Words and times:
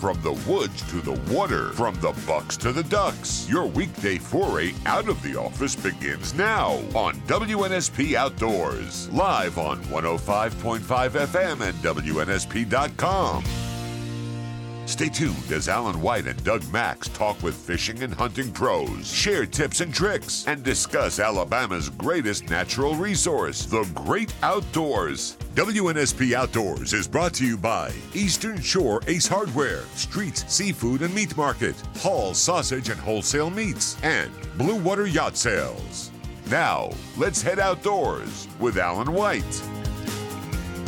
From 0.00 0.18
the 0.22 0.32
woods 0.50 0.80
to 0.88 1.02
the 1.02 1.20
water, 1.30 1.72
from 1.72 1.94
the 1.96 2.18
bucks 2.26 2.56
to 2.56 2.72
the 2.72 2.84
ducks, 2.84 3.46
your 3.50 3.66
weekday 3.66 4.16
foray 4.16 4.72
out 4.86 5.10
of 5.10 5.22
the 5.22 5.38
office 5.38 5.76
begins 5.76 6.32
now 6.32 6.80
on 6.94 7.16
WNSP 7.26 8.14
Outdoors, 8.14 9.10
live 9.10 9.58
on 9.58 9.76
105.5 9.84 10.80
FM 10.80 11.60
and 11.60 11.74
WNSP.com. 11.84 13.44
Stay 14.90 15.08
tuned 15.08 15.52
as 15.52 15.68
Alan 15.68 16.02
White 16.02 16.26
and 16.26 16.42
Doug 16.42 16.68
Max 16.72 17.06
talk 17.10 17.40
with 17.44 17.54
fishing 17.54 18.02
and 18.02 18.12
hunting 18.12 18.50
pros, 18.50 19.06
share 19.06 19.46
tips 19.46 19.80
and 19.80 19.94
tricks, 19.94 20.44
and 20.48 20.64
discuss 20.64 21.20
Alabama's 21.20 21.90
greatest 21.90 22.50
natural 22.50 22.96
resource, 22.96 23.66
the 23.66 23.88
great 23.94 24.34
outdoors. 24.42 25.36
WNSP 25.54 26.32
Outdoors 26.32 26.92
is 26.92 27.06
brought 27.06 27.32
to 27.34 27.46
you 27.46 27.56
by 27.56 27.92
Eastern 28.14 28.60
Shore 28.60 29.00
Ace 29.06 29.28
Hardware, 29.28 29.82
Streets 29.94 30.44
Seafood 30.52 31.02
and 31.02 31.14
Meat 31.14 31.36
Market, 31.36 31.76
Hall 31.98 32.34
Sausage 32.34 32.88
and 32.88 32.98
Wholesale 32.98 33.48
Meats, 33.48 33.96
and 34.02 34.32
Blue 34.58 34.76
Water 34.76 35.06
Yacht 35.06 35.36
Sales. 35.36 36.10
Now, 36.50 36.90
let's 37.16 37.40
head 37.40 37.60
outdoors 37.60 38.48
with 38.58 38.76
Alan 38.76 39.12
White. 39.12 39.62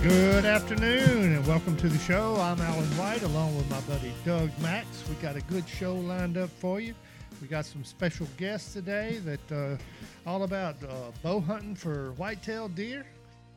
Good 0.03 0.45
afternoon 0.45 1.33
and 1.33 1.47
welcome 1.47 1.77
to 1.77 1.89
the 1.89 1.97
show. 1.97 2.35
I'm 2.35 2.61
Alan 2.61 2.89
White 2.99 3.23
along 3.23 3.57
with 3.57 3.71
my 3.71 3.81
buddy 3.83 4.13
Doug 4.25 4.51
Max. 4.61 4.85
We 5.09 5.15
got 5.23 5.37
a 5.37 5.41
good 5.43 5.69
show 5.69 5.95
lined 5.95 6.37
up 6.37 6.51
for 6.51 6.81
you. 6.81 6.93
We 7.41 7.47
got 7.47 7.67
some 7.67 7.85
special 7.85 8.27
guests 8.37 8.73
today 8.73 9.21
that 9.25 9.53
uh, 9.53 9.77
all 10.29 10.43
about 10.43 10.83
uh, 10.83 11.13
bow 11.23 11.39
hunting 11.39 11.77
for 11.77 12.15
whitetail 12.15 12.67
deer 12.67 13.07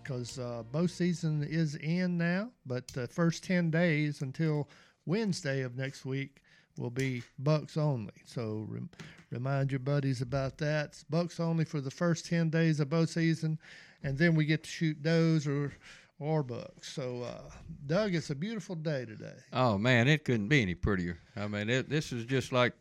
because 0.04 0.38
uh, 0.38 0.62
bow 0.72 0.86
season 0.86 1.42
is 1.42 1.78
in 1.78 2.16
now, 2.16 2.52
but 2.68 2.88
the 2.90 3.08
first 3.08 3.44
10 3.44 3.72
days 3.72 4.22
until 4.22 4.70
Wednesday 5.08 5.64
of 5.64 5.76
next 5.76 6.06
week 6.06 6.44
will 6.78 6.92
be 6.92 7.24
bucks 7.40 7.76
only. 7.76 8.14
So 8.24 8.68
rem- 8.70 8.92
remind 9.32 9.72
your 9.72 9.80
buddies 9.80 10.22
about 10.22 10.60
that. 10.60 10.90
It's 10.90 11.04
bucks 11.06 11.40
only 11.40 11.66
for 11.66 11.82
the 11.82 11.90
first 11.90 12.28
10 12.28 12.52
days 12.52 12.80
of 12.80 12.92
bow 12.92 13.06
season, 13.06 13.58
and 14.04 14.16
then 14.16 14.36
we 14.36 14.46
get 14.46 14.64
to 14.66 14.70
shoot 14.70 15.02
does 15.02 15.48
or 15.48 15.74
or 16.20 16.44
bucks. 16.44 16.94
So, 16.94 17.24
uh, 17.24 17.50
Doug, 17.86 18.16
it's 18.16 18.30
a 18.30 18.36
beautiful 18.36 18.76
day 18.76 19.06
today. 19.06 19.36
Oh 19.54 19.78
man, 19.78 20.08
it 20.08 20.24
couldn't 20.26 20.48
be 20.48 20.62
any 20.62 20.76
prettier. 20.76 21.20
I 21.36 21.48
mean, 21.48 21.70
it, 21.70 21.90
this 21.90 22.12
is 22.12 22.26
just 22.26 22.52
like 22.52 22.74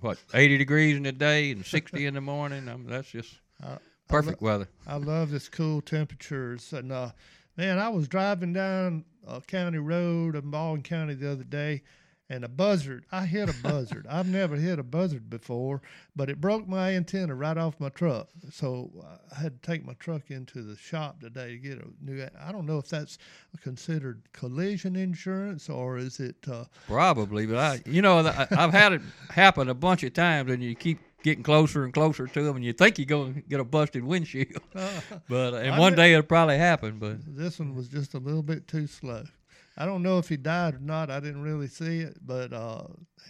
what 0.00 0.18
80 0.34 0.58
degrees 0.58 0.96
in 0.96 1.02
the 1.04 1.12
day 1.12 1.50
and 1.52 1.64
60 1.64 2.04
in 2.06 2.14
the 2.14 2.20
morning. 2.20 2.68
I 2.68 2.76
mean, 2.76 2.88
that's 2.88 3.10
just 3.10 3.34
Uh, 3.62 3.76
perfect 4.08 4.42
I 4.42 4.44
lo- 4.46 4.50
weather. 4.52 4.68
I 4.86 4.96
love 4.96 5.30
this 5.30 5.48
cool 5.48 5.80
temperatures. 5.82 6.72
And 6.72 6.90
uh, 6.90 7.10
man, 7.56 7.78
I 7.78 7.88
was 7.90 8.08
driving 8.08 8.52
down 8.52 9.04
a 9.26 9.40
county 9.40 9.78
road 9.78 10.34
in 10.36 10.50
Baldwin 10.50 10.82
County 10.82 11.14
the 11.14 11.30
other 11.30 11.44
day, 11.44 11.82
and 12.30 12.44
a 12.44 12.48
buzzard. 12.48 13.04
I 13.10 13.26
hit 13.26 13.50
a 13.50 13.54
buzzard. 13.62 14.06
I've 14.08 14.28
never 14.28 14.54
hit 14.54 14.78
a 14.78 14.84
buzzard 14.84 15.28
before, 15.28 15.82
but 16.14 16.30
it 16.30 16.40
broke 16.40 16.66
my 16.68 16.94
antenna 16.94 17.34
right 17.34 17.58
off 17.58 17.80
my 17.80 17.88
truck. 17.88 18.28
So 18.52 18.90
uh, 19.02 19.16
I 19.36 19.40
had 19.40 19.60
to 19.60 19.68
take 19.68 19.84
my 19.84 19.94
truck 19.94 20.30
into 20.30 20.62
the 20.62 20.76
shop 20.76 21.20
today 21.20 21.50
to 21.50 21.58
get 21.58 21.78
a 21.78 21.88
new. 22.00 22.26
I 22.40 22.52
don't 22.52 22.66
know 22.66 22.78
if 22.78 22.88
that's 22.88 23.18
considered 23.60 24.22
collision 24.32 24.94
insurance 24.94 25.68
or 25.68 25.98
is 25.98 26.20
it. 26.20 26.36
Uh, 26.50 26.64
Probably, 26.86 27.46
but 27.46 27.58
I, 27.58 27.82
you 27.84 28.00
know, 28.00 28.20
I, 28.20 28.46
I've 28.52 28.72
had 28.72 28.92
it 28.92 29.02
happen 29.30 29.68
a 29.68 29.74
bunch 29.74 30.04
of 30.04 30.14
times, 30.14 30.52
and 30.52 30.62
you 30.62 30.76
keep 30.76 31.00
getting 31.24 31.42
closer 31.42 31.84
and 31.84 31.92
closer 31.92 32.28
to 32.28 32.42
them, 32.44 32.54
and 32.54 32.64
you 32.64 32.72
think 32.72 32.96
you're 32.96 33.06
going 33.06 33.34
to 33.34 33.40
get 33.40 33.58
a 33.58 33.64
busted 33.64 34.04
windshield. 34.04 34.62
but 35.28 35.54
and 35.54 35.74
I 35.74 35.78
one 35.78 35.96
day 35.96 36.12
it'll 36.12 36.22
probably 36.22 36.58
happen. 36.58 37.00
But 37.00 37.18
this 37.26 37.58
one 37.58 37.74
was 37.74 37.88
just 37.88 38.14
a 38.14 38.18
little 38.18 38.42
bit 38.42 38.68
too 38.68 38.86
slow. 38.86 39.24
I 39.80 39.86
don't 39.86 40.02
know 40.02 40.18
if 40.18 40.28
he 40.28 40.36
died 40.36 40.74
or 40.74 40.78
not. 40.80 41.10
I 41.10 41.20
didn't 41.20 41.40
really 41.40 41.66
see 41.66 42.00
it, 42.00 42.18
but 42.20 42.52
uh, 42.52 42.82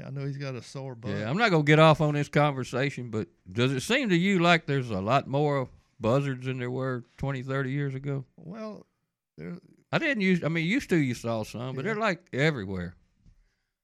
I 0.04 0.10
know 0.10 0.26
he's 0.26 0.36
got 0.36 0.56
a 0.56 0.62
sore 0.62 0.96
butt. 0.96 1.12
yeah, 1.12 1.30
I'm 1.30 1.38
not 1.38 1.50
going 1.50 1.62
to 1.64 1.66
get 1.66 1.78
off 1.78 2.00
on 2.00 2.14
this 2.14 2.28
conversation. 2.28 3.08
But 3.10 3.28
does 3.50 3.72
it 3.72 3.80
seem 3.82 4.08
to 4.08 4.16
you 4.16 4.40
like 4.40 4.66
there's 4.66 4.90
a 4.90 5.00
lot 5.00 5.28
more 5.28 5.68
buzzards 6.00 6.46
than 6.46 6.58
there 6.58 6.70
were 6.70 7.04
20, 7.18 7.42
30 7.44 7.70
years 7.70 7.94
ago? 7.94 8.24
Well, 8.36 8.84
there. 9.38 9.58
I 9.92 9.98
didn't 9.98 10.22
use. 10.22 10.42
I 10.42 10.48
mean, 10.48 10.66
used 10.66 10.90
to 10.90 10.96
you 10.96 11.14
saw 11.14 11.44
some, 11.44 11.76
but 11.76 11.84
Yeah. 11.84 11.92
they're 11.92 12.00
like 12.00 12.26
everywhere. 12.32 12.96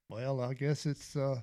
Well, 0.09 0.41
I 0.41 0.55
guess 0.55 0.87
it's 0.87 1.17
uh, 1.17 1.41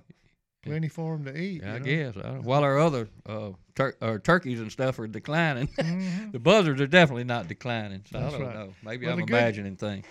plenty 0.63 0.87
for 0.87 1.17
them 1.17 1.25
to 1.25 1.37
eat. 1.37 1.61
Yeah, 1.63 1.71
I 1.71 1.73
you 1.77 1.79
know? 1.79 1.85
guess. 2.11 2.17
I 2.17 2.27
don't, 2.29 2.43
while 2.43 2.63
our 2.63 2.79
other 2.79 3.07
uh, 3.25 3.51
tur- 3.75 3.95
or 4.01 4.19
turkeys 4.19 4.59
and 4.59 4.71
stuff 4.71 4.99
are 4.99 5.07
declining, 5.07 5.67
Mhm. 5.79 6.31
the 6.31 6.39
buzzards 6.39 6.79
are 6.81 6.87
definitely 6.87 7.25
not 7.25 7.47
declining. 7.47 8.03
So 8.11 8.19
That's 8.19 8.35
I 8.35 8.37
don't 8.37 8.47
right. 8.47 8.55
know. 8.55 8.73
Maybe 8.83 9.05
Well, 9.05 9.13
I'm 9.15 9.19
the 9.21 9.25
good- 9.25 9.35
imagining 9.37 9.75
things. 9.75 10.05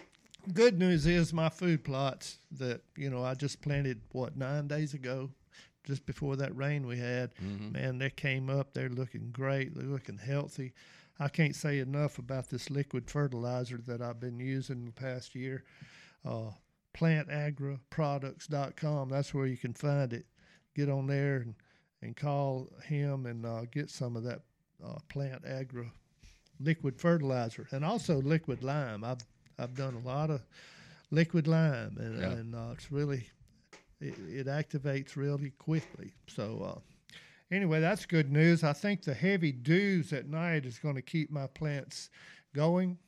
Good 0.52 0.78
news 0.78 1.06
is 1.06 1.32
my 1.32 1.48
food 1.48 1.84
plots 1.84 2.38
that 2.58 2.80
you 2.96 3.08
know 3.10 3.24
I 3.24 3.34
just 3.34 3.62
planted 3.62 4.00
what 4.10 4.36
nine 4.36 4.66
days 4.66 4.92
ago, 4.92 5.30
just 5.84 6.04
before 6.04 6.34
that 6.36 6.56
rain 6.56 6.84
we 6.86 6.98
had. 6.98 7.32
Mhm. 7.36 7.72
Man, 7.72 7.98
they 7.98 8.10
came 8.10 8.50
up. 8.50 8.74
They're 8.74 8.88
looking 8.88 9.30
great. 9.30 9.74
They're 9.74 9.84
looking 9.86 10.18
healthy. 10.18 10.72
I 11.20 11.28
can't 11.28 11.54
say 11.54 11.78
enough 11.78 12.18
about 12.18 12.48
this 12.48 12.70
liquid 12.70 13.08
fertilizer 13.08 13.78
that 13.86 14.02
I've 14.02 14.18
been 14.18 14.40
using 14.40 14.84
the 14.86 14.92
past 14.92 15.34
year. 15.36 15.62
Uh, 16.24 16.50
plantagraproducts.com. 16.94 19.08
That's 19.08 19.34
where 19.34 19.46
you 19.46 19.56
can 19.56 19.74
find 19.74 20.12
it. 20.12 20.26
Get 20.74 20.88
on 20.88 21.06
there 21.06 21.36
and, 21.36 21.54
and 22.00 22.16
call 22.16 22.68
him 22.84 23.26
and 23.26 23.46
uh, 23.46 23.66
get 23.70 23.90
some 23.90 24.16
of 24.16 24.24
that 24.24 24.40
uh, 24.84 24.98
Plant 25.08 25.44
Agra 25.46 25.92
liquid 26.58 26.98
fertilizer 26.98 27.68
and 27.70 27.84
also 27.84 28.20
liquid 28.20 28.62
lime. 28.62 29.04
I've 29.04 29.18
I've 29.62 29.76
done 29.76 29.94
a 29.94 30.06
lot 30.06 30.30
of 30.30 30.42
liquid 31.10 31.46
lime 31.46 31.96
and, 32.00 32.18
Yeah. 32.18 32.30
and 32.32 32.54
uh, 32.54 32.70
it's 32.72 32.90
really 32.90 33.26
it, 34.00 34.14
it 34.18 34.46
activates 34.46 35.16
really 35.16 35.50
quickly. 35.50 36.12
So 36.26 36.74
uh, 36.76 37.14
anyway, 37.50 37.80
that's 37.80 38.04
good 38.06 38.32
news. 38.32 38.64
I 38.64 38.72
think 38.72 39.02
the 39.02 39.14
heavy 39.14 39.52
dews 39.52 40.12
at 40.12 40.26
night 40.28 40.66
is 40.66 40.78
going 40.78 40.96
to 40.96 41.02
keep 41.02 41.30
my 41.30 41.46
plants 41.46 42.10
going. 42.54 42.98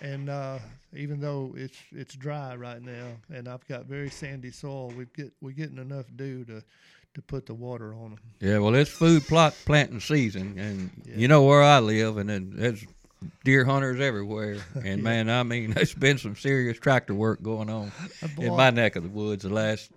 And 0.00 0.28
uh, 0.28 0.58
even 0.94 1.20
though 1.20 1.54
it's 1.56 1.78
it's 1.92 2.14
dry 2.14 2.56
right 2.56 2.82
now, 2.82 3.12
and 3.32 3.48
I've 3.48 3.66
got 3.66 3.86
very 3.86 4.10
sandy 4.10 4.50
soil, 4.50 4.88
we 4.88 5.06
get 5.16 5.32
we're 5.40 5.52
getting 5.52 5.78
enough 5.78 6.06
dew 6.16 6.44
to 6.46 6.62
to 7.14 7.22
put 7.22 7.46
the 7.46 7.54
water 7.54 7.94
on 7.94 8.10
them. 8.10 8.18
Yeah, 8.40 8.58
well, 8.58 8.74
it's 8.74 8.90
food 8.90 9.22
plot 9.22 9.54
planting 9.64 10.00
season, 10.00 10.58
and 10.58 10.90
Yeah. 11.06 11.16
you 11.16 11.28
know 11.28 11.44
where 11.44 11.62
I 11.62 11.78
live, 11.78 12.16
and 12.18 12.28
there's 12.28 12.84
deer 13.44 13.64
hunters 13.64 14.00
everywhere. 14.00 14.58
And 14.84 15.02
man, 15.02 15.28
I 15.30 15.42
mean, 15.42 15.70
there's 15.72 15.94
been 15.94 16.18
some 16.18 16.36
serious 16.36 16.78
tractor 16.78 17.14
work 17.14 17.42
going 17.42 17.70
on 17.70 17.92
in 18.38 18.54
my 18.56 18.70
neck 18.70 18.96
of 18.96 19.02
the 19.02 19.08
woods. 19.08 19.42
The 19.44 19.50
last 19.52 19.90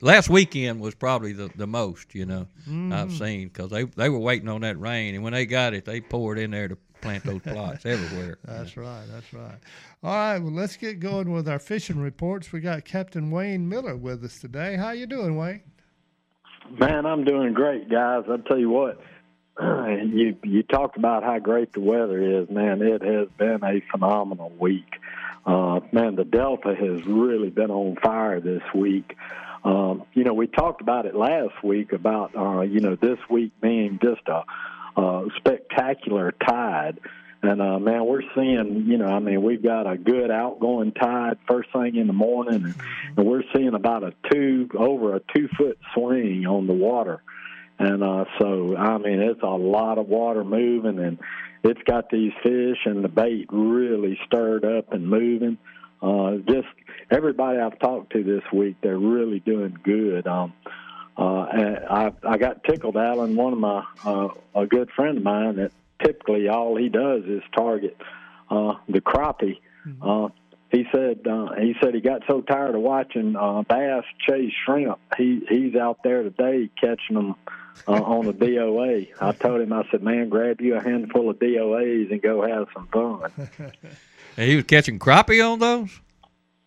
last 0.00 0.28
weekend 0.28 0.80
was 0.80 0.94
probably 0.94 1.32
the, 1.32 1.50
the 1.56 1.66
most 1.66 2.14
you 2.14 2.26
know 2.26 2.46
I've 2.66 3.08
Mhm. 3.08 3.18
seen 3.18 3.48
because 3.48 3.70
they 3.70 3.84
they 3.84 4.08
were 4.08 4.18
waiting 4.18 4.48
on 4.48 4.60
that 4.62 4.78
rain, 4.78 5.14
and 5.14 5.24
when 5.24 5.32
they 5.32 5.46
got 5.46 5.74
it, 5.74 5.84
they 5.84 6.00
poured 6.00 6.38
in 6.38 6.50
there 6.50 6.68
to 6.68 6.76
plant 7.00 7.22
those 7.24 7.40
plots 7.42 7.86
everywhere. 7.86 8.38
That's 8.44 8.76
right. 8.76 9.04
That's 9.10 9.32
right. 9.32 9.58
All 10.02 10.10
right. 10.14 10.38
Well, 10.38 10.52
let's 10.52 10.76
get 10.76 10.98
going 11.00 11.30
with 11.32 11.48
our 11.48 11.58
fishing 11.60 12.00
reports. 12.00 12.50
We 12.52 12.60
got 12.60 12.84
Captain 12.84 13.30
Wayne 13.30 13.68
Miller 13.68 13.96
with 13.96 14.24
us 14.24 14.40
today. 14.40 14.76
How 14.76 14.90
you 14.90 15.06
doing, 15.06 15.36
Wayne? 15.36 15.62
Man, 16.78 17.06
I'm 17.06 17.24
doing 17.24 17.54
great, 17.54 17.88
guys. 17.88 18.24
I 18.28 18.36
tell 18.46 18.58
you 18.58 18.68
what, 18.68 19.00
you 20.12 20.36
you 20.44 20.62
talked 20.62 20.96
about 20.96 21.24
how 21.24 21.38
great 21.38 21.72
the 21.72 21.80
weather 21.80 22.40
is. 22.40 22.48
Man, 22.48 22.80
it 22.80 23.02
has 23.02 23.28
been 23.36 23.60
a 23.64 23.82
phenomenal 23.90 24.52
week. 24.58 24.94
Uh, 25.44 25.80
man, 25.92 26.14
the 26.14 26.24
Delta 26.24 26.74
has 26.74 27.04
really 27.06 27.50
been 27.50 27.70
on 27.70 27.96
fire 27.96 28.40
this 28.40 28.62
week. 28.74 29.16
Um, 29.64 30.04
you 30.14 30.22
know, 30.22 30.34
we 30.34 30.46
talked 30.46 30.80
about 30.80 31.06
it 31.06 31.14
last 31.14 31.62
week 31.64 31.92
about 31.92 32.36
uh, 32.36 32.60
you 32.60 32.80
know 32.80 32.94
this 32.94 33.18
week 33.28 33.52
being 33.60 33.98
just 34.02 34.22
a, 34.28 34.44
a 35.00 35.26
spectacular 35.36 36.32
tide. 36.32 37.00
And 37.40 37.62
uh, 37.62 37.78
man, 37.78 38.04
we're 38.04 38.22
seeing, 38.34 38.86
you 38.88 38.98
know, 38.98 39.06
I 39.06 39.20
mean, 39.20 39.42
we've 39.42 39.62
got 39.62 39.90
a 39.90 39.96
good 39.96 40.28
outgoing 40.28 40.90
tide 40.92 41.38
first 41.46 41.72
thing 41.72 41.94
in 41.94 42.08
the 42.08 42.12
morning, 42.12 42.64
and, 42.64 42.74
and 43.16 43.26
we're 43.26 43.44
seeing 43.54 43.74
about 43.74 44.02
a 44.02 44.12
two 44.30 44.68
over 44.76 45.14
a 45.14 45.20
two 45.34 45.48
foot 45.56 45.78
swing 45.94 46.46
on 46.46 46.66
the 46.66 46.72
water. 46.72 47.22
And 47.78 48.02
uh, 48.02 48.24
so, 48.40 48.76
I 48.76 48.98
mean, 48.98 49.20
it's 49.20 49.42
a 49.42 49.46
lot 49.46 49.98
of 49.98 50.08
water 50.08 50.44
moving, 50.44 50.98
and 50.98 51.18
it's 51.62 51.80
got 51.84 52.10
these 52.10 52.32
fish 52.42 52.78
and 52.84 53.04
the 53.04 53.08
bait 53.08 53.46
really 53.50 54.18
stirred 54.26 54.64
up 54.64 54.92
and 54.92 55.08
moving. 55.08 55.58
Uh, 56.02 56.36
just 56.48 56.68
everybody 57.10 57.58
I've 57.58 57.78
talked 57.78 58.12
to 58.12 58.22
this 58.22 58.42
week, 58.52 58.76
they're 58.82 58.98
really 58.98 59.40
doing 59.40 59.76
good. 59.82 60.26
Um, 60.26 60.52
uh, 61.16 61.46
and 61.52 61.78
I 61.90 62.12
I 62.22 62.38
got 62.38 62.62
tickled, 62.62 62.96
Alan. 62.96 63.34
One 63.34 63.52
of 63.52 63.58
my 63.58 63.84
uh, 64.04 64.28
a 64.54 64.66
good 64.66 64.90
friend 64.92 65.18
of 65.18 65.24
mine 65.24 65.56
that 65.56 65.72
typically 66.02 66.48
all 66.48 66.76
he 66.76 66.88
does 66.88 67.24
is 67.24 67.42
target 67.56 67.96
uh, 68.50 68.74
the 68.88 69.00
crappie. 69.00 69.58
Uh, 70.02 70.28
he 70.70 70.84
said 70.92 71.26
uh, 71.26 71.54
he 71.58 71.74
said 71.80 71.94
he 71.94 72.00
got 72.00 72.22
so 72.28 72.42
tired 72.42 72.74
of 72.74 72.82
watching 72.82 73.34
uh, 73.36 73.62
bass 73.62 74.04
chase 74.28 74.52
shrimp. 74.64 74.98
He 75.16 75.40
he's 75.48 75.74
out 75.74 76.00
there 76.04 76.22
today 76.22 76.70
catching 76.80 77.16
them 77.16 77.34
uh, 77.86 77.92
on 77.92 78.26
the 78.26 78.32
DOA. 78.32 79.08
I 79.20 79.32
told 79.32 79.60
him 79.60 79.72
I 79.72 79.84
said, 79.90 80.02
man, 80.02 80.28
grab 80.28 80.60
you 80.60 80.76
a 80.76 80.82
handful 80.82 81.30
of 81.30 81.38
DOAs 81.38 82.10
and 82.10 82.20
go 82.22 82.46
have 82.46 82.66
some 82.74 82.88
fun. 82.88 83.72
And 84.36 84.48
he 84.48 84.54
was 84.54 84.66
catching 84.66 85.00
crappie 85.00 85.44
on 85.44 85.58
those. 85.58 85.90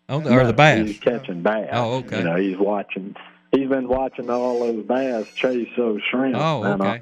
Oh, 0.10 0.20
the- 0.20 0.34
or 0.34 0.46
the 0.46 0.52
bass. 0.52 0.88
He's 0.90 1.00
catching 1.00 1.42
bass. 1.42 1.70
Oh, 1.72 2.00
okay. 2.00 2.18
You 2.18 2.24
know, 2.26 2.36
he's 2.36 2.58
watching. 2.58 3.16
He's 3.54 3.70
been 3.70 3.88
watching 3.88 4.30
all 4.30 4.60
those 4.60 4.86
bass 4.86 5.26
chase 5.34 5.70
those 5.78 6.02
shrimp. 6.10 6.36
Oh, 6.38 6.64
and, 6.64 6.82
uh, 6.82 6.86
okay. 6.86 7.02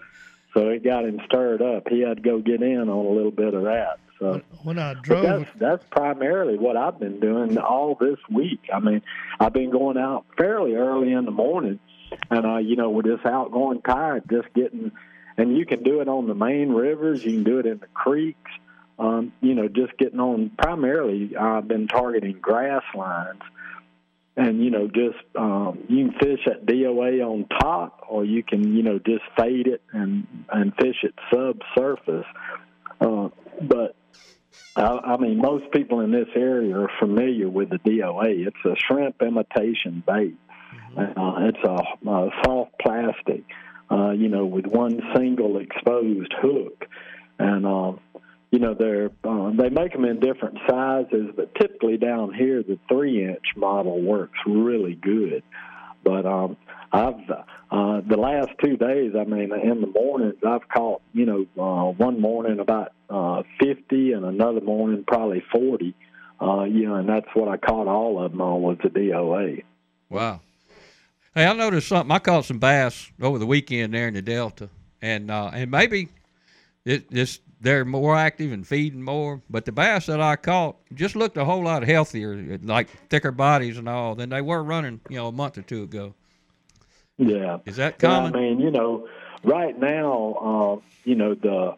so 0.53 0.69
it 0.69 0.83
got 0.83 1.06
him 1.06 1.19
stirred 1.25 1.63
up. 1.63 1.88
He 1.89 2.01
had 2.01 2.17
to 2.17 2.21
go 2.23 2.38
get 2.39 2.61
in 2.61 2.81
on 2.81 2.88
a 2.88 3.09
little 3.09 3.31
bit 3.31 3.56
of 3.56 3.63
that. 3.63 4.00
So. 4.19 4.41
When 4.63 4.77
I 4.77 4.94
drove, 4.95 5.23
that's 5.23 5.50
that's 5.57 5.83
primarily 5.89 6.57
what 6.59 6.77
I've 6.77 7.00
been 7.00 7.19
doing 7.19 7.57
all 7.57 7.95
this 8.00 8.19
week. 8.29 8.59
I 8.71 8.79
mean, 8.79 9.01
I've 9.39 9.53
been 9.53 9.71
going 9.71 9.97
out 9.97 10.25
fairly 10.38 10.75
early 10.75 11.13
in 11.13 11.25
the 11.25 11.31
morning, 11.31 11.79
and 12.29 12.45
uh, 12.45 12.57
you 12.57 12.75
know, 12.75 12.89
with 12.89 13.06
this 13.06 13.19
outgoing 13.25 13.81
tide, 13.81 14.23
just 14.29 14.53
getting, 14.53 14.91
and 15.38 15.57
you 15.57 15.65
can 15.65 15.83
do 15.83 16.01
it 16.01 16.07
on 16.07 16.27
the 16.27 16.35
main 16.35 16.69
rivers, 16.69 17.23
you 17.23 17.31
can 17.31 17.44
do 17.44 17.59
it 17.59 17.65
in 17.65 17.79
the 17.79 17.88
creeks. 17.88 18.51
Um, 18.97 19.31
you 19.41 19.56
know, 19.56 19.67
just 19.69 19.97
getting 19.97 20.19
on. 20.19 20.51
Primarily, 20.57 21.35
I've 21.35 21.67
been 21.67 21.88
targeting 21.88 22.39
grass 22.41 22.83
lines, 22.94 23.41
and 24.35 24.63
you 24.63 24.71
know, 24.71 24.88
just 24.88 25.23
um, 25.38 25.85
you 25.88 26.09
can 26.09 26.19
fish 26.19 26.47
at 26.47 26.65
DOA 26.65 27.25
on 27.25 27.45
top, 27.45 28.06
or 28.09 28.25
you 28.25 28.44
can 28.44 28.75
you 28.75 28.83
know 28.83 29.00
just 29.00 29.23
fade 29.38 29.67
it 29.67 29.81
and 29.94 30.27
and 30.51 30.73
fish 30.75 30.97
it 31.03 31.13
subsurface. 31.33 32.25
Uh, 33.00 33.29
but 33.61 33.95
I, 34.75 35.13
I 35.13 35.17
mean, 35.17 35.38
most 35.38 35.71
people 35.71 36.01
in 36.01 36.11
this 36.11 36.27
area 36.35 36.77
are 36.77 36.89
familiar 37.00 37.50
with 37.50 37.69
the 37.69 37.77
DOA. 37.77 38.47
It's 38.47 38.65
a 38.65 38.75
shrimp 38.88 39.21
imitation 39.21 40.03
bait. 40.06 40.35
Uh, 40.97 41.47
it's 41.47 41.63
a, 41.63 42.09
a 42.09 42.30
soft 42.44 42.71
plastic, 42.81 43.44
uh, 43.91 44.12
you 44.12 44.30
know, 44.30 44.45
with 44.45 44.65
one 44.65 45.01
single 45.15 45.57
exposed 45.57 46.33
hook, 46.41 46.86
and 47.38 47.65
um, 47.65 48.00
you 48.51 48.59
know 48.59 48.74
they're 48.74 49.12
uh, 49.24 49.51
they 49.51 49.69
make 49.69 49.94
them 49.94 50.06
in 50.06 50.19
different 50.19 50.57
sizes, 50.69 51.31
but 51.36 51.53
typically 51.56 51.97
down 51.97 52.33
here 52.33 52.63
the 52.63 52.80
three 52.89 53.24
inch 53.24 53.56
model 53.56 54.01
works 54.01 54.38
really 54.45 54.95
good. 54.95 55.44
But 56.03 56.25
um, 56.25 56.57
I've 56.92 57.19
uh, 57.71 58.01
the 58.07 58.18
last 58.18 58.50
two 58.63 58.77
days, 58.77 59.13
I 59.19 59.24
mean, 59.25 59.51
in 59.53 59.81
the 59.81 59.88
mornings 59.88 60.38
I've 60.45 60.68
caught, 60.69 61.01
you 61.13 61.25
know, 61.25 61.45
uh, 61.57 61.92
one 61.92 62.19
morning 62.19 62.59
about 62.59 62.94
uh, 63.09 63.44
fifty, 63.59 64.13
and 64.13 64.25
another 64.25 64.62
morning 64.62 65.03
probably 65.07 65.44
forty. 65.51 65.95
Uh, 66.42 66.63
you 66.63 66.88
know, 66.88 66.95
and 66.95 67.09
that's 67.09 67.27
what 67.33 67.50
I 67.50 67.57
caught 67.57 67.88
all 67.88 68.24
of 68.24 68.31
them 68.31 68.42
on 68.42 68.62
was 68.62 68.77
the 68.81 68.89
DOA. 68.89 69.63
Wow. 70.09 70.39
Hey, 71.36 71.46
I 71.46 71.54
noticed 71.54 71.88
something. 71.88 72.12
I 72.12 72.20
caught 72.20 72.46
some 72.46 72.60
bass 72.60 73.12
over 73.22 73.38
the 73.38 73.46
weekend 73.46 73.94
there 73.94 74.08
in 74.08 74.14
the 74.16 74.22
Delta, 74.22 74.70
and 75.02 75.30
uh, 75.30 75.52
and 75.54 75.70
maybe 75.70 76.10
it 76.86 77.12
just 77.12 77.42
they're 77.62 77.86
more 77.86 78.16
active 78.16 78.52
and 78.52 78.66
feeding 78.66 79.02
more. 79.02 79.42
But 79.50 79.66
the 79.66 79.72
bass 79.72 80.08
that 80.08 80.22
I 80.22 80.36
caught 80.38 80.78
just 80.94 81.16
looked 81.16 81.38
a 81.38 81.46
whole 81.46 81.64
lot 81.64 81.84
healthier, 81.84 82.58
like 82.64 82.90
thicker 83.10 83.31
bodies 83.31 83.78
and 83.78 83.88
all, 83.88 84.16
than 84.16 84.30
they 84.30 84.42
were 84.42 84.64
running, 84.64 85.02
you 85.10 85.18
know, 85.18 85.28
a 85.28 85.31
month 85.31 85.58
or 85.58 85.62
two 85.62 85.84
ago. 85.84 86.14
Yeah. 87.18 87.60
Is 87.66 87.76
that 87.76 87.96
Yeah, 88.02 88.10
common? 88.10 88.36
I 88.36 88.40
mean, 88.40 88.60
you 88.60 88.72
know, 88.72 89.08
right 89.44 89.78
now, 89.78 90.81
uh, 90.81 90.90
you 91.04 91.16
know, 91.16 91.36
the 91.36 91.76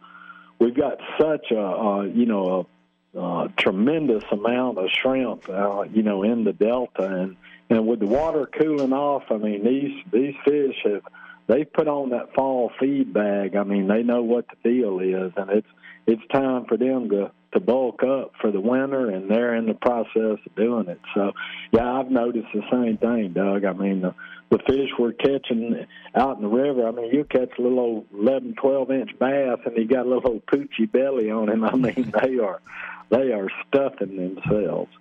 we've 0.59 0.75
got 0.75 0.99
such 1.19 1.51
a 1.51 1.61
uh, 1.61 2.01
you 2.03 2.25
know 2.25 2.67
a, 3.15 3.19
uh 3.19 3.47
tremendous 3.57 4.23
amount 4.31 4.77
of 4.77 4.89
shrimp, 4.91 5.49
uh, 5.49 5.83
you 5.91 6.03
know, 6.03 6.23
in 6.23 6.43
the 6.45 6.53
delta, 6.53 7.03
and 7.03 7.35
and 7.71 7.87
with 7.87 8.01
the 8.01 8.05
water 8.05 8.45
cooling 8.59 8.91
off, 8.91 9.23
I 9.29 9.37
mean, 9.37 9.63
these 9.63 10.03
these 10.11 10.35
fish 10.43 10.75
have 10.83 11.03
they've 11.47 11.71
put 11.71 11.87
on 11.87 12.09
that 12.09 12.33
fall 12.33 12.69
feed 12.79 13.13
bag. 13.13 13.55
I 13.55 13.63
mean, 13.63 13.87
they 13.87 14.03
know 14.03 14.23
what 14.23 14.45
the 14.49 14.69
deal 14.69 14.99
is, 14.99 15.31
and 15.37 15.49
it's 15.49 15.67
it's 16.05 16.21
time 16.33 16.65
for 16.65 16.75
them 16.75 17.09
to 17.09 17.31
to 17.53 17.59
bulk 17.61 18.03
up 18.03 18.33
for 18.41 18.51
the 18.51 18.59
winter, 18.59 19.09
and 19.09 19.31
they're 19.31 19.55
in 19.55 19.67
the 19.67 19.73
process 19.73 20.39
of 20.45 20.55
doing 20.55 20.87
it. 20.87 20.99
So, 21.13 21.31
yeah, 21.71 21.99
I've 21.99 22.09
noticed 22.09 22.47
the 22.53 22.63
same 22.71 22.97
thing, 22.97 23.33
Doug. 23.33 23.65
I 23.65 23.73
mean, 23.73 24.01
the, 24.01 24.15
the 24.49 24.59
fish 24.59 24.89
we're 24.97 25.11
catching 25.11 25.85
out 26.15 26.37
in 26.37 26.43
the 26.43 26.49
river. 26.49 26.87
I 26.87 26.91
mean, 26.91 27.13
you 27.13 27.25
catch 27.25 27.51
a 27.57 27.61
little 27.61 27.79
old 27.79 28.05
11, 28.13 28.55
12 28.55 28.91
inch 28.91 29.19
bass, 29.19 29.59
and 29.65 29.77
he 29.77 29.85
got 29.85 30.05
a 30.05 30.09
little 30.09 30.31
old 30.31 30.45
poochie 30.45 30.89
belly 30.89 31.29
on 31.29 31.49
him. 31.49 31.63
I 31.63 31.75
mean, 31.75 32.13
they 32.21 32.37
are 32.39 32.61
they 33.09 33.33
are 33.33 33.49
stuffing 33.67 34.15
themselves. 34.15 34.91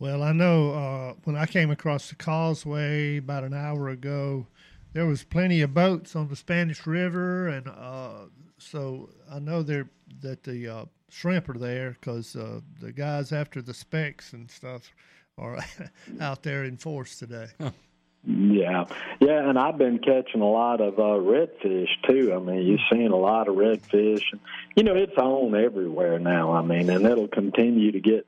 Well, 0.00 0.22
I 0.22 0.32
know 0.32 0.72
uh, 0.72 1.14
when 1.24 1.36
I 1.36 1.44
came 1.44 1.70
across 1.70 2.08
the 2.08 2.16
causeway 2.16 3.18
about 3.18 3.44
an 3.44 3.52
hour 3.54 3.90
ago, 3.90 4.46
there 4.94 5.06
was 5.06 5.22
plenty 5.22 5.60
of 5.60 5.74
boats 5.74 6.16
on 6.16 6.28
the 6.28 6.36
Spanish 6.36 6.86
River, 6.86 7.48
and 7.48 7.68
uh, 7.68 8.24
so 8.58 9.10
I 9.30 9.38
know 9.38 9.62
there 9.62 9.88
that 10.22 10.42
the 10.42 10.68
uh, 10.68 10.84
shrimp 11.10 11.50
are 11.50 11.58
there 11.58 11.96
because 12.00 12.34
uh, 12.34 12.60
the 12.80 12.92
guys 12.92 13.30
after 13.30 13.60
the 13.60 13.74
specks 13.74 14.32
and 14.32 14.50
stuff 14.50 14.90
are 15.36 15.58
out 16.20 16.42
there 16.42 16.64
in 16.64 16.78
force 16.78 17.16
today. 17.16 17.48
Yeah, 18.22 18.84
yeah, 19.18 19.48
and 19.48 19.58
I've 19.58 19.78
been 19.78 19.98
catching 19.98 20.42
a 20.42 20.50
lot 20.50 20.82
of 20.82 20.98
uh, 20.98 21.02
redfish 21.02 21.88
too. 22.06 22.34
I 22.34 22.38
mean, 22.38 22.66
you're 22.66 22.78
seeing 22.92 23.12
a 23.12 23.16
lot 23.16 23.48
of 23.48 23.54
redfish, 23.54 24.22
and 24.32 24.40
you 24.76 24.82
know 24.82 24.94
it's 24.94 25.16
on 25.16 25.54
everywhere 25.54 26.18
now. 26.18 26.52
I 26.52 26.60
mean, 26.60 26.90
and 26.90 27.06
it'll 27.06 27.28
continue 27.28 27.92
to 27.92 28.00
get, 28.00 28.26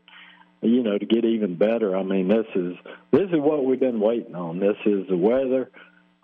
you 0.62 0.82
know, 0.82 0.96
to 0.96 1.06
get 1.06 1.24
even 1.24 1.56
better. 1.56 1.96
I 1.96 2.02
mean, 2.02 2.28
this 2.28 2.46
is 2.54 2.76
this 3.10 3.28
is 3.30 3.38
what 3.38 3.64
we've 3.64 3.80
been 3.80 4.00
waiting 4.00 4.34
on. 4.34 4.60
This 4.60 4.76
is 4.86 5.08
the 5.08 5.16
weather 5.16 5.70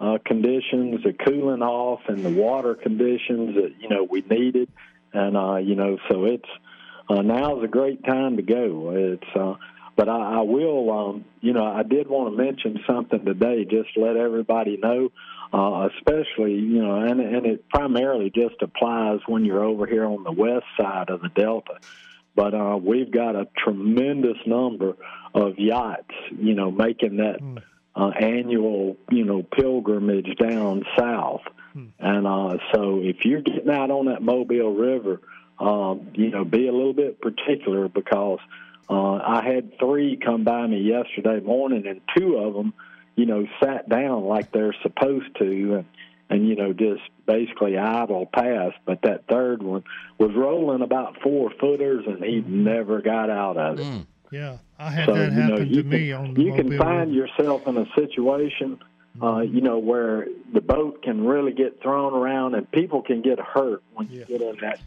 uh, 0.01 0.19
conditions, 0.25 1.03
the 1.03 1.13
cooling 1.13 1.63
off, 1.63 2.01
and 2.09 2.25
the 2.25 2.31
water 2.31 2.75
conditions 2.75 3.57
that 3.57 3.75
you 3.81 3.89
know 3.89 4.07
we 4.09 4.23
needed, 4.23 4.71
and 5.13 5.37
uh, 5.37 5.57
you 5.57 5.75
know, 5.75 5.99
so 6.11 6.25
it's 6.25 6.49
uh, 7.09 7.23
now's 7.23 7.65
a 7.65 7.69
great 7.69 8.05
time 8.05 8.37
to 8.37 8.43
go. 8.43 8.93
It's 8.95 9.37
uh, 9.37 9.55
but 9.99 10.09
I, 10.09 10.39
I 10.39 10.41
will, 10.43 10.91
um, 10.93 11.25
you 11.41 11.53
know, 11.53 11.65
I 11.65 11.83
did 11.83 12.07
want 12.07 12.33
to 12.33 12.41
mention 12.41 12.79
something 12.87 13.25
today, 13.25 13.65
just 13.65 13.89
let 13.97 14.17
everybody 14.17 14.77
know, 14.77 15.11
uh, 15.53 15.89
especially, 15.97 16.53
you 16.53 16.81
know, 16.81 16.95
and, 17.01 17.21
and 17.21 17.45
it 17.45 17.69
primarily 17.69 18.31
just 18.31 18.63
applies 18.63 19.19
when 19.27 19.45
you're 19.45 19.65
over 19.65 19.87
here 19.87 20.05
on 20.05 20.23
the 20.23 20.31
west 20.31 20.67
side 20.81 21.11
of 21.11 21.21
the 21.21 21.31
Delta. 21.31 21.81
But 22.39 22.55
uh, 22.55 22.79
we've 22.81 23.11
got 23.11 23.35
a 23.35 23.49
tremendous 23.57 24.37
number 24.47 24.95
of 25.35 25.59
yachts, 25.59 26.15
you 26.31 26.55
know, 26.55 26.71
making 26.71 27.17
that 27.17 27.41
uh, 27.97 28.11
annual, 28.11 28.97
you 29.11 29.25
know, 29.25 29.43
pilgrimage 29.43 30.37
down 30.37 30.85
south. 30.97 31.41
And 31.99 32.29
uh, 32.29 32.59
so 32.73 33.01
if 33.03 33.25
you're 33.25 33.43
getting 33.43 33.69
out 33.69 33.91
on 33.91 34.07
that 34.07 34.23
Mobile 34.23 34.73
River, 34.73 35.21
um, 35.59 36.13
you 36.15 36.31
know, 36.31 36.45
be 36.45 36.69
a 36.69 36.73
little 36.73 36.93
bit 36.93 37.21
particular 37.21 37.89
because 37.89 38.39
uh, 38.89 39.15
I 39.15 39.43
had 39.45 39.77
three 39.81 40.17
come 40.17 40.45
by 40.45 40.65
me 40.69 40.81
yesterday 40.81 41.41
morning, 41.41 41.89
and 41.89 42.01
two 42.17 42.37
of 42.37 42.55
them, 42.55 42.73
you 43.17 43.27
know, 43.27 43.49
sat 43.61 43.89
down 43.89 44.27
like 44.27 44.53
they're 44.53 44.77
supposed 44.83 45.37
to, 45.41 45.75
and 45.75 45.85
and 46.31 46.49
you 46.49 46.57
know 46.57 46.73
just 46.73 47.03
basically 47.27 47.77
idle 47.77 48.27
pass. 48.27 48.73
But 48.85 49.03
that 49.03 49.27
third 49.29 49.63
one 49.63 49.85
was 50.19 50.33
rolling 50.35 50.83
about 50.83 51.21
four 51.23 51.51
footers, 51.61 52.05
and 52.07 52.23
he 52.23 52.41
mm-hmm. 52.41 52.65
never 52.65 53.01
got 53.01 53.31
out 53.31 53.57
of 53.57 53.79
it. 53.79 53.87
Mm. 53.87 54.07
Yeah, 54.31 54.59
I 54.79 54.91
had 54.91 55.07
So, 55.07 55.15
that 55.15 55.33
you 55.33 55.39
know, 55.39 55.49
happen 55.51 55.69
you 55.73 55.83
me 55.85 56.09
can, 56.09 56.17
on 56.17 56.35
the 56.35 56.43
you 56.43 56.55
can 56.55 56.77
find 56.77 57.15
yourself 57.15 57.67
in 57.67 57.79
a 57.79 57.87
situation, 57.95 58.79
uh, 59.21 59.25
mm-hmm. 59.25 59.55
you 59.55 59.63
know, 59.63 59.79
where 59.79 60.27
the 60.53 60.61
boat 60.61 61.03
can 61.03 61.25
really 61.25 61.53
get 61.53 61.81
thrown 61.81 62.13
around 62.13 62.55
and 62.55 62.71
people 62.71 63.03
can 63.03 63.23
get 63.23 63.41
hurt 63.41 63.83
when 63.95 64.09
you 64.11 64.25
get 64.27 64.43
in 64.43 64.57
that 64.61 64.81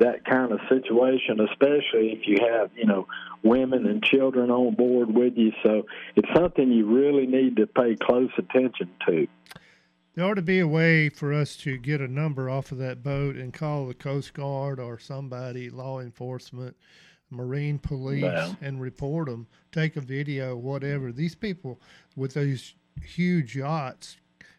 that 0.00 0.24
kind 0.24 0.50
of 0.50 0.60
situation, 0.68 1.40
especially 1.40 2.12
if 2.12 2.26
you 2.26 2.38
have, 2.40 2.70
you 2.74 2.86
know, 2.86 3.06
women 3.42 3.86
and 3.86 4.02
children 4.02 4.50
on 4.50 4.74
board 4.74 5.14
with 5.14 5.36
you. 5.36 5.52
So 5.62 5.86
it's 6.16 6.28
something 6.34 6.72
you 6.72 6.86
really 6.86 7.26
need 7.26 7.56
to 7.56 7.66
pay 7.66 7.96
close 7.96 8.30
attention 8.38 8.90
to. 9.06 9.28
There 10.20 10.28
ought 10.28 10.34
to 10.34 10.42
be 10.42 10.58
a 10.58 10.68
way 10.68 11.08
for 11.08 11.32
us 11.32 11.56
to 11.56 11.78
get 11.78 12.02
a 12.02 12.06
number 12.06 12.50
off 12.50 12.72
of 12.72 12.76
that 12.76 13.02
boat 13.02 13.36
and 13.36 13.54
call 13.54 13.86
the 13.86 13.94
Coast 13.94 14.34
Guard 14.34 14.78
or 14.78 14.98
somebody, 14.98 15.70
law 15.70 16.00
enforcement, 16.00 16.76
Marine 17.30 17.78
Police, 17.78 18.54
and 18.60 18.82
report 18.82 19.28
them. 19.30 19.46
Take 19.72 19.96
a 19.96 20.02
video, 20.02 20.58
whatever. 20.58 21.10
These 21.10 21.36
people 21.36 21.80
with 22.16 22.34
these 22.34 22.74
huge 23.02 23.56
yachts, 23.56 24.18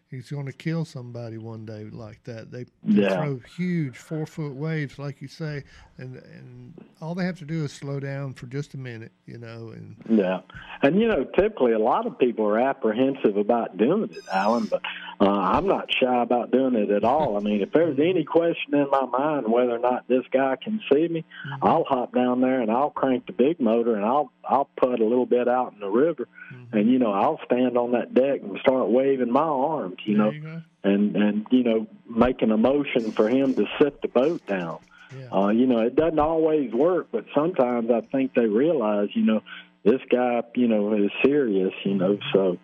he's 0.09 0.31
going 0.31 0.47
to 0.47 0.51
kill 0.51 0.83
somebody 0.83 1.37
one 1.37 1.63
day 1.67 1.83
like 1.91 2.23
that. 2.23 2.49
They, 2.49 2.65
they 2.83 3.03
Yeah. 3.03 3.15
throw 3.15 3.37
huge 3.55 3.97
four 3.97 4.25
foot 4.25 4.55
waves, 4.55 4.97
like 4.97 5.21
you 5.21 5.27
say, 5.27 5.63
and 5.99 6.15
and 6.15 6.73
all 7.01 7.15
they 7.15 7.25
have 7.25 7.37
to 7.39 7.45
do 7.45 7.63
is 7.63 7.71
slow 7.71 7.99
down 7.99 8.33
for 8.33 8.47
just 8.47 8.73
a 8.73 8.77
minute, 8.77 9.11
you 9.25 9.37
know, 9.37 9.73
and 9.75 9.95
Yeah, 10.09 10.41
and 10.81 10.99
you 10.99 11.07
know, 11.07 11.23
typically 11.23 11.71
a 11.71 11.79
lot 11.79 12.05
of 12.05 12.17
people 12.17 12.45
are 12.45 12.59
apprehensive 12.59 13.37
about 13.37 13.77
doing 13.77 14.03
it, 14.03 14.23
Alan. 14.31 14.65
But 14.65 14.81
uh, 15.21 15.29
I'm 15.29 15.67
not 15.67 15.93
shy 15.93 16.23
about 16.23 16.49
doing 16.51 16.73
it 16.73 16.89
at 16.89 17.03
all. 17.03 17.37
I 17.37 17.41
mean, 17.41 17.61
if 17.61 17.71
there's 17.71 17.99
any 17.99 18.23
question 18.23 18.73
in 18.73 18.89
my 18.89 19.05
mind 19.05 19.51
whether 19.51 19.75
or 19.75 19.79
not 19.79 20.07
this 20.07 20.23
guy 20.31 20.55
can 20.55 20.81
see 20.91 21.07
me, 21.07 21.23
I'll 21.61 21.83
hop 21.83 22.15
down 22.15 22.41
there 22.41 22.59
and 22.59 22.71
I'll 22.71 22.89
crank 22.89 23.27
the 23.27 23.33
big 23.33 23.59
motor 23.59 23.95
and 23.95 24.03
I'll 24.03 24.31
I'll 24.43 24.69
put 24.77 24.99
a 24.99 25.05
little 25.05 25.27
bit 25.27 25.47
out 25.47 25.73
in 25.73 25.79
the 25.79 25.89
river, 25.89 26.27
and 26.71 26.89
you 26.89 26.97
know 26.97 27.11
I'll 27.13 27.39
stand 27.45 27.77
on 27.77 27.91
that 27.91 28.15
deck 28.15 28.41
and 28.41 28.57
start 28.61 28.89
waving 28.89 29.31
my 29.31 29.41
arms, 29.41 29.97
you 30.05 30.17
know, 30.17 30.31
you 30.31 30.63
and 30.83 31.15
and 31.15 31.45
you 31.51 31.63
know 31.63 31.87
making 32.09 32.49
a 32.49 32.57
motion 32.57 33.11
for 33.11 33.29
him 33.29 33.53
to 33.53 33.67
sit 33.79 34.01
the 34.01 34.07
boat 34.07 34.45
down. 34.47 34.79
Yeah. 35.15 35.27
Uh, 35.31 35.49
you 35.49 35.67
know, 35.67 35.79
it 35.79 35.95
doesn't 35.95 36.19
always 36.19 36.71
work, 36.71 37.09
but 37.11 37.25
sometimes 37.35 37.91
I 37.91 38.01
think 38.01 38.33
they 38.33 38.45
realize, 38.45 39.09
you 39.13 39.25
know, 39.25 39.43
this 39.83 39.99
guy, 40.09 40.41
you 40.55 40.67
know, 40.67 40.93
is 40.93 41.11
serious, 41.23 41.73
you 41.83 41.95
know. 41.95 42.17
So, 42.33 42.57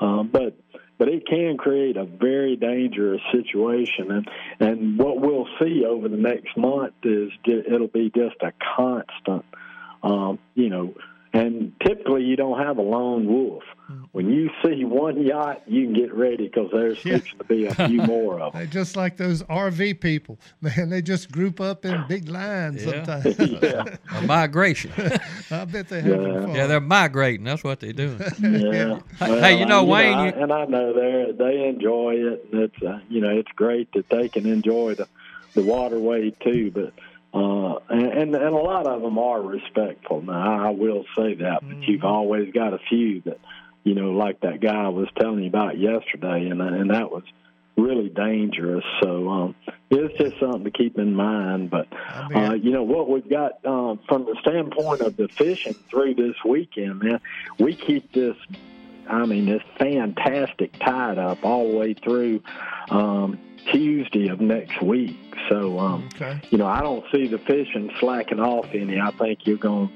um, 0.00 0.28
but 0.32 0.54
but 0.98 1.08
it 1.08 1.26
can 1.26 1.56
create 1.56 1.96
a 1.96 2.04
very 2.04 2.56
dangerous 2.56 3.20
situation, 3.32 4.10
and 4.10 4.28
and 4.60 4.98
what 4.98 5.20
we'll 5.20 5.48
see 5.60 5.84
over 5.84 6.08
the 6.08 6.16
next 6.16 6.56
month 6.56 6.94
is 7.04 7.30
it'll 7.44 7.86
be 7.86 8.10
just 8.14 8.36
a 8.42 8.52
constant, 8.76 9.44
um, 10.02 10.38
you 10.54 10.68
know, 10.68 10.94
and 11.32 11.72
typically 11.84 12.24
you 12.24 12.36
don't 12.36 12.58
have 12.58 12.78
a 12.78 12.82
lone 12.82 13.26
wolf 13.26 13.64
when 14.12 14.30
you 14.30 14.50
see 14.62 14.84
one 14.84 15.22
yacht, 15.22 15.62
you 15.66 15.84
can 15.84 15.94
get 15.94 16.12
ready 16.12 16.46
because 16.46 16.70
there's 16.72 17.02
yeah. 17.04 17.18
to 17.18 17.44
be 17.44 17.66
a 17.66 17.74
few 17.74 18.02
more 18.02 18.38
of 18.40 18.52
them. 18.54 18.68
just 18.70 18.96
like 18.96 19.16
those 19.16 19.42
RV 19.44 20.00
people, 20.00 20.38
man. 20.60 20.90
They 20.90 21.00
just 21.00 21.32
group 21.32 21.60
up 21.60 21.84
in 21.86 22.04
big 22.06 22.28
lines 22.28 22.84
yeah. 22.84 23.04
sometimes. 23.04 23.38
yeah. 23.62 23.96
a 24.14 24.22
migration. 24.22 24.92
I 25.50 25.64
bet 25.64 25.88
they 25.88 26.02
have 26.02 26.22
yeah. 26.22 26.46
yeah, 26.48 26.66
they're 26.66 26.80
migrating. 26.80 27.44
That's 27.44 27.64
what 27.64 27.80
they're 27.80 27.92
doing. 27.92 28.20
Yeah. 28.40 29.00
Well, 29.20 29.40
hey, 29.40 29.58
you 29.58 29.64
know, 29.64 29.80
I, 29.80 29.84
Wayne, 29.84 30.10
you 30.10 30.32
know. 30.32 30.38
I, 30.38 30.42
and 30.42 30.52
I 30.52 30.64
know 30.66 30.92
they 30.92 31.32
they 31.32 31.68
enjoy 31.68 32.14
it, 32.16 32.46
and 32.52 32.62
it's 32.62 32.82
uh, 32.82 33.00
you 33.08 33.20
know 33.20 33.30
it's 33.30 33.52
great 33.52 33.90
that 33.92 34.08
they 34.10 34.28
can 34.28 34.46
enjoy 34.46 34.96
the 34.96 35.08
the 35.54 35.62
waterway 35.62 36.30
too, 36.30 36.70
but. 36.72 36.92
Uh, 37.32 37.78
and, 37.90 38.06
and 38.06 38.34
and 38.34 38.54
a 38.54 38.58
lot 38.58 38.86
of 38.86 39.02
them 39.02 39.18
are 39.18 39.40
respectful. 39.40 40.22
Now 40.22 40.66
I 40.66 40.70
will 40.70 41.04
say 41.16 41.34
that, 41.34 41.60
but 41.60 41.68
mm-hmm. 41.68 41.82
you've 41.82 42.04
always 42.04 42.52
got 42.52 42.72
a 42.72 42.78
few 42.88 43.20
that 43.22 43.38
you 43.88 43.94
know, 43.94 44.10
like 44.10 44.40
that 44.40 44.60
guy 44.60 44.84
I 44.84 44.88
was 44.88 45.08
telling 45.18 45.42
you 45.42 45.48
about 45.48 45.78
yesterday, 45.78 46.48
and 46.48 46.60
and 46.60 46.90
that 46.90 47.10
was 47.10 47.22
really 47.76 48.08
dangerous. 48.08 48.84
So 49.02 49.28
um, 49.28 49.54
it's 49.88 50.18
just 50.18 50.38
something 50.40 50.64
to 50.64 50.70
keep 50.70 50.98
in 50.98 51.14
mind. 51.14 51.70
But 51.70 51.88
uh, 52.34 52.54
you 52.54 52.70
know 52.70 52.82
what 52.82 53.08
we've 53.08 53.28
got 53.28 53.64
um, 53.64 54.00
from 54.08 54.26
the 54.26 54.36
standpoint 54.42 55.00
of 55.00 55.16
the 55.16 55.28
fishing 55.28 55.74
through 55.88 56.14
this 56.14 56.36
weekend, 56.44 57.02
man, 57.02 57.20
we 57.58 57.74
keep 57.74 58.12
this. 58.12 58.36
I 59.08 59.24
mean, 59.26 59.46
this 59.46 59.62
fantastic 59.78 60.78
tide 60.78 61.18
up 61.18 61.44
all 61.44 61.70
the 61.70 61.76
way 61.76 61.94
through 61.94 62.42
um, 62.90 63.38
Tuesday 63.72 64.28
of 64.28 64.40
next 64.40 64.80
week. 64.82 65.16
So, 65.48 65.78
um, 65.78 66.08
okay. 66.14 66.40
you 66.50 66.58
know, 66.58 66.66
I 66.66 66.80
don't 66.80 67.04
see 67.12 67.26
the 67.26 67.38
fishing 67.38 67.90
slacking 68.00 68.40
off 68.40 68.66
any. 68.72 69.00
I 69.00 69.10
think 69.12 69.46
you're 69.46 69.56
going, 69.56 69.90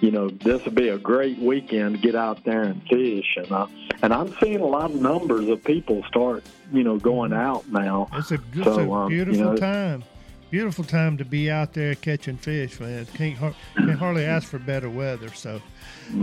you 0.00 0.10
know, 0.10 0.28
this 0.28 0.64
will 0.64 0.72
be 0.72 0.88
a 0.88 0.98
great 0.98 1.38
weekend 1.38 1.96
to 1.96 2.00
get 2.00 2.14
out 2.14 2.44
there 2.44 2.62
and 2.62 2.82
fish. 2.84 3.36
And 3.36 3.50
uh, 3.50 3.66
and 4.02 4.12
I'm 4.12 4.34
seeing 4.40 4.60
a 4.60 4.66
lot 4.66 4.90
of 4.90 5.00
numbers 5.00 5.48
of 5.48 5.62
people 5.64 6.02
start, 6.08 6.44
you 6.72 6.84
know, 6.84 6.98
going 6.98 7.32
out 7.32 7.68
now. 7.68 8.08
It's 8.14 8.32
a, 8.32 8.38
it's 8.52 8.64
so, 8.64 8.92
a 8.94 9.08
beautiful 9.08 9.40
um, 9.40 9.46
you 9.46 9.52
know, 9.52 9.56
time. 9.56 10.04
Beautiful 10.50 10.84
time 10.84 11.18
to 11.18 11.24
be 11.26 11.50
out 11.50 11.74
there 11.74 11.94
catching 11.94 12.38
fish, 12.38 12.80
man. 12.80 13.04
Can't, 13.14 13.38
can't 13.38 13.90
hardly 13.98 14.24
ask 14.24 14.48
for 14.48 14.58
better 14.58 14.88
weather. 14.88 15.28
So, 15.34 15.60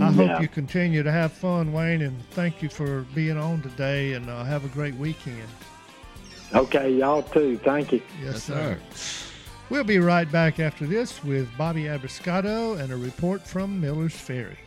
I 0.02 0.12
hope 0.12 0.30
yeah. 0.30 0.42
you 0.42 0.48
continue 0.48 1.04
to 1.04 1.12
have 1.12 1.32
fun, 1.32 1.72
Wayne, 1.72 2.02
and 2.02 2.20
thank 2.32 2.64
you 2.64 2.70
for 2.70 3.02
being 3.14 3.38
on 3.38 3.62
today. 3.62 4.14
And 4.14 4.28
uh, 4.28 4.44
have 4.44 4.66
a 4.66 4.70
great 4.70 4.96
weekend. 4.96 5.48
Okay, 6.54 6.92
y'all 6.92 7.22
too. 7.22 7.58
Thank 7.58 7.92
you. 7.92 8.02
Yes, 8.24 8.44
sir. 8.44 8.80
We'll 9.70 9.84
be 9.84 10.00
right 10.00 10.32
back 10.32 10.60
after 10.60 10.86
this 10.86 11.24
with 11.24 11.50
Bobby 11.58 11.84
Abruscato 11.84 12.80
and 12.80 12.92
a 12.92 12.96
report 12.96 13.46
from 13.46 13.80
Miller's 13.82 14.16
Ferry. 14.16 14.58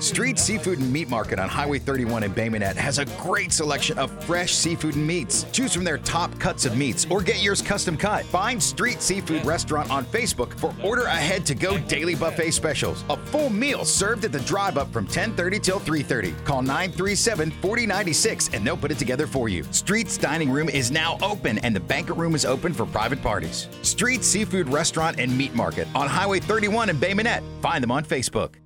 Street 0.00 0.38
Seafood 0.38 0.78
and 0.78 0.92
Meat 0.92 1.08
Market 1.08 1.38
on 1.38 1.48
Highway 1.48 1.78
31 1.78 2.24
in 2.24 2.32
Bay 2.32 2.48
Minette 2.48 2.76
has 2.76 2.98
a 2.98 3.06
great 3.18 3.52
selection 3.52 3.98
of 3.98 4.10
fresh 4.24 4.52
seafood 4.52 4.96
and 4.96 5.06
meats. 5.06 5.46
Choose 5.50 5.72
from 5.72 5.84
their 5.84 5.98
top 5.98 6.38
cuts 6.38 6.66
of 6.66 6.76
meats 6.76 7.06
or 7.10 7.22
get 7.22 7.42
yours 7.42 7.62
custom 7.62 7.96
cut. 7.96 8.24
Find 8.26 8.62
Street 8.62 9.00
Seafood 9.00 9.44
Restaurant 9.44 9.90
on 9.90 10.04
Facebook 10.06 10.58
for 10.58 10.74
order 10.82 11.04
ahead 11.04 11.46
to 11.46 11.54
go 11.54 11.78
daily 11.78 12.14
buffet 12.14 12.50
specials. 12.50 13.04
A 13.08 13.16
full 13.16 13.50
meal 13.50 13.84
served 13.84 14.24
at 14.24 14.32
the 14.32 14.40
drive 14.40 14.76
up 14.76 14.92
from 14.92 15.06
10:30 15.06 15.58
till 15.58 15.80
3:30. 15.80 16.34
Call 16.44 16.62
937-4096 16.62 18.50
and 18.52 18.66
they'll 18.66 18.76
put 18.76 18.90
it 18.90 18.98
together 18.98 19.26
for 19.26 19.48
you. 19.48 19.64
Street's 19.70 20.18
dining 20.18 20.50
room 20.50 20.68
is 20.68 20.90
now 20.90 21.18
open 21.22 21.58
and 21.58 21.74
the 21.74 21.80
banquet 21.80 22.18
room 22.18 22.34
is 22.34 22.44
open 22.44 22.74
for 22.74 22.86
private 22.86 23.22
parties. 23.22 23.68
Street 23.82 24.22
Seafood 24.22 24.68
Restaurant 24.68 25.18
and 25.18 25.36
Meat 25.36 25.54
Market 25.54 25.88
on 25.94 26.08
Highway 26.08 26.40
31 26.40 26.90
in 26.90 26.98
Bay 26.98 27.14
Minette. 27.14 27.42
Find 27.62 27.82
them 27.82 27.90
on 27.90 28.04
Facebook. 28.04 28.63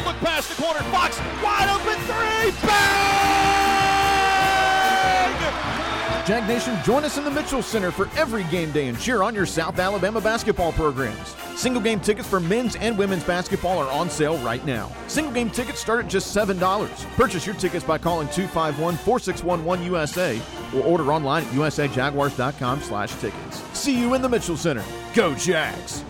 No 0.00 0.06
look 0.06 0.16
past 0.20 0.48
the 0.48 0.54
corner. 0.62 0.80
Fox 0.90 1.18
wide 1.42 1.68
open 1.68 1.98
three. 2.04 2.52
Bang! 2.66 3.40
Jag 6.26 6.46
Nation, 6.46 6.78
join 6.84 7.04
us 7.04 7.16
in 7.18 7.24
the 7.24 7.30
Mitchell 7.30 7.62
Center 7.62 7.90
for 7.90 8.08
every 8.16 8.44
game 8.44 8.70
day 8.70 8.88
and 8.88 8.98
cheer 8.98 9.22
on 9.22 9.34
your 9.34 9.46
South 9.46 9.78
Alabama 9.78 10.20
basketball 10.20 10.70
programs. 10.72 11.34
Single 11.56 11.82
game 11.82 11.98
tickets 11.98 12.28
for 12.28 12.38
men's 12.38 12.76
and 12.76 12.96
women's 12.96 13.24
basketball 13.24 13.78
are 13.78 13.90
on 13.90 14.08
sale 14.08 14.38
right 14.38 14.64
now. 14.64 14.92
Single 15.08 15.32
game 15.32 15.50
tickets 15.50 15.80
start 15.80 16.04
at 16.04 16.10
just 16.10 16.34
$7. 16.36 17.16
Purchase 17.16 17.46
your 17.46 17.56
tickets 17.56 17.84
by 17.84 17.98
calling 17.98 18.28
251-4611-USA 18.28 20.40
or 20.74 20.82
order 20.82 21.12
online 21.12 21.42
at 21.42 21.48
usajaguars.com 21.50 22.80
slash 22.80 23.12
tickets. 23.16 23.62
See 23.78 23.98
you 23.98 24.14
in 24.14 24.22
the 24.22 24.28
Mitchell 24.28 24.56
Center. 24.56 24.84
Go 25.14 25.34
Jags! 25.34 26.04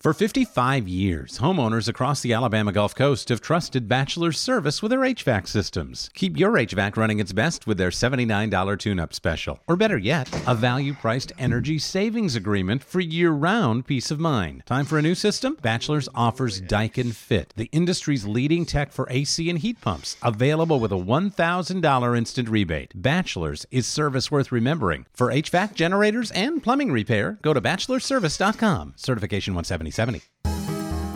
For 0.00 0.14
55 0.14 0.88
years, 0.88 1.40
homeowners 1.40 1.86
across 1.86 2.22
the 2.22 2.32
Alabama 2.32 2.72
Gulf 2.72 2.94
Coast 2.94 3.28
have 3.28 3.42
trusted 3.42 3.86
Bachelor's 3.86 4.40
service 4.40 4.80
with 4.80 4.88
their 4.88 5.00
HVAC 5.00 5.46
systems. 5.46 6.08
Keep 6.14 6.38
your 6.38 6.52
HVAC 6.52 6.96
running 6.96 7.18
its 7.18 7.34
best 7.34 7.66
with 7.66 7.76
their 7.76 7.90
$79 7.90 8.78
tune 8.78 8.98
up 8.98 9.12
special. 9.12 9.60
Or 9.68 9.76
better 9.76 9.98
yet, 9.98 10.26
a 10.46 10.54
value 10.54 10.94
priced 10.94 11.32
energy 11.38 11.78
savings 11.78 12.34
agreement 12.34 12.82
for 12.82 13.00
year 13.00 13.30
round 13.30 13.86
peace 13.86 14.10
of 14.10 14.18
mind. 14.18 14.62
Time 14.64 14.86
for 14.86 14.96
a 14.96 15.02
new 15.02 15.14
system? 15.14 15.58
Bachelor's 15.60 16.08
offers 16.14 16.62
Daikin 16.62 17.14
Fit, 17.14 17.52
the 17.58 17.68
industry's 17.70 18.24
leading 18.24 18.64
tech 18.64 18.92
for 18.92 19.06
AC 19.10 19.50
and 19.50 19.58
heat 19.58 19.82
pumps, 19.82 20.16
available 20.22 20.80
with 20.80 20.92
a 20.92 20.94
$1,000 20.94 22.16
instant 22.16 22.48
rebate. 22.48 22.92
Bachelor's 22.94 23.66
is 23.70 23.86
service 23.86 24.30
worth 24.30 24.50
remembering. 24.50 25.04
For 25.12 25.28
HVAC 25.28 25.74
generators 25.74 26.30
and 26.30 26.62
plumbing 26.62 26.90
repair, 26.90 27.38
go 27.42 27.52
to 27.52 27.60
bachelorservice.com. 27.60 28.94
Certification 28.96 29.52
170. 29.52 29.89
2070. 29.90 30.22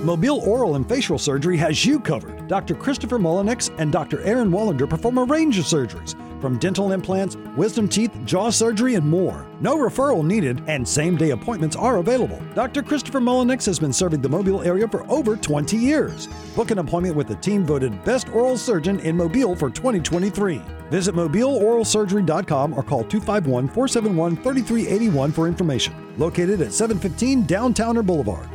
Mobile 0.05 0.41
Oral 0.41 0.77
and 0.77 0.87
Facial 0.87 1.19
Surgery 1.19 1.57
has 1.57 1.87
you 1.87 1.99
covered. 1.99 2.47
Dr. 2.47 2.75
Christopher 2.75 3.19
Mullenix 3.19 3.75
and 3.79 3.91
Dr. 3.91 4.21
Aaron 4.21 4.51
Wallander 4.51 4.89
perform 4.89 5.17
a 5.17 5.25
range 5.25 5.57
of 5.57 5.65
surgeries, 5.65 6.15
from 6.43 6.59
dental 6.59 6.93
implants, 6.93 7.39
wisdom 7.57 7.89
teeth, 7.89 8.15
jaw 8.27 8.51
surgery, 8.51 8.97
and 8.97 9.09
more. 9.09 9.47
No 9.63 9.79
referral 9.79 10.23
needed, 10.23 10.63
and 10.67 10.87
same 10.87 11.17
day 11.17 11.31
appointments 11.31 11.75
are 11.75 11.97
available. 11.99 12.39
Dr. 12.55 12.83
Christopher 12.83 13.19
Mullenix 13.19 13.65
has 13.65 13.79
been 13.79 13.95
serving 13.95 14.21
the 14.21 14.29
Mobile 14.29 14.61
area 14.61 14.87
for 14.87 15.11
over 15.11 15.39
20 15.39 15.75
years. 15.79 16.29
Book 16.55 16.71
an 16.71 16.81
appointment 16.81 17.17
with 17.17 17.29
the 17.29 17.37
team 17.37 17.65
voted 17.65 18.05
Best 18.05 18.29
Oral 18.29 18.59
Surgeon 18.59 19.01
in 19.01 19.17
Mobile 19.17 19.57
for 19.57 19.71
2023. 19.71 20.61
Visit 20.91 21.15
mobileoralsurgery.com 21.15 22.75
or 22.75 22.83
call 22.83 23.05
251 23.05 23.69
471 23.69 24.37
3381 24.37 25.33
for 25.33 25.49
information. 25.49 25.95
Located 26.19 26.61
at 26.61 26.75
715 26.75 27.45
Downtowner 27.45 28.05
Boulevard. 28.05 28.51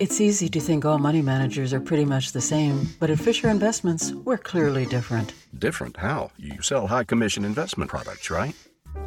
It's 0.00 0.18
easy 0.18 0.48
to 0.48 0.60
think 0.60 0.86
all 0.86 0.98
money 0.98 1.20
managers 1.20 1.74
are 1.74 1.80
pretty 1.80 2.06
much 2.06 2.32
the 2.32 2.40
same, 2.40 2.88
but 3.00 3.10
at 3.10 3.18
Fisher 3.18 3.50
Investments, 3.50 4.12
we're 4.12 4.38
clearly 4.38 4.86
different. 4.86 5.34
Different? 5.58 5.98
How? 5.98 6.30
You 6.38 6.62
sell 6.62 6.86
high 6.86 7.04
commission 7.04 7.44
investment 7.44 7.90
products, 7.90 8.30
right? 8.30 8.54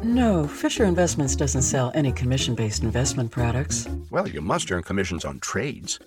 No, 0.04 0.46
Fisher 0.46 0.84
Investments 0.84 1.34
doesn't 1.34 1.62
sell 1.62 1.90
any 1.94 2.12
commission 2.12 2.54
based 2.54 2.82
investment 2.82 3.30
products. 3.30 3.88
Well, 4.10 4.28
you 4.28 4.42
must 4.42 4.70
earn 4.70 4.82
commissions 4.82 5.24
on 5.24 5.40
trades. 5.40 5.98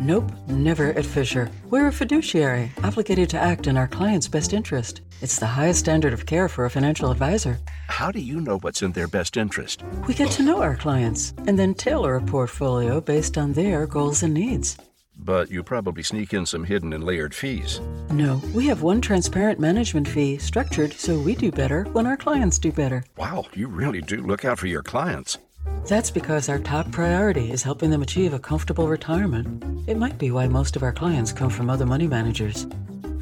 Nope, 0.00 0.32
never 0.48 0.88
at 0.94 1.04
Fisher. 1.04 1.50
We're 1.68 1.88
a 1.88 1.92
fiduciary, 1.92 2.72
obligated 2.82 3.28
to 3.28 3.38
act 3.38 3.66
in 3.66 3.76
our 3.76 3.86
client's 3.86 4.26
best 4.26 4.54
interest. 4.54 5.02
It's 5.20 5.38
the 5.38 5.44
highest 5.44 5.80
standard 5.80 6.14
of 6.14 6.24
care 6.24 6.48
for 6.48 6.64
a 6.64 6.70
financial 6.70 7.10
advisor. 7.10 7.58
How 7.88 8.10
do 8.10 8.20
you 8.20 8.40
know 8.40 8.58
what's 8.60 8.80
in 8.80 8.92
their 8.92 9.06
best 9.06 9.36
interest? 9.36 9.82
We 10.08 10.14
get 10.14 10.30
to 10.32 10.42
know 10.42 10.62
our 10.62 10.74
clients 10.74 11.34
and 11.46 11.58
then 11.58 11.74
tailor 11.74 12.16
a 12.16 12.22
portfolio 12.22 13.02
based 13.02 13.36
on 13.36 13.52
their 13.52 13.86
goals 13.86 14.22
and 14.22 14.32
needs. 14.32 14.78
But 15.24 15.50
you 15.50 15.62
probably 15.62 16.02
sneak 16.02 16.34
in 16.34 16.46
some 16.46 16.64
hidden 16.64 16.92
and 16.92 17.04
layered 17.04 17.34
fees. 17.34 17.80
No, 18.10 18.42
we 18.52 18.66
have 18.66 18.82
one 18.82 19.00
transparent 19.00 19.60
management 19.60 20.08
fee 20.08 20.38
structured 20.38 20.92
so 20.92 21.18
we 21.18 21.36
do 21.36 21.52
better 21.52 21.84
when 21.92 22.06
our 22.06 22.16
clients 22.16 22.58
do 22.58 22.72
better. 22.72 23.04
Wow, 23.16 23.46
you 23.54 23.68
really 23.68 24.00
do 24.00 24.20
look 24.20 24.44
out 24.44 24.58
for 24.58 24.66
your 24.66 24.82
clients. 24.82 25.38
That's 25.86 26.10
because 26.10 26.48
our 26.48 26.58
top 26.58 26.90
priority 26.90 27.52
is 27.52 27.62
helping 27.62 27.90
them 27.90 28.02
achieve 28.02 28.34
a 28.34 28.38
comfortable 28.38 28.88
retirement. 28.88 29.62
It 29.88 29.96
might 29.96 30.18
be 30.18 30.30
why 30.32 30.48
most 30.48 30.74
of 30.74 30.82
our 30.82 30.92
clients 30.92 31.32
come 31.32 31.50
from 31.50 31.70
other 31.70 31.86
money 31.86 32.08
managers. 32.08 32.66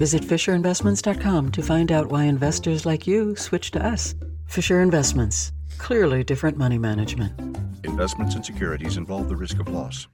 Visit 0.01 0.23
FisherInvestments.com 0.23 1.53
to 1.53 1.63
find 1.63 1.93
out 1.93 2.07
why 2.07 2.25
investors 2.25 2.87
like 2.87 3.07
you 3.07 3.37
switch 3.37 3.71
to 3.73 3.85
us. 3.85 4.15
Fisher 4.47 4.81
Investments. 4.81 5.53
Clearly 5.77 6.25
different 6.25 6.57
money 6.57 6.79
management. 6.79 7.39
Investments 7.85 8.35
and 8.35 8.45
securities 8.45 8.97
involve 8.97 9.29
the 9.29 9.37
risk 9.37 9.59
of 9.61 9.69
loss. 9.69 10.07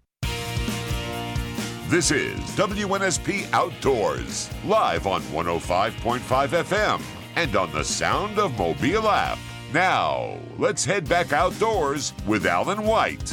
This 1.89 2.11
is 2.11 2.37
WNSP 2.57 3.49
Outdoors, 3.53 4.51
live 4.65 5.07
on 5.07 5.23
105.5 5.23 6.19
FM 6.19 7.01
and 7.37 7.55
on 7.55 7.71
the 7.71 7.85
Sound 7.85 8.41
of 8.41 8.59
Mobile 8.59 9.09
app. 9.09 9.39
Now, 9.73 10.37
let's 10.59 10.85
head 10.85 11.09
back 11.09 11.33
outdoors 11.33 12.13
with 12.27 12.45
Alan 12.45 12.83
White. 12.83 13.33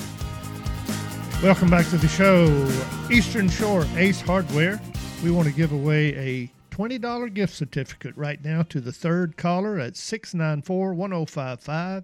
Welcome 1.41 1.71
back 1.71 1.87
to 1.87 1.97
the 1.97 2.07
show. 2.07 2.45
Eastern 3.11 3.49
Shore 3.49 3.87
Ace 3.95 4.21
Hardware. 4.21 4.79
We 5.23 5.31
want 5.31 5.47
to 5.47 5.53
give 5.55 5.71
away 5.71 6.15
a 6.15 6.51
$20 6.75 7.33
gift 7.33 7.55
certificate 7.55 8.15
right 8.15 8.43
now 8.43 8.61
to 8.61 8.79
the 8.79 8.91
third 8.91 9.35
caller 9.35 9.79
at 9.79 9.97
694 9.97 10.93
1055. 10.93 12.03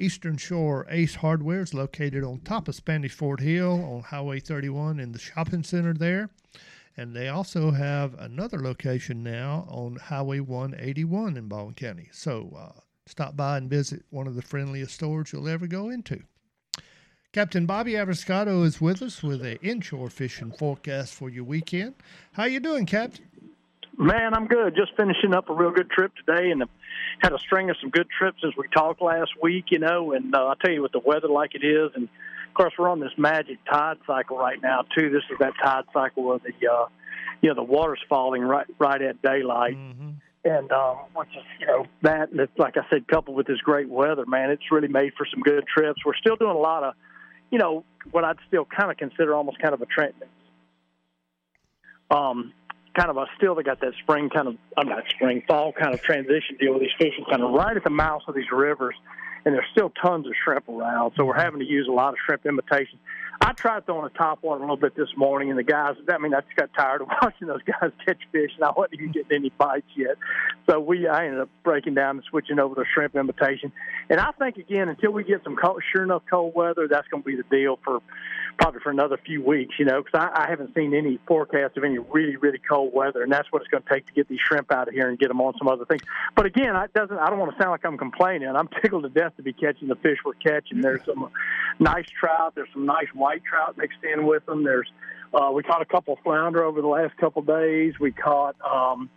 Eastern 0.00 0.36
Shore 0.36 0.86
Ace 0.90 1.16
Hardware 1.16 1.62
is 1.62 1.74
located 1.74 2.22
on 2.22 2.38
top 2.38 2.68
of 2.68 2.76
Spanish 2.76 3.12
Fort 3.12 3.40
Hill 3.40 3.84
on 3.84 4.02
Highway 4.02 4.38
31 4.38 5.00
in 5.00 5.10
the 5.10 5.18
shopping 5.18 5.64
center 5.64 5.92
there. 5.92 6.30
And 6.96 7.14
they 7.14 7.28
also 7.28 7.72
have 7.72 8.14
another 8.18 8.60
location 8.60 9.24
now 9.24 9.66
on 9.68 9.96
Highway 9.96 10.38
181 10.38 11.36
in 11.36 11.48
Baldwin 11.48 11.74
County. 11.74 12.08
So 12.12 12.54
uh, 12.56 12.80
stop 13.06 13.36
by 13.36 13.56
and 13.56 13.68
visit 13.68 14.04
one 14.10 14.28
of 14.28 14.36
the 14.36 14.42
friendliest 14.42 14.94
stores 14.94 15.32
you'll 15.32 15.48
ever 15.48 15.66
go 15.66 15.90
into. 15.90 16.22
Captain 17.32 17.66
Bobby 17.66 17.92
Abruscato 17.92 18.64
is 18.64 18.80
with 18.80 19.02
us 19.02 19.22
with 19.22 19.44
a 19.44 19.60
inshore 19.64 20.10
fishing 20.10 20.52
forecast 20.52 21.12
for 21.12 21.28
your 21.28 21.44
weekend. 21.44 21.94
How 22.32 22.44
you 22.44 22.60
doing, 22.60 22.86
Captain? 22.86 23.26
Man, 23.96 24.32
I'm 24.32 24.46
good. 24.46 24.76
Just 24.76 24.96
finishing 24.96 25.34
up 25.34 25.50
a 25.50 25.54
real 25.54 25.72
good 25.72 25.90
trip 25.90 26.12
today, 26.14 26.52
and 26.52 26.62
had 27.18 27.32
a 27.32 27.38
string 27.38 27.70
of 27.70 27.76
some 27.80 27.90
good 27.90 28.08
trips 28.10 28.38
since 28.42 28.56
we 28.56 28.68
talked 28.68 29.00
last 29.02 29.32
week. 29.42 29.66
You 29.70 29.78
know, 29.78 30.12
and 30.12 30.34
uh, 30.34 30.48
I 30.48 30.54
tell 30.60 30.72
you, 30.72 30.82
with 30.82 30.92
the 30.92 31.00
weather 31.00 31.28
like 31.28 31.54
it 31.54 31.64
is, 31.64 31.90
and 31.94 32.04
of 32.04 32.54
course 32.54 32.72
we're 32.78 32.88
on 32.88 33.00
this 33.00 33.12
magic 33.16 33.58
tide 33.70 33.98
cycle 34.06 34.38
right 34.38 34.60
now 34.62 34.82
too. 34.96 35.10
This 35.10 35.22
is 35.30 35.38
that 35.38 35.54
tide 35.62 35.84
cycle 35.92 36.24
where 36.24 36.38
the 36.38 36.68
uh, 36.68 36.86
you 37.40 37.48
know 37.48 37.54
the 37.54 37.62
water's 37.62 38.02
falling 38.08 38.42
right 38.42 38.66
right 38.78 39.00
at 39.00 39.20
daylight. 39.22 39.76
Mm-hmm. 39.76 40.10
And 40.44 40.70
um, 40.70 40.98
which 41.14 41.28
is, 41.36 41.42
you 41.60 41.66
know, 41.66 41.86
that, 42.02 42.30
and 42.30 42.38
it's, 42.40 42.56
like 42.56 42.76
I 42.76 42.82
said, 42.88 43.08
coupled 43.08 43.36
with 43.36 43.48
this 43.48 43.58
great 43.58 43.88
weather, 43.88 44.24
man, 44.24 44.50
it's 44.50 44.70
really 44.70 44.88
made 44.88 45.12
for 45.14 45.26
some 45.26 45.40
good 45.40 45.66
trips. 45.66 46.04
We're 46.06 46.14
still 46.14 46.36
doing 46.36 46.54
a 46.54 46.58
lot 46.58 46.84
of, 46.84 46.94
you 47.50 47.58
know, 47.58 47.84
what 48.12 48.24
I'd 48.24 48.36
still 48.46 48.64
kind 48.64 48.90
of 48.90 48.96
consider 48.96 49.34
almost 49.34 49.58
kind 49.58 49.74
of 49.74 49.82
a 49.82 49.86
trend. 49.86 50.14
Um, 52.10 52.54
kind 52.98 53.10
of 53.10 53.16
a 53.16 53.26
still 53.36 53.54
they 53.54 53.62
got 53.62 53.80
that 53.80 53.92
spring 54.02 54.28
kind 54.28 54.48
of 54.48 54.56
I'm 54.76 54.88
not 54.88 55.04
spring 55.08 55.42
fall 55.46 55.72
kind 55.72 55.94
of 55.94 56.02
transition 56.02 56.56
deal 56.58 56.72
with 56.72 56.82
these 56.82 56.90
fishing 56.98 57.24
kind 57.30 57.42
of 57.42 57.52
right 57.52 57.76
at 57.76 57.84
the 57.84 57.90
mouth 57.90 58.22
of 58.26 58.34
these 58.34 58.50
rivers, 58.52 58.96
and 59.44 59.54
there's 59.54 59.66
still 59.72 59.90
tons 60.02 60.26
of 60.26 60.32
shrimp 60.44 60.68
around. 60.68 61.12
So 61.16 61.24
we're 61.24 61.34
mm-hmm. 61.34 61.42
having 61.42 61.60
to 61.60 61.66
use 61.66 61.86
a 61.88 61.92
lot 61.92 62.10
of 62.10 62.16
shrimp 62.26 62.44
imitation. 62.44 62.98
I 63.40 63.52
tried 63.52 63.86
throwing 63.86 64.04
a 64.04 64.18
top 64.18 64.42
water 64.42 64.58
a 64.58 64.62
little 64.62 64.76
bit 64.76 64.96
this 64.96 65.10
morning, 65.16 65.50
and 65.50 65.58
the 65.58 65.62
guys, 65.62 65.94
I 66.10 66.18
mean, 66.18 66.34
I 66.34 66.40
just 66.40 66.56
got 66.56 66.70
tired 66.76 67.02
of 67.02 67.08
watching 67.22 67.46
those 67.46 67.62
guys 67.62 67.92
catch 68.04 68.18
fish, 68.32 68.50
and 68.56 68.64
I 68.64 68.72
wasn't 68.76 68.94
even 68.94 69.12
getting 69.12 69.32
any 69.32 69.50
bites 69.50 69.86
yet. 69.96 70.16
So 70.68 70.80
we, 70.80 71.06
I 71.06 71.26
ended 71.26 71.42
up 71.42 71.48
breaking 71.62 71.94
down 71.94 72.16
and 72.16 72.24
switching 72.28 72.58
over 72.58 72.74
to 72.74 72.84
shrimp 72.92 73.14
imitation. 73.14 73.70
And 74.10 74.18
I 74.18 74.32
think 74.32 74.56
again, 74.56 74.88
until 74.88 75.12
we 75.12 75.22
get 75.22 75.44
some 75.44 75.54
cold, 75.54 75.82
sure 75.92 76.02
enough 76.02 76.22
cold 76.28 76.52
weather, 76.56 76.88
that's 76.88 77.06
going 77.08 77.22
to 77.22 77.26
be 77.26 77.36
the 77.36 77.44
deal 77.44 77.78
for 77.84 78.00
probably 78.58 78.80
for 78.80 78.90
another 78.90 79.16
few 79.24 79.42
weeks. 79.42 79.76
You 79.78 79.84
know, 79.84 80.02
because 80.02 80.28
I, 80.34 80.44
I 80.44 80.50
haven't 80.50 80.74
seen 80.74 80.94
any 80.94 81.18
forecast 81.26 81.76
of 81.76 81.84
any 81.84 81.98
really, 81.98 82.36
really 82.36 82.58
cold 82.58 82.92
weather, 82.92 83.22
and 83.22 83.32
that's 83.32 83.50
what 83.50 83.62
it's 83.62 83.70
going 83.70 83.82
to 83.82 83.88
take 83.88 84.06
to 84.06 84.12
get 84.12 84.28
these 84.28 84.40
shrimp 84.40 84.72
out 84.72 84.88
of 84.88 84.94
here 84.94 85.08
and 85.08 85.18
get 85.18 85.28
them 85.28 85.40
on 85.40 85.54
some 85.58 85.68
other 85.68 85.84
things. 85.84 86.02
But 86.36 86.46
again, 86.46 86.76
I 86.76 86.86
doesn't. 86.94 87.18
I 87.18 87.30
don't 87.30 87.38
want 87.38 87.52
to 87.52 87.62
sound 87.62 87.70
like 87.70 87.84
I'm 87.84 87.98
complaining. 87.98 88.48
I'm 88.48 88.68
tickled 88.82 89.04
to 89.04 89.08
death 89.08 89.36
to 89.36 89.42
be 89.42 89.52
catching 89.52 89.88
the 89.88 89.96
fish 89.96 90.18
we're 90.24 90.34
catching. 90.34 90.80
There's 90.80 91.04
some 91.04 91.30
nice 91.78 92.06
trout. 92.20 92.54
There's 92.54 92.68
some 92.72 92.86
nice 92.86 93.08
white 93.14 93.42
trout 93.44 93.76
mixed 93.78 94.02
in 94.02 94.26
with 94.26 94.44
them. 94.46 94.64
There's 94.64 94.90
uh, 95.32 95.50
we 95.52 95.62
caught 95.62 95.82
a 95.82 95.86
couple 95.86 96.18
flounder 96.24 96.64
over 96.64 96.80
the 96.80 96.88
last 96.88 97.16
couple 97.16 97.42
days. 97.42 97.94
We 98.00 98.12
caught. 98.12 98.56
Um, 98.60 99.10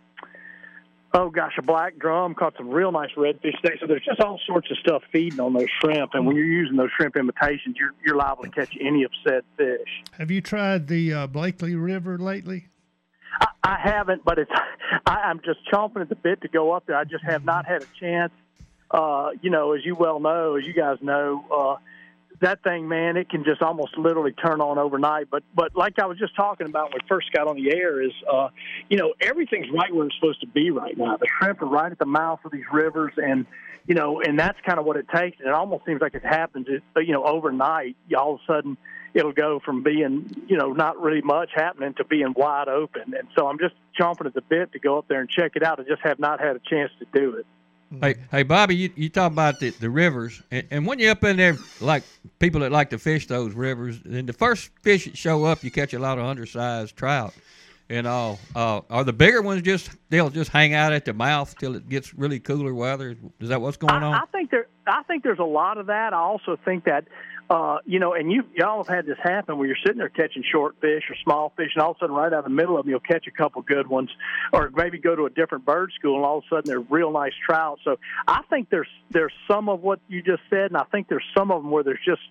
oh 1.14 1.30
gosh, 1.30 1.52
a 1.58 1.62
black 1.62 1.98
drum, 1.98 2.34
caught 2.34 2.54
some 2.56 2.70
real 2.70 2.92
nice 2.92 3.10
redfish 3.16 3.60
today. 3.62 3.76
So 3.80 3.86
there's 3.86 4.04
just 4.04 4.20
all 4.20 4.40
sorts 4.46 4.70
of 4.70 4.78
stuff 4.78 5.02
feeding 5.12 5.40
on 5.40 5.52
those 5.52 5.68
shrimp. 5.80 6.14
And 6.14 6.26
when 6.26 6.36
you're 6.36 6.44
using 6.44 6.76
those 6.76 6.90
shrimp 6.96 7.16
imitations, 7.16 7.76
you're 7.78 7.92
you're 8.04 8.16
liable 8.16 8.44
to 8.44 8.50
catch 8.50 8.76
any 8.80 9.04
of 9.04 9.10
said 9.26 9.42
fish. 9.56 10.02
Have 10.18 10.30
you 10.30 10.40
tried 10.40 10.88
the 10.88 11.12
uh, 11.12 11.26
Blakely 11.26 11.74
River 11.74 12.18
lately? 12.18 12.68
I, 13.40 13.46
I 13.62 13.78
haven't, 13.82 14.24
but 14.24 14.38
it's 14.38 14.50
I, 15.06 15.14
I'm 15.14 15.40
just 15.44 15.60
chomping 15.72 16.00
at 16.00 16.08
the 16.08 16.16
bit 16.16 16.42
to 16.42 16.48
go 16.48 16.72
up 16.72 16.86
there. 16.86 16.96
I 16.96 17.04
just 17.04 17.24
have 17.24 17.44
not 17.44 17.66
had 17.66 17.82
a 17.82 17.86
chance. 17.98 18.32
Uh, 18.90 19.30
you 19.40 19.48
know, 19.48 19.72
as 19.72 19.84
you 19.86 19.94
well 19.94 20.20
know, 20.20 20.56
as 20.56 20.66
you 20.66 20.74
guys 20.74 20.98
know, 21.00 21.44
uh, 21.50 21.76
that 22.42 22.62
thing, 22.62 22.88
man, 22.88 23.16
it 23.16 23.28
can 23.30 23.44
just 23.44 23.62
almost 23.62 23.96
literally 23.96 24.32
turn 24.32 24.60
on 24.60 24.78
overnight. 24.78 25.30
But 25.30 25.42
but 25.54 25.74
like 25.74 25.98
I 25.98 26.06
was 26.06 26.18
just 26.18 26.36
talking 26.36 26.66
about 26.66 26.90
when 26.90 27.00
we 27.02 27.08
first 27.08 27.32
got 27.32 27.48
on 27.48 27.56
the 27.56 27.74
air, 27.74 28.02
is 28.02 28.12
uh, 28.30 28.48
you 28.88 28.98
know 28.98 29.14
everything's 29.20 29.68
right 29.72 29.92
where 29.94 30.06
it's 30.06 30.14
supposed 30.16 30.40
to 30.42 30.46
be 30.46 30.70
right 30.70 30.96
now. 30.96 31.16
The 31.16 31.26
shrimp 31.38 31.62
are 31.62 31.66
right 31.66 31.90
at 31.90 31.98
the 31.98 32.06
mouth 32.06 32.40
of 32.44 32.52
these 32.52 32.64
rivers, 32.72 33.12
and 33.16 33.46
you 33.86 33.94
know, 33.94 34.20
and 34.20 34.38
that's 34.38 34.58
kind 34.66 34.78
of 34.78 34.84
what 34.84 34.96
it 34.96 35.06
takes. 35.14 35.38
And 35.40 35.48
it 35.48 35.54
almost 35.54 35.84
seems 35.86 36.00
like 36.00 36.14
it 36.14 36.24
happens, 36.24 36.66
you 36.68 37.12
know, 37.12 37.24
overnight. 37.24 37.96
All 38.16 38.34
of 38.34 38.40
a 38.40 38.52
sudden, 38.52 38.76
it'll 39.14 39.32
go 39.32 39.60
from 39.64 39.82
being 39.82 40.30
you 40.48 40.56
know 40.56 40.72
not 40.72 41.00
really 41.00 41.22
much 41.22 41.50
happening 41.54 41.94
to 41.94 42.04
being 42.04 42.34
wide 42.36 42.68
open. 42.68 43.14
And 43.18 43.28
so 43.36 43.46
I'm 43.46 43.58
just 43.58 43.74
chomping 43.98 44.26
at 44.26 44.34
the 44.34 44.42
bit 44.42 44.72
to 44.72 44.78
go 44.78 44.98
up 44.98 45.06
there 45.08 45.20
and 45.20 45.28
check 45.28 45.52
it 45.54 45.62
out. 45.62 45.80
I 45.80 45.84
just 45.84 46.02
have 46.02 46.18
not 46.18 46.40
had 46.40 46.56
a 46.56 46.60
chance 46.60 46.90
to 46.98 47.06
do 47.12 47.36
it. 47.36 47.46
Hey, 48.00 48.14
hey, 48.30 48.42
Bobby, 48.42 48.76
you, 48.76 48.90
you 48.96 49.08
talk 49.08 49.32
about 49.32 49.60
the, 49.60 49.70
the 49.70 49.90
rivers, 49.90 50.42
and, 50.50 50.66
and 50.70 50.86
when 50.86 50.98
you're 50.98 51.10
up 51.10 51.24
in 51.24 51.36
there, 51.36 51.56
like 51.80 52.04
people 52.38 52.60
that 52.60 52.72
like 52.72 52.90
to 52.90 52.98
fish 52.98 53.26
those 53.26 53.52
rivers, 53.54 54.00
then 54.04 54.26
the 54.26 54.32
first 54.32 54.70
fish 54.82 55.04
that 55.04 55.16
show 55.16 55.44
up, 55.44 55.62
you 55.62 55.70
catch 55.70 55.92
a 55.92 55.98
lot 55.98 56.18
of 56.18 56.24
undersized 56.24 56.96
trout 56.96 57.34
and 57.90 58.06
all. 58.06 58.38
Uh, 58.54 58.80
are 58.88 59.04
the 59.04 59.12
bigger 59.12 59.42
ones 59.42 59.62
just 59.62 59.90
they'll 60.08 60.30
just 60.30 60.50
hang 60.50 60.72
out 60.72 60.92
at 60.92 61.04
the 61.04 61.12
mouth 61.12 61.54
till 61.58 61.76
it 61.76 61.88
gets 61.88 62.14
really 62.14 62.40
cooler 62.40 62.74
weather? 62.74 63.16
Is 63.40 63.50
that 63.50 63.60
what's 63.60 63.76
going 63.76 64.02
on? 64.02 64.14
I, 64.14 64.20
I 64.20 64.26
think 64.32 64.50
there. 64.50 64.66
I 64.86 65.02
think 65.04 65.22
there's 65.22 65.38
a 65.38 65.44
lot 65.44 65.78
of 65.78 65.86
that. 65.86 66.12
I 66.12 66.18
also 66.18 66.58
think 66.64 66.84
that 66.84 67.04
uh, 67.52 67.80
you 67.84 67.98
know, 67.98 68.14
and 68.14 68.32
you 68.32 68.44
y'all 68.54 68.82
have 68.82 68.88
had 68.88 69.04
this 69.04 69.18
happen 69.22 69.58
where 69.58 69.66
you're 69.66 69.76
sitting 69.84 69.98
there 69.98 70.08
catching 70.08 70.42
short 70.50 70.74
fish 70.80 71.02
or 71.10 71.16
small 71.22 71.52
fish, 71.54 71.68
and 71.74 71.82
all 71.82 71.90
of 71.90 71.98
a 71.98 72.00
sudden, 72.00 72.16
right 72.16 72.32
out 72.32 72.38
of 72.38 72.44
the 72.44 72.50
middle 72.50 72.78
of 72.78 72.86
them, 72.86 72.90
you'll 72.90 73.00
catch 73.00 73.26
a 73.26 73.30
couple 73.30 73.60
good 73.60 73.86
ones, 73.86 74.08
or 74.54 74.70
maybe 74.74 74.96
go 74.96 75.14
to 75.14 75.26
a 75.26 75.30
different 75.30 75.66
bird 75.66 75.92
school, 75.98 76.16
and 76.16 76.24
all 76.24 76.38
of 76.38 76.44
a 76.44 76.48
sudden, 76.48 76.70
they're 76.70 76.80
real 76.80 77.12
nice 77.12 77.34
trout. 77.44 77.78
So 77.84 77.98
I 78.26 78.40
think 78.48 78.70
there's 78.70 78.88
there's 79.10 79.34
some 79.46 79.68
of 79.68 79.82
what 79.82 80.00
you 80.08 80.22
just 80.22 80.40
said, 80.48 80.70
and 80.70 80.78
I 80.78 80.84
think 80.84 81.08
there's 81.08 81.26
some 81.36 81.50
of 81.50 81.60
them 81.60 81.70
where 81.70 81.84
there's 81.84 82.00
just, 82.06 82.22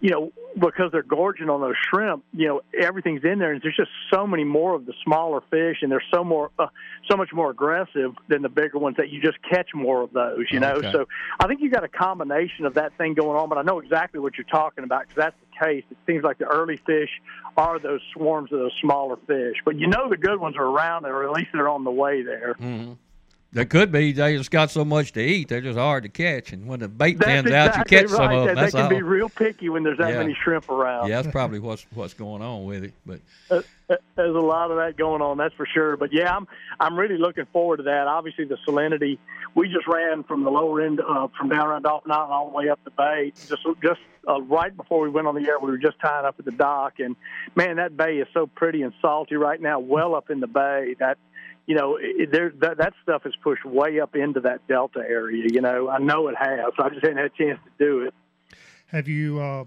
you 0.00 0.08
know, 0.08 0.32
because 0.58 0.90
they're 0.92 1.02
gorging 1.02 1.50
on 1.50 1.60
those 1.60 1.76
shrimp, 1.90 2.24
you 2.32 2.48
know, 2.48 2.62
everything's 2.72 3.22
in 3.22 3.38
there, 3.38 3.52
and 3.52 3.60
there's 3.60 3.76
just 3.76 3.90
so 4.10 4.26
many 4.26 4.44
more 4.44 4.74
of 4.74 4.86
the 4.86 4.94
smaller 5.04 5.42
fish, 5.50 5.76
and 5.82 5.92
they're 5.92 6.02
so 6.10 6.24
more, 6.24 6.52
uh, 6.58 6.68
so 7.06 7.18
much 7.18 7.34
more 7.34 7.50
aggressive 7.50 8.14
than 8.28 8.40
the 8.40 8.48
bigger 8.48 8.78
ones 8.78 8.96
that 8.96 9.10
you 9.10 9.20
just 9.20 9.36
catch 9.42 9.74
more 9.74 10.00
of 10.00 10.10
those, 10.14 10.46
you 10.50 10.58
know. 10.58 10.76
Okay. 10.76 10.90
So 10.90 11.06
I 11.38 11.48
think 11.48 11.60
you 11.60 11.68
got 11.68 11.84
a 11.84 11.88
combination 11.88 12.64
of 12.64 12.72
that 12.74 12.96
thing 12.96 13.12
going 13.12 13.38
on, 13.38 13.50
but 13.50 13.58
I 13.58 13.62
know 13.62 13.78
exactly 13.78 14.20
what 14.20 14.38
you're 14.38 14.46
talking 14.46 14.69
about 14.78 15.02
because 15.02 15.16
that's 15.16 15.36
the 15.40 15.66
case. 15.66 15.84
It 15.90 15.96
seems 16.06 16.24
like 16.24 16.38
the 16.38 16.46
early 16.46 16.76
fish 16.76 17.10
are 17.56 17.78
those 17.78 18.00
swarms 18.12 18.52
of 18.52 18.58
those 18.58 18.74
smaller 18.80 19.16
fish, 19.26 19.56
but 19.64 19.76
you 19.76 19.86
know 19.86 20.08
the 20.08 20.16
good 20.16 20.40
ones 20.40 20.56
are 20.56 20.66
around, 20.66 21.06
or 21.06 21.24
at 21.24 21.32
least 21.32 21.48
they're 21.52 21.68
on 21.68 21.84
the 21.84 21.90
way 21.90 22.22
there. 22.22 22.54
Mm-hmm. 22.54 22.92
There 23.52 23.64
could 23.64 23.90
be 23.90 24.12
they 24.12 24.36
just 24.36 24.52
got 24.52 24.70
so 24.70 24.84
much 24.84 25.12
to 25.14 25.20
eat, 25.20 25.48
they're 25.48 25.60
just 25.60 25.76
hard 25.78 26.04
to 26.04 26.08
catch. 26.08 26.52
And 26.52 26.66
when 26.68 26.78
the 26.78 26.86
bait 26.88 27.18
That's 27.18 27.26
thins 27.30 27.46
exactly 27.46 27.56
out, 27.56 27.76
you 27.78 27.84
catch 27.98 28.10
right. 28.10 28.16
some 28.16 28.32
of 28.32 28.40
They- 28.42 28.46
them. 28.46 28.54
That's 28.56 28.72
they 28.72 28.78
can 28.78 28.84
all. 28.84 28.90
be 28.90 29.02
real 29.02 29.28
picky 29.28 29.68
when 29.68 29.82
there's 29.82 29.98
that 29.98 30.10
Yeah. 30.12 30.18
many 30.18 30.36
shrimp 30.44 30.68
around. 30.70 31.08
Yeah, 31.08 31.20
that's 31.20 31.32
probably 31.32 31.58
what's 31.58 31.84
what's 31.94 32.14
going 32.14 32.42
on 32.42 32.64
with 32.64 32.84
it. 32.84 32.94
But 33.04 33.20
Uh, 33.50 33.62
uh, 33.90 33.96
There's 34.14 34.36
a 34.36 34.38
lot 34.38 34.70
of 34.70 34.76
that 34.76 34.96
going 34.96 35.20
on, 35.20 35.36
that's 35.38 35.54
for 35.54 35.66
sure. 35.66 35.96
But 35.96 36.12
yeah, 36.12 36.34
I'm 36.36 36.46
I'm 36.78 36.96
really 36.96 37.18
looking 37.18 37.46
forward 37.52 37.78
to 37.78 37.82
that. 37.84 38.06
Obviously, 38.06 38.44
the 38.44 38.56
salinity. 38.68 39.18
We 39.56 39.66
just 39.68 39.88
ran 39.88 40.22
from 40.22 40.44
the 40.44 40.50
lower 40.50 40.80
end, 40.80 41.00
uh, 41.00 41.26
from 41.36 41.48
down 41.48 41.66
around 41.66 41.82
Dauphin 41.82 42.12
Island 42.12 42.32
all 42.32 42.50
the 42.50 42.56
way 42.56 42.68
up 42.68 42.78
the 42.84 42.92
bay. 42.92 43.32
Just 43.48 43.66
just 43.82 43.98
uh, 44.28 44.40
right 44.42 44.76
before 44.76 45.00
we 45.00 45.08
went 45.08 45.26
on 45.26 45.34
the 45.34 45.40
air, 45.48 45.58
we 45.58 45.72
were 45.72 45.76
just 45.78 45.98
tying 45.98 46.24
up 46.24 46.36
at 46.38 46.44
the 46.44 46.52
dock, 46.52 47.00
and 47.00 47.16
man, 47.56 47.76
that 47.78 47.96
bay 47.96 48.18
is 48.18 48.28
so 48.32 48.46
pretty 48.46 48.82
and 48.82 48.92
salty 49.02 49.34
right 49.34 49.60
now. 49.60 49.80
Well 49.80 50.14
up 50.14 50.30
in 50.30 50.38
the 50.38 50.46
bay, 50.46 50.94
that 51.00 51.18
you 51.66 51.74
know, 51.74 51.98
there 52.30 52.52
that, 52.60 52.78
that 52.78 52.94
stuff 53.02 53.26
is 53.26 53.34
pushed 53.42 53.64
way 53.64 54.00
up 54.00 54.16
into 54.16 54.40
that 54.40 54.66
delta 54.66 55.00
area. 55.00 55.46
You 55.50 55.60
know, 55.60 55.88
I 55.88 55.98
know 55.98 56.28
it 56.28 56.36
has. 56.36 56.72
I 56.78 56.88
just 56.88 57.02
hadn't 57.02 57.18
had 57.18 57.26
a 57.26 57.30
chance 57.30 57.58
to 57.64 57.84
do 57.84 58.00
it. 58.02 58.14
Have 58.88 59.06
you 59.06 59.40
uh, 59.40 59.64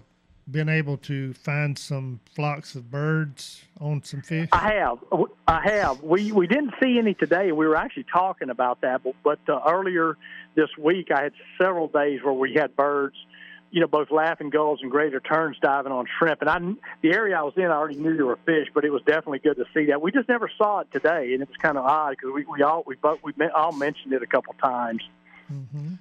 been 0.50 0.68
able 0.68 0.98
to 0.98 1.32
find 1.32 1.78
some 1.78 2.20
flocks 2.34 2.74
of 2.74 2.90
birds 2.90 3.64
on 3.80 4.02
some 4.02 4.20
fish? 4.20 4.48
I 4.52 4.74
have. 4.74 4.98
I 5.48 5.62
have. 5.62 6.02
We 6.02 6.32
we 6.32 6.46
didn't 6.46 6.74
see 6.82 6.98
any 6.98 7.14
today. 7.14 7.52
We 7.52 7.66
were 7.66 7.76
actually 7.76 8.06
talking 8.12 8.50
about 8.50 8.82
that, 8.82 9.02
but, 9.02 9.14
but 9.24 9.38
uh, 9.48 9.60
earlier 9.66 10.16
this 10.54 10.68
week 10.78 11.10
I 11.10 11.22
had 11.22 11.32
several 11.60 11.88
days 11.88 12.20
where 12.22 12.34
we 12.34 12.54
had 12.54 12.76
birds, 12.76 13.16
you 13.74 13.80
know, 13.80 13.88
both 13.88 14.12
laughing 14.12 14.50
gulls 14.50 14.78
and 14.82 14.90
greater 14.92 15.18
terns 15.18 15.56
diving 15.60 15.90
on 15.90 16.06
shrimp. 16.16 16.40
And 16.42 16.48
I, 16.48 16.60
the 17.02 17.12
area 17.12 17.36
I 17.36 17.42
was 17.42 17.54
in, 17.56 17.64
I 17.64 17.72
already 17.72 17.96
knew 17.96 18.16
there 18.16 18.24
were 18.24 18.38
fish, 18.46 18.68
but 18.72 18.84
it 18.84 18.90
was 18.90 19.02
definitely 19.04 19.40
good 19.40 19.56
to 19.56 19.64
see 19.74 19.86
that. 19.86 20.00
We 20.00 20.12
just 20.12 20.28
never 20.28 20.48
saw 20.56 20.78
it 20.78 20.92
today, 20.92 21.32
and 21.32 21.42
it 21.42 21.48
was 21.48 21.56
kind 21.60 21.76
of 21.76 21.84
odd 21.84 22.10
because 22.10 22.30
we 22.32 22.44
we 22.44 22.62
all 22.62 22.84
we 22.86 22.94
both 22.94 23.18
we 23.24 23.32
all 23.52 23.72
mentioned 23.72 24.12
it 24.12 24.22
a 24.22 24.28
couple 24.28 24.54
times. 24.62 25.02
hmm 25.48 25.94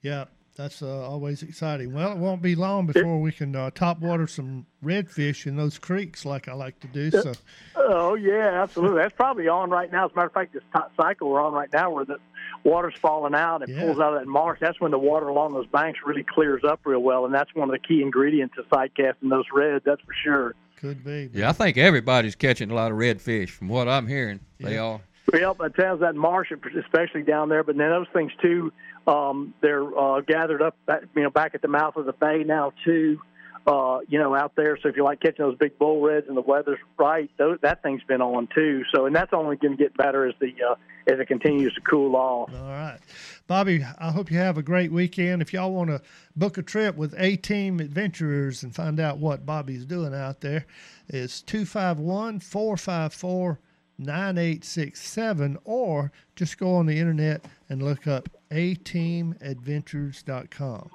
Yeah, 0.00 0.24
that's 0.56 0.80
uh, 0.80 1.06
always 1.06 1.42
exciting. 1.42 1.92
Well, 1.92 2.12
it 2.12 2.16
won't 2.16 2.40
be 2.40 2.54
long 2.54 2.86
before 2.86 3.20
we 3.20 3.30
can 3.30 3.54
uh, 3.54 3.72
top 3.72 4.00
water 4.00 4.26
some 4.26 4.64
redfish 4.82 5.46
in 5.46 5.56
those 5.56 5.78
creeks, 5.78 6.24
like 6.24 6.48
I 6.48 6.54
like 6.54 6.80
to 6.80 6.86
do. 6.86 7.10
So, 7.10 7.34
Oh 7.76 8.14
yeah, 8.14 8.62
absolutely. 8.62 9.02
That's 9.02 9.14
probably 9.14 9.48
on 9.48 9.68
right 9.68 9.92
now. 9.92 10.06
As 10.06 10.12
a 10.12 10.16
matter 10.16 10.28
of 10.28 10.32
fact, 10.32 10.54
this 10.54 10.62
top 10.72 10.92
cycle 10.96 11.28
we're 11.28 11.42
on 11.42 11.52
right 11.52 11.70
now, 11.72 11.90
where 11.90 12.06
the 12.06 12.18
water's 12.64 12.94
falling 13.00 13.34
out 13.34 13.62
and 13.62 13.72
Yeah. 13.74 13.80
pulls 13.82 13.98
out 13.98 14.14
of 14.14 14.20
that 14.20 14.26
marsh. 14.28 14.58
That's 14.60 14.80
when 14.80 14.90
the 14.90 14.98
water 14.98 15.28
along 15.28 15.54
those 15.54 15.66
banks 15.66 16.00
really 16.04 16.22
clears 16.24 16.62
up 16.64 16.80
real 16.84 17.00
well, 17.02 17.24
and 17.24 17.34
that's 17.34 17.54
one 17.54 17.68
of 17.68 17.72
the 17.72 17.78
key 17.78 18.02
ingredients 18.02 18.54
to 18.56 18.64
sight 18.72 18.92
casting 18.96 19.28
those 19.28 19.46
reds. 19.52 19.84
That's 19.84 20.00
for 20.02 20.14
sure. 20.22 20.54
could 20.80 21.04
be. 21.04 21.30
Yeah, 21.32 21.48
I 21.48 21.52
think 21.52 21.78
everybody's 21.78 22.34
catching 22.34 22.70
a 22.70 22.74
lot 22.74 22.90
of 22.90 22.98
redfish. 22.98 23.50
From 23.50 23.68
what 23.68 23.86
I'm 23.88 24.08
hearing, 24.08 24.40
they 24.58 24.78
are. 24.78 25.00
Well, 25.32 25.56
it 25.60 25.74
tells 25.76 26.00
that 26.00 26.16
marsh, 26.16 26.50
especially 26.76 27.22
down 27.22 27.48
there. 27.48 27.62
But 27.62 27.76
then 27.76 27.88
those 27.90 28.08
things 28.12 28.32
too, 28.42 28.72
um, 29.06 29.54
they're 29.60 29.86
uh, 29.96 30.22
gathered 30.22 30.60
up, 30.60 30.74
back, 30.86 31.02
you 31.14 31.22
know, 31.22 31.30
back 31.30 31.54
at 31.54 31.62
the 31.62 31.68
mouth 31.68 31.94
of 31.96 32.06
the 32.06 32.12
bay 32.12 32.42
now 32.44 32.72
too. 32.84 33.20
Uh, 33.64 34.00
you 34.08 34.18
know, 34.18 34.34
out 34.34 34.56
there. 34.56 34.76
So 34.82 34.88
if 34.88 34.96
you 34.96 35.04
like 35.04 35.20
catching 35.20 35.44
those 35.44 35.56
big 35.56 35.78
bull 35.78 36.00
reds 36.00 36.26
and 36.26 36.36
the 36.36 36.40
weather's 36.40 36.80
right, 36.98 37.30
those, 37.38 37.58
that 37.62 37.80
thing's 37.80 38.02
been 38.02 38.20
on 38.20 38.48
too. 38.52 38.82
So 38.92 39.06
and 39.06 39.14
that's 39.14 39.32
only 39.32 39.54
going 39.54 39.76
to 39.76 39.82
get 39.82 39.96
better 39.96 40.26
as 40.26 40.34
the 40.40 40.52
uh, 40.68 40.74
as 41.06 41.20
it 41.20 41.28
continues 41.28 41.72
to 41.74 41.80
cool 41.82 42.16
off. 42.16 42.50
All 42.52 42.70
right. 42.70 42.98
Bobby, 43.46 43.86
I 43.98 44.10
hope 44.10 44.32
you 44.32 44.38
have 44.38 44.58
a 44.58 44.62
great 44.62 44.90
weekend. 44.90 45.42
If 45.42 45.52
y'all 45.52 45.72
want 45.72 45.90
to 45.90 46.02
book 46.34 46.58
a 46.58 46.62
trip 46.62 46.96
with 46.96 47.14
A 47.18 47.36
Team 47.36 47.78
Adventurers 47.78 48.64
and 48.64 48.74
find 48.74 48.98
out 48.98 49.18
what 49.18 49.46
Bobby's 49.46 49.84
doing 49.84 50.12
out 50.12 50.40
there, 50.40 50.66
it's 51.08 51.40
251 51.42 52.40
454 52.40 53.60
9867, 53.98 55.58
or 55.64 56.10
just 56.34 56.56
go 56.58 56.74
on 56.74 56.86
the 56.86 56.98
internet 56.98 57.44
and 57.68 57.82
look 57.82 58.06
up 58.06 58.30
ateamadventures.com. 58.50 60.90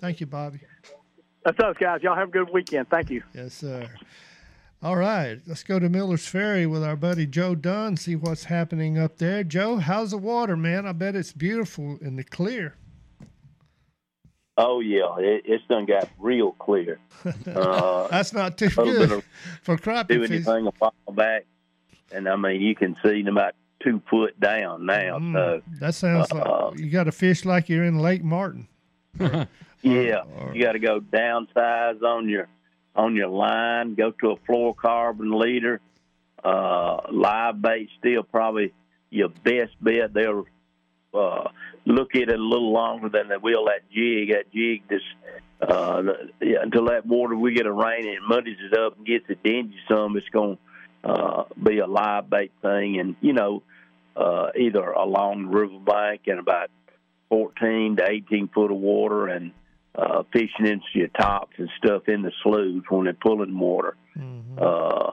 Thank 0.00 0.20
you, 0.20 0.26
Bobby. 0.26 0.60
That's 1.44 1.58
us, 1.60 1.76
guys. 1.78 2.02
Y'all 2.02 2.16
have 2.16 2.28
a 2.28 2.32
good 2.32 2.50
weekend. 2.52 2.88
Thank 2.88 3.10
you. 3.10 3.22
Yes, 3.34 3.54
sir. 3.54 3.88
All 4.82 4.96
right, 4.96 5.38
let's 5.46 5.62
go 5.62 5.78
to 5.78 5.90
Miller's 5.90 6.26
Ferry 6.26 6.66
with 6.66 6.82
our 6.82 6.96
buddy 6.96 7.26
Joe 7.26 7.54
Dunn, 7.54 7.98
see 7.98 8.16
what's 8.16 8.44
happening 8.44 8.96
up 8.96 9.18
there. 9.18 9.44
Joe, 9.44 9.76
how's 9.76 10.12
the 10.12 10.16
water, 10.18 10.56
man? 10.56 10.86
I 10.86 10.92
bet 10.92 11.14
it's 11.14 11.32
beautiful 11.32 11.98
in 12.00 12.16
the 12.16 12.24
clear. 12.24 12.76
Oh 14.56 14.80
yeah, 14.80 15.16
it, 15.18 15.42
it's 15.44 15.64
done 15.68 15.84
got 15.86 16.08
real 16.18 16.52
clear. 16.52 16.98
Uh, 17.46 18.08
That's 18.08 18.32
not 18.32 18.56
too 18.56 18.70
a 18.76 18.82
little 18.82 18.84
bit 18.84 19.08
good 19.08 19.18
of 19.18 19.24
for 19.62 19.76
crappie 19.76 20.08
do 20.08 20.24
anything 20.24 20.66
a 20.66 20.70
while 20.78 20.92
back, 21.12 21.44
and 22.12 22.26
I 22.26 22.36
mean 22.36 22.62
you 22.62 22.74
can 22.74 22.96
see 23.02 23.22
them 23.22 23.36
about 23.36 23.54
two 23.82 24.00
foot 24.08 24.38
down 24.40 24.86
now. 24.86 25.18
Mm, 25.18 25.32
So 25.34 25.62
that 25.80 25.94
sounds 25.94 26.32
uh, 26.32 26.68
like 26.70 26.78
you 26.78 26.90
got 26.90 27.04
to 27.04 27.12
fish 27.12 27.44
like 27.44 27.68
you're 27.68 27.84
in 27.84 27.98
Lake 27.98 28.24
Martin. 28.24 28.68
yeah, 29.82 30.22
you 30.52 30.62
got 30.62 30.72
to 30.72 30.78
go 30.78 31.00
downsize 31.00 32.02
on 32.02 32.28
your 32.28 32.48
on 32.94 33.16
your 33.16 33.28
line. 33.28 33.94
Go 33.94 34.10
to 34.12 34.32
a 34.32 34.36
fluorocarbon 34.36 35.40
leader. 35.40 35.80
Uh, 36.42 37.02
live 37.10 37.60
bait 37.60 37.90
still 37.98 38.22
probably 38.22 38.72
your 39.10 39.28
best 39.28 39.72
bet. 39.80 40.14
They'll 40.14 40.46
uh, 41.12 41.48
look 41.84 42.14
at 42.14 42.22
it 42.22 42.30
a 42.30 42.42
little 42.42 42.72
longer 42.72 43.08
than 43.08 43.28
they 43.28 43.36
will 43.36 43.66
that 43.66 43.90
jig. 43.92 44.30
That 44.30 44.50
jig 44.52 44.82
just 44.88 45.04
uh, 45.60 46.02
yeah, 46.40 46.62
until 46.62 46.86
that 46.86 47.06
water 47.06 47.36
we 47.36 47.52
get 47.52 47.66
a 47.66 47.72
rain 47.72 48.06
and 48.06 48.14
it 48.14 48.22
muddies 48.26 48.56
it 48.60 48.78
up 48.78 48.96
and 48.96 49.06
gets 49.06 49.24
it 49.28 49.42
dingy 49.42 49.76
some. 49.88 50.16
It's 50.16 50.28
going 50.28 50.56
to 51.04 51.08
uh, 51.08 51.44
be 51.62 51.78
a 51.78 51.86
live 51.86 52.30
bait 52.30 52.52
thing, 52.62 52.98
and 52.98 53.16
you 53.20 53.32
know 53.32 53.62
uh, 54.16 54.48
either 54.58 54.82
along 54.82 55.44
the 55.44 55.58
riverbank 55.58 56.22
and 56.26 56.38
about 56.38 56.70
14 57.30 57.96
to 57.96 58.08
18 58.08 58.48
foot 58.48 58.70
of 58.70 58.76
water 58.76 59.28
and 59.28 59.52
uh, 59.94 60.22
fishing 60.32 60.66
into 60.66 60.84
your 60.94 61.08
tops 61.08 61.54
and 61.58 61.68
stuff 61.82 62.08
in 62.08 62.22
the 62.22 62.32
sloughs 62.42 62.82
when 62.90 63.04
they're 63.04 63.14
pulling 63.14 63.58
water. 63.58 63.96
Uh, 64.58 65.12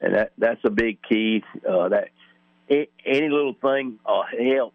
and 0.00 0.14
that 0.14 0.32
that's 0.38 0.60
a 0.64 0.70
big 0.70 0.98
key. 1.08 1.42
Uh, 1.68 1.88
that 1.90 2.08
a- 2.70 2.88
any 3.04 3.28
little 3.28 3.54
thing 3.60 3.98
uh, 4.06 4.22
help. 4.56 4.72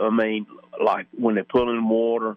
I 0.00 0.10
mean, 0.10 0.46
like 0.82 1.06
when 1.16 1.34
they're 1.34 1.44
pulling 1.44 1.88
water 1.88 2.36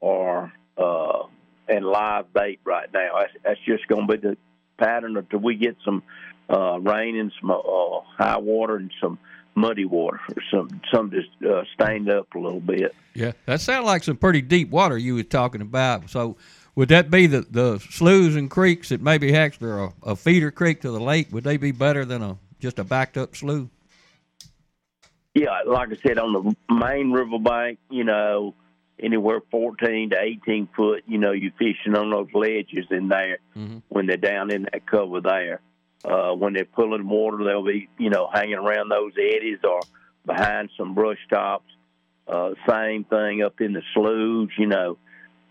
or 0.00 0.52
uh, 0.76 1.22
and 1.68 1.84
live 1.84 2.32
bait 2.32 2.60
right 2.64 2.88
now. 2.92 3.18
That's, 3.20 3.32
that's 3.44 3.60
just 3.66 3.86
going 3.86 4.06
to 4.08 4.16
be 4.16 4.28
the 4.28 4.36
pattern 4.78 5.16
until 5.16 5.38
we 5.40 5.56
get 5.56 5.76
some 5.84 6.02
uh, 6.50 6.78
rain 6.80 7.16
and 7.16 7.32
some 7.40 7.50
uh, 7.50 8.00
high 8.18 8.38
water 8.38 8.76
and 8.76 8.90
some 9.00 9.18
muddy 9.54 9.84
water 9.84 10.20
or 10.28 10.42
some 10.50 10.80
some 10.92 11.10
just 11.10 11.28
uh, 11.48 11.62
stained 11.74 12.10
up 12.10 12.34
a 12.34 12.38
little 12.38 12.60
bit. 12.60 12.94
Yeah, 13.14 13.32
that 13.46 13.60
sounded 13.60 13.86
like 13.86 14.02
some 14.02 14.16
pretty 14.16 14.42
deep 14.42 14.70
water 14.70 14.96
you 14.96 15.14
were 15.14 15.22
talking 15.22 15.60
about. 15.60 16.10
So, 16.10 16.36
would 16.74 16.88
that 16.88 17.10
be 17.10 17.26
the, 17.26 17.42
the 17.42 17.78
sloughs 17.78 18.36
and 18.36 18.50
creeks 18.50 18.90
that 18.90 19.00
maybe 19.00 19.34
actually 19.34 19.70
are 19.70 19.84
a, 19.84 19.92
a 20.02 20.16
feeder 20.16 20.50
creek 20.50 20.80
to 20.82 20.90
the 20.90 21.00
lake? 21.00 21.28
Would 21.32 21.44
they 21.44 21.56
be 21.56 21.72
better 21.72 22.04
than 22.04 22.22
a 22.22 22.38
just 22.58 22.78
a 22.78 22.84
backed 22.84 23.16
up 23.16 23.36
slough? 23.36 23.68
Yeah, 25.34 25.60
like 25.66 25.90
I 25.92 25.96
said, 25.96 26.18
on 26.18 26.32
the 26.32 26.74
main 26.74 27.12
riverbank, 27.12 27.78
you 27.88 28.02
know, 28.02 28.54
anywhere 29.00 29.40
14 29.50 30.10
to 30.10 30.20
18 30.20 30.68
foot, 30.76 31.04
you 31.06 31.18
know, 31.18 31.30
you're 31.30 31.52
fishing 31.52 31.96
on 31.96 32.10
those 32.10 32.28
ledges 32.34 32.86
in 32.90 33.08
there 33.08 33.38
when 33.88 34.06
they're 34.06 34.16
down 34.16 34.50
in 34.52 34.64
that 34.64 34.86
cover 34.86 35.20
there. 35.20 35.60
Uh, 36.04 36.32
when 36.32 36.54
they're 36.54 36.64
pulling 36.64 37.06
water, 37.08 37.44
they'll 37.44 37.64
be, 37.64 37.88
you 37.98 38.10
know, 38.10 38.28
hanging 38.32 38.54
around 38.54 38.88
those 38.88 39.12
eddies 39.18 39.58
or 39.64 39.80
behind 40.24 40.70
some 40.76 40.94
brush 40.94 41.18
tops. 41.30 41.70
Uh, 42.26 42.50
same 42.68 43.04
thing 43.04 43.42
up 43.42 43.60
in 43.60 43.72
the 43.72 43.82
sloughs, 43.92 44.50
you 44.56 44.66
know, 44.66 44.96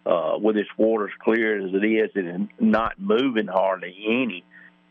uh, 0.05 0.37
with 0.39 0.55
this 0.55 0.67
water 0.77 1.05
as 1.05 1.13
clear 1.23 1.63
as 1.63 1.73
it 1.73 1.85
is 1.85 2.09
and 2.15 2.49
not 2.59 2.99
moving 2.99 3.47
hardly 3.47 3.95
any. 4.07 4.43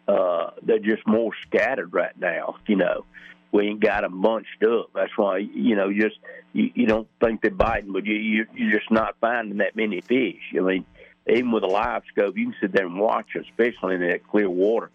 Uh, 0.06 0.50
they're 0.62 0.78
just 0.78 1.06
more 1.06 1.32
scattered 1.46 1.92
right 1.92 2.18
now, 2.18 2.56
you 2.66 2.76
know 2.76 3.04
we 3.52 3.68
ain't 3.68 3.80
got 3.80 4.02
them 4.02 4.20
bunched 4.20 4.62
up. 4.62 4.90
That's 4.94 5.16
why 5.16 5.38
you 5.38 5.76
know 5.76 5.92
just 5.92 6.16
you, 6.52 6.70
you 6.74 6.86
don't 6.86 7.08
think 7.22 7.40
they're 7.40 7.50
biting, 7.50 7.92
but 7.92 8.04
you, 8.04 8.14
you 8.14 8.46
you're 8.54 8.78
just 8.78 8.90
not 8.90 9.16
finding 9.20 9.58
that 9.58 9.76
many 9.76 10.00
fish. 10.00 10.40
I 10.56 10.60
mean, 10.60 10.84
even 11.28 11.52
with 11.52 11.62
a 11.62 11.68
live 11.68 12.02
scope, 12.12 12.36
you 12.36 12.46
can 12.46 12.54
sit 12.60 12.72
there 12.72 12.86
and 12.86 12.98
watch, 12.98 13.28
especially 13.40 13.94
in 13.94 14.00
that 14.02 14.26
clear 14.28 14.50
water. 14.50 14.90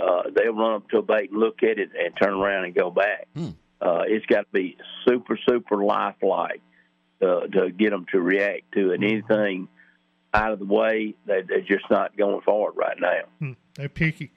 Uh, 0.00 0.22
they'll 0.34 0.54
run 0.54 0.74
up 0.76 0.88
to 0.90 0.98
a 0.98 1.02
bait 1.02 1.30
and 1.30 1.38
look 1.40 1.62
at 1.62 1.78
it 1.78 1.90
and 1.98 2.14
turn 2.20 2.34
around 2.34 2.64
and 2.64 2.74
go 2.74 2.90
back. 2.90 3.28
Uh, 3.36 4.02
it's 4.06 4.26
got 4.26 4.40
to 4.42 4.46
be 4.52 4.76
super 5.06 5.38
super 5.48 5.84
lifelike 5.84 6.60
uh, 7.22 7.40
to 7.48 7.70
get 7.70 7.90
them 7.90 8.06
to 8.12 8.20
react 8.20 8.72
to 8.72 8.92
it. 8.92 9.02
Anything 9.02 9.68
out 10.34 10.52
of 10.52 10.58
the 10.58 10.64
way, 10.64 11.14
they, 11.26 11.42
they're 11.42 11.60
just 11.60 11.84
not 11.90 12.16
going 12.16 12.40
for 12.44 12.70
it 12.70 12.76
right 12.76 12.96
now. 13.00 13.20
Hmm, 13.40 13.52
They're 13.74 13.88
picky. 13.88 14.32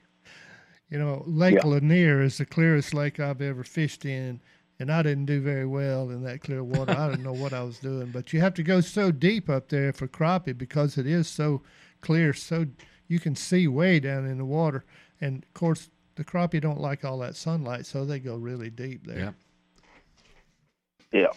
You 0.90 1.00
know, 1.00 1.24
Lake 1.26 1.56
Yeah. 1.56 1.68
Lanier 1.68 2.22
is 2.22 2.38
the 2.38 2.46
clearest 2.46 2.94
lake 2.94 3.20
I've 3.20 3.42
ever 3.42 3.64
fished 3.64 4.06
in, 4.06 4.40
and 4.80 4.92
I 4.92 5.02
didn't 5.02 5.26
do 5.26 5.42
very 5.42 5.66
well 5.66 6.10
in 6.10 6.24
that 6.24 6.42
clear 6.42 6.64
water. 6.64 6.92
I 6.98 7.10
didn't 7.10 7.24
know 7.24 7.34
what 7.34 7.54
I 7.54 7.64
was 7.64 7.80
doing, 7.80 8.12
but 8.12 8.32
you 8.34 8.40
have 8.42 8.54
to 8.56 8.64
go 8.64 8.80
so 8.82 9.12
deep 9.12 9.50
up 9.50 9.70
there 9.70 9.92
for 9.94 10.08
crappie 10.08 10.58
because 10.58 10.98
it 10.98 11.08
is 11.08 11.28
so 11.28 11.62
clear, 12.02 12.34
so 12.34 12.66
you 13.08 13.20
can 13.20 13.36
see 13.36 13.68
way 13.68 14.00
down 14.00 14.26
in 14.26 14.38
the 14.38 14.46
water. 14.46 14.84
And 15.24 15.42
of 15.42 15.54
course, 15.54 15.90
the 16.16 16.26
crappie 16.26 16.60
don't 16.60 16.82
like 16.82 17.06
all 17.06 17.18
that 17.20 17.38
sunlight, 17.38 17.86
so 17.86 18.04
they 18.04 18.20
go 18.20 18.36
really 18.36 18.70
deep 18.70 19.08
there. 19.08 19.34
Yeah. 21.12 21.22
Yeah. 21.22 21.28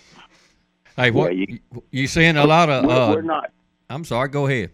Hey, 0.97 1.13
what 1.13 1.37
Yeah, 1.37 1.47
you, 1.49 1.83
you 1.93 2.07
seeing 2.09 2.37
a 2.37 2.45
lot 2.45 2.69
of? 2.69 2.85
We're, 2.85 2.93
Uh, 2.93 3.15
we're 3.15 3.23
not. 3.23 3.53
I'm 3.89 4.05
sorry. 4.05 4.29
Go 4.29 4.47
ahead. 4.47 4.73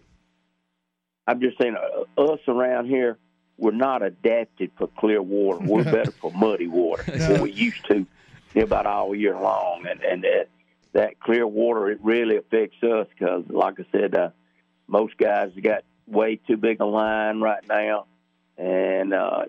I'm 1.27 1.39
just 1.39 1.59
saying, 1.61 1.75
uh, 1.75 2.21
us 2.21 2.39
around 2.47 2.87
here, 2.87 3.19
we're 3.57 3.71
not 3.71 4.01
adapted 4.01 4.71
for 4.77 4.87
clear 4.97 5.21
water. 5.21 5.59
We're 5.63 5.83
better 5.97 6.11
for 6.11 6.31
muddy 6.31 6.67
water 6.67 7.03
than 7.03 7.41
we 7.41 7.51
used 7.51 7.85
to 7.89 8.07
about 8.55 8.87
all 8.87 9.13
year 9.13 9.37
long. 9.37 9.85
And 9.87 10.01
and 10.01 10.23
that 10.23 10.47
that 10.93 11.19
clear 11.19 11.45
water 11.45 11.91
it 11.91 11.99
really 12.01 12.37
affects 12.37 12.81
us 12.81 13.07
because, 13.13 13.43
like 13.47 13.79
I 13.79 13.85
said, 13.91 14.15
uh, 14.15 14.29
most 14.87 15.17
guys 15.17 15.51
got 15.61 15.83
way 16.07 16.37
too 16.37 16.57
big 16.57 16.81
a 16.81 16.85
line 16.85 17.41
right 17.41 17.63
now, 17.67 18.07
and 18.57 19.13
uh, 19.13 19.45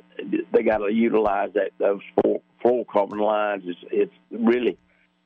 they 0.53 0.63
got 0.63 0.79
to 0.79 0.93
utilize 0.93 1.51
that 1.55 1.71
those 1.79 2.01
full 2.23 2.43
fluorocarbon 2.65 3.21
lines. 3.21 3.65
It's 3.67 3.81
it's 3.91 4.15
really 4.31 4.79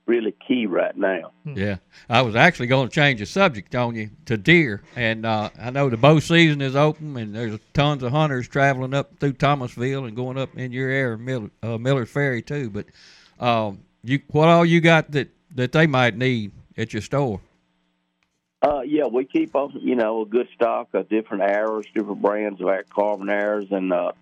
really 0.07 0.35
key 0.47 0.67
right 0.67 0.97
now. 0.97 1.33
Yeah, 1.45 1.77
I 2.09 2.23
was 2.23 2.35
actually 2.35 2.67
going 2.67 2.89
to 2.89 2.95
change 2.95 3.21
the 3.21 3.27
subject 3.27 3.75
on 3.75 3.95
you 3.95 4.11
to 4.27 4.37
deer, 4.37 4.83
and 4.97 5.25
uh, 5.25 5.51
I 5.61 5.71
know 5.71 5.91
the 5.91 5.97
bow 5.97 6.19
season 6.19 6.61
is 6.61 6.75
open, 6.75 7.17
and 7.17 7.35
there's 7.35 7.59
tons 7.75 8.03
of 8.03 8.11
hunters 8.11 8.49
traveling 8.49 8.95
up 8.95 9.19
through 9.21 9.35
Thomasville 9.35 10.07
and 10.07 10.17
going 10.17 10.39
up 10.39 10.57
in 10.57 10.73
your 10.73 10.89
area, 10.89 11.19
Miller, 11.19 11.51
uh, 11.63 11.79
Miller's 11.79 12.11
Ferry 12.11 12.43
too. 12.43 12.71
But 12.71 12.87
um, 13.39 13.81
you, 14.03 14.21
what 14.29 14.49
all 14.49 14.65
you 14.65 14.81
got 14.81 15.13
that 15.13 15.29
that 15.55 15.73
they 15.73 15.87
might 15.87 16.17
need 16.17 16.53
at 16.77 16.93
your 16.93 17.03
store? 17.03 17.41
Uh, 18.61 18.81
yeah, 18.81 19.07
we 19.07 19.25
keep 19.25 19.55
a 19.55 19.69
you 19.81 19.95
know 19.95 20.23
a 20.23 20.27
good 20.27 20.49
stock 20.55 20.89
of 20.95 21.09
different 21.09 21.45
arrows, 21.45 21.85
different 21.95 22.21
brands 22.21 22.61
of 22.61 22.69
carbon 22.91 23.31
arrows, 23.31 23.69
and 23.71 23.93
uh, 23.93 24.13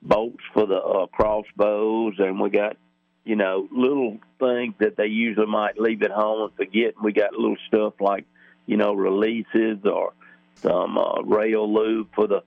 bolts 0.00 0.42
for 0.54 0.66
the 0.66 0.76
uh, 0.76 1.06
crossbows, 1.06 2.14
and 2.18 2.40
we 2.40 2.50
got 2.50 2.76
you 3.24 3.36
know 3.36 3.68
little 3.72 4.18
things 4.38 4.74
that 4.78 4.96
they 4.96 5.06
usually 5.06 5.46
might 5.46 5.80
leave 5.80 6.02
at 6.02 6.12
home 6.12 6.42
and 6.42 6.56
forget. 6.56 6.94
We 7.02 7.12
got 7.12 7.32
little 7.32 7.56
stuff 7.66 7.94
like 8.00 8.24
you 8.66 8.76
know, 8.76 8.94
releases 8.94 9.84
or 9.84 10.12
some 10.56 10.98
uh, 10.98 11.22
rail 11.22 11.72
loop 11.72 12.14
for 12.14 12.26
the 12.26 12.42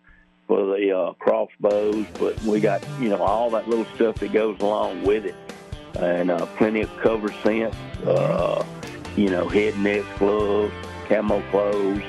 for 0.47 0.77
the 0.77 0.97
uh, 0.97 1.13
crossbows. 1.13 2.05
But 2.19 2.41
we 2.43 2.59
got 2.59 2.83
you 2.99 3.09
know 3.09 3.21
all 3.21 3.49
that 3.51 3.67
little 3.67 3.85
stuff 3.95 4.15
that 4.15 4.31
goes 4.31 4.59
along 4.59 5.03
with 5.03 5.25
it, 5.25 5.35
and 5.99 6.31
uh, 6.31 6.45
plenty 6.57 6.81
of 6.81 6.97
cover 6.97 7.31
scent. 7.43 7.73
Uh, 8.05 8.63
you 9.15 9.29
know, 9.29 9.47
head 9.47 9.77
nets, 9.79 10.05
gloves, 10.19 10.73
camo 11.07 11.41
clothes, 11.51 12.01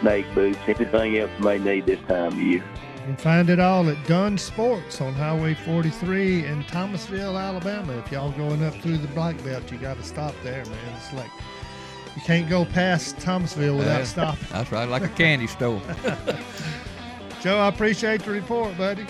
snake 0.00 0.26
boots, 0.34 0.58
anything 0.66 1.18
else 1.18 1.30
you 1.38 1.44
may 1.44 1.58
need 1.58 1.86
this 1.86 2.00
time 2.08 2.28
of 2.32 2.38
year. 2.40 2.64
You 2.96 3.14
can 3.14 3.16
find 3.16 3.48
it 3.50 3.58
all 3.58 3.88
at 3.88 4.06
Dunn 4.06 4.36
Sports 4.36 5.00
on 5.00 5.14
Highway 5.14 5.54
43 5.54 6.44
in 6.44 6.62
Thomasville, 6.64 7.38
Alabama. 7.38 7.96
If 7.98 8.12
y'all 8.12 8.32
going 8.32 8.62
up 8.62 8.74
through 8.74 8.98
the 8.98 9.08
Black 9.08 9.42
Belt, 9.44 9.70
you 9.72 9.78
got 9.78 9.96
to 9.96 10.02
stop 10.02 10.34
there, 10.42 10.64
man. 10.66 10.94
It's 10.96 11.12
like 11.14 11.30
you 12.14 12.22
can't 12.22 12.48
go 12.50 12.64
past 12.66 13.18
Thomasville 13.18 13.76
without 13.78 13.98
Yeah, 13.98 14.04
stopping. 14.04 14.46
That's 14.50 14.70
right, 14.72 14.88
like 14.88 15.02
a 15.04 15.08
candy 15.08 15.46
store. 15.46 15.80
Joe, 17.40 17.58
I 17.58 17.68
appreciate 17.68 18.22
the 18.24 18.32
report, 18.32 18.76
buddy. 18.76 19.06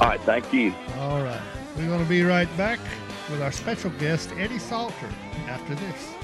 All 0.00 0.08
right, 0.08 0.20
thank 0.22 0.52
you. 0.52 0.74
All 0.98 1.22
right. 1.22 1.40
We're 1.76 1.86
going 1.86 2.02
to 2.02 2.08
be 2.08 2.22
right 2.22 2.48
back 2.56 2.80
with 3.30 3.42
our 3.42 3.52
special 3.52 3.90
guest, 3.90 4.30
Eddie 4.38 4.58
Salter, 4.58 5.08
after 5.46 5.74
this. 5.74 6.15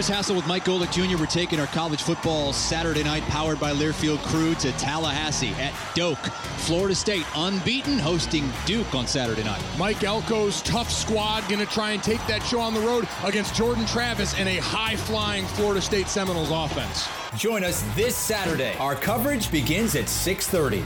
Chris 0.00 0.08
Hassel 0.08 0.34
with 0.34 0.46
Mike 0.46 0.64
Golic 0.64 0.90
Jr. 0.92 1.20
We're 1.20 1.26
taking 1.26 1.60
our 1.60 1.66
college 1.66 2.02
football 2.02 2.54
Saturday 2.54 3.02
night 3.02 3.22
powered 3.24 3.60
by 3.60 3.72
Learfield 3.74 4.16
crew 4.28 4.54
to 4.54 4.72
Tallahassee 4.78 5.52
at 5.58 5.74
Doak. 5.94 6.16
Florida 6.60 6.94
State 6.94 7.26
unbeaten 7.36 7.98
hosting 7.98 8.50
Duke 8.64 8.94
on 8.94 9.06
Saturday 9.06 9.44
night. 9.44 9.62
Mike 9.78 10.02
Elko's 10.02 10.62
tough 10.62 10.90
squad 10.90 11.46
going 11.50 11.58
to 11.58 11.70
try 11.70 11.90
and 11.90 12.02
take 12.02 12.26
that 12.28 12.42
show 12.44 12.60
on 12.60 12.72
the 12.72 12.80
road 12.80 13.06
against 13.24 13.54
Jordan 13.54 13.84
Travis 13.84 14.34
and 14.38 14.48
a 14.48 14.56
high-flying 14.56 15.44
Florida 15.48 15.82
State 15.82 16.08
Seminoles 16.08 16.50
offense. 16.50 17.06
Join 17.38 17.62
us 17.62 17.82
this 17.94 18.16
Saturday. 18.16 18.74
Our 18.78 18.94
coverage 18.94 19.52
begins 19.52 19.96
at 19.96 20.06
6:30. 20.06 20.82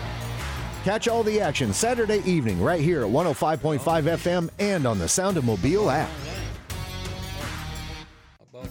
Catch 0.83 1.07
all 1.07 1.23
the 1.23 1.41
action 1.41 1.73
Saturday 1.73 2.21
evening 2.29 2.61
right 2.61 2.81
here 2.81 3.05
at 3.05 3.09
105.5 3.09 3.79
FM 4.09 4.51
and 4.59 4.85
on 4.89 4.99
the 4.99 5.09
Sound 5.09 5.37
of 5.37 5.45
Mobile 5.45 5.89
app. 5.89 6.11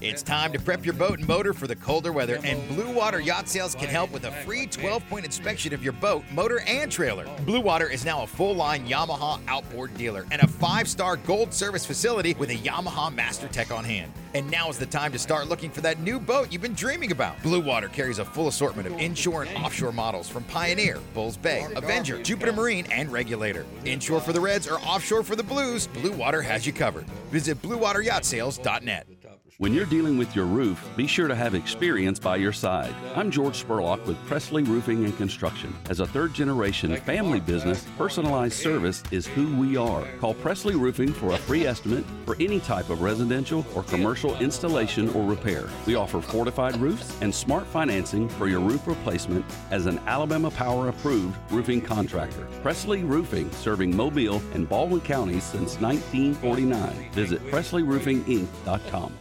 It's 0.04 0.22
time 0.22 0.52
to 0.52 0.60
prep 0.60 0.84
your 0.84 0.96
boat 0.96 1.20
and 1.20 1.28
motor 1.30 1.54
for 1.54 1.66
the 1.66 1.78
colder 1.78 2.12
weather, 2.12 2.38
and 2.44 2.68
Blue 2.68 2.92
Water 2.92 3.22
Yacht 3.22 3.48
Sales 3.48 3.74
can 3.74 3.88
help 3.88 4.12
with 4.12 4.26
a 4.26 4.32
free 4.44 4.68
12 4.68 5.08
point 5.08 5.24
inspection 5.24 5.74
of 5.74 5.82
your 5.82 5.94
boat, 5.94 6.26
motor, 6.34 6.60
and 6.68 6.92
trailer. 6.92 7.26
Blue 7.46 7.62
Water 7.62 7.88
is 7.88 8.04
now 8.04 8.24
a 8.24 8.28
full 8.28 8.54
line 8.54 8.86
Yamaha 8.86 9.40
outboard 9.48 9.96
dealer 9.96 10.26
and 10.30 10.42
a 10.42 10.48
five 10.48 10.90
star 10.90 11.16
gold 11.16 11.54
service 11.54 11.86
facility 11.86 12.34
with 12.34 12.50
a 12.50 12.58
Yamaha 12.58 13.16
Master 13.16 13.48
Tech 13.48 13.72
on 13.72 13.86
hand. 13.86 14.12
And 14.34 14.52
now 14.52 14.68
is 14.68 14.78
the 14.78 14.86
time 14.86 15.14
to 15.14 15.20
start 15.20 15.48
looking 15.48 15.70
for 15.70 15.80
that 15.82 16.02
new 16.02 16.20
boat 16.20 16.52
you've 16.52 16.62
been 16.62 16.74
dreaming 16.74 17.14
about. 17.14 17.42
Blue 17.42 17.62
Water 17.62 17.88
carries 17.88 18.20
a 18.20 18.26
full 18.26 18.50
assortment 18.50 18.90
of 18.90 19.00
inshore 19.00 19.44
and 19.44 19.56
offshore 19.64 19.94
models 19.94 20.28
from 20.28 20.44
Pioneer, 20.46 21.00
Bulls 21.14 21.38
Bay, 21.38 21.66
Avenger, 21.78 22.22
Jupiter 22.22 22.52
Marine, 22.52 22.88
and 22.92 23.10
Regulator. 23.10 23.66
Inshore 23.86 24.20
for 24.20 24.34
the 24.34 24.42
Reds 24.42 24.68
or 24.68 24.80
offshore 24.82 25.24
for 25.24 25.38
the 25.38 25.44
Blues, 25.44 25.88
Blue 25.88 26.12
Water 26.12 26.42
has 26.42 26.68
you 26.68 26.74
covered. 26.74 27.06
Visit 27.32 27.62
BlueWaterYachtSales.net. 27.62 29.13
When 29.60 29.72
you're 29.72 29.86
dealing 29.86 30.18
with 30.18 30.36
your 30.36 30.46
roof, 30.46 30.84
be 30.98 31.06
sure 31.06 31.28
to 31.28 31.36
have 31.36 31.54
experience 31.54 32.18
by 32.18 32.38
your 32.38 32.52
side. 32.52 32.94
I'm 33.16 33.30
George 33.30 33.64
Spurlock 33.64 34.04
with 34.08 34.18
Presley 34.26 34.64
Roofing 34.64 35.06
and 35.06 35.16
Construction. 35.16 35.76
As 35.92 36.00
a 36.00 36.08
third 36.08 36.34
generation 36.34 36.96
family 36.98 37.40
business, 37.40 37.86
personalized 37.96 38.56
service 38.56 39.04
is 39.12 39.28
who 39.28 39.56
we 39.56 39.78
are. 39.78 40.08
Call 40.20 40.34
Presley 40.34 40.76
Roofing 40.76 41.14
for 41.14 41.34
a 41.34 41.38
free 41.38 41.68
estimate 41.68 42.04
for 42.26 42.36
any 42.40 42.62
type 42.62 42.90
of 42.90 43.04
residential 43.04 43.64
or 43.76 43.84
commercial 43.84 44.36
installation 44.38 45.08
or 45.10 45.24
repair. 45.24 45.70
We 45.86 45.94
offer 45.94 46.20
fortified 46.20 46.76
roofs 46.78 47.16
and 47.22 47.34
smart 47.34 47.68
financing 47.68 48.30
for 48.30 48.48
your 48.48 48.60
roof 48.60 48.88
replacement 48.88 49.46
as 49.70 49.86
an 49.86 50.00
Alabama 50.08 50.50
Power 50.50 50.90
approved 50.90 51.38
roofing 51.52 51.80
contractor. 51.80 52.48
Presley 52.64 53.04
Roofing, 53.04 53.52
serving 53.52 53.96
Mobile 53.96 54.42
and 54.56 54.68
Baldwin 54.68 55.02
counties 55.02 55.44
since 55.44 55.80
1949. 55.80 57.12
Visit 57.12 57.46
PresleyRoofingInc.com. 57.52 59.14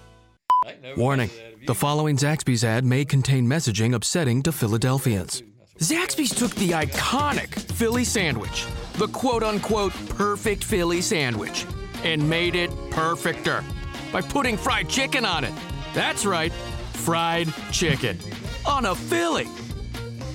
Warning 0.97 1.31
the 1.67 1.75
following 1.75 2.17
Zaxby's 2.17 2.65
ad 2.65 2.85
may 2.85 3.05
contain 3.05 3.47
messaging 3.47 3.95
upsetting 3.95 4.43
to 4.43 4.53
Philadelphians. 4.53 5.43
Zaxby's 5.79 6.35
took 6.35 6.55
the 6.57 6.71
iconic 6.71 7.49
Philly 7.73 8.05
sandwich, 8.05 8.67
the 8.95 9.09
quote 9.09 9.43
unquote 9.43 9.93
perfect 10.11 10.65
Philly 10.65 11.01
sandwich, 11.01 11.67
and 12.05 12.29
made 12.29 12.55
it 12.55 12.71
perfecter 12.91 13.65
by 14.13 14.21
putting 14.21 14.57
fried 14.57 14.89
chicken 14.89 15.25
on 15.25 15.45
it. 15.45 15.53
That's 15.95 16.27
right, 16.27 16.53
fried 16.95 17.53
chicken 17.71 18.19
on 18.67 18.87
a 18.87 18.95
Philly. 18.95 19.47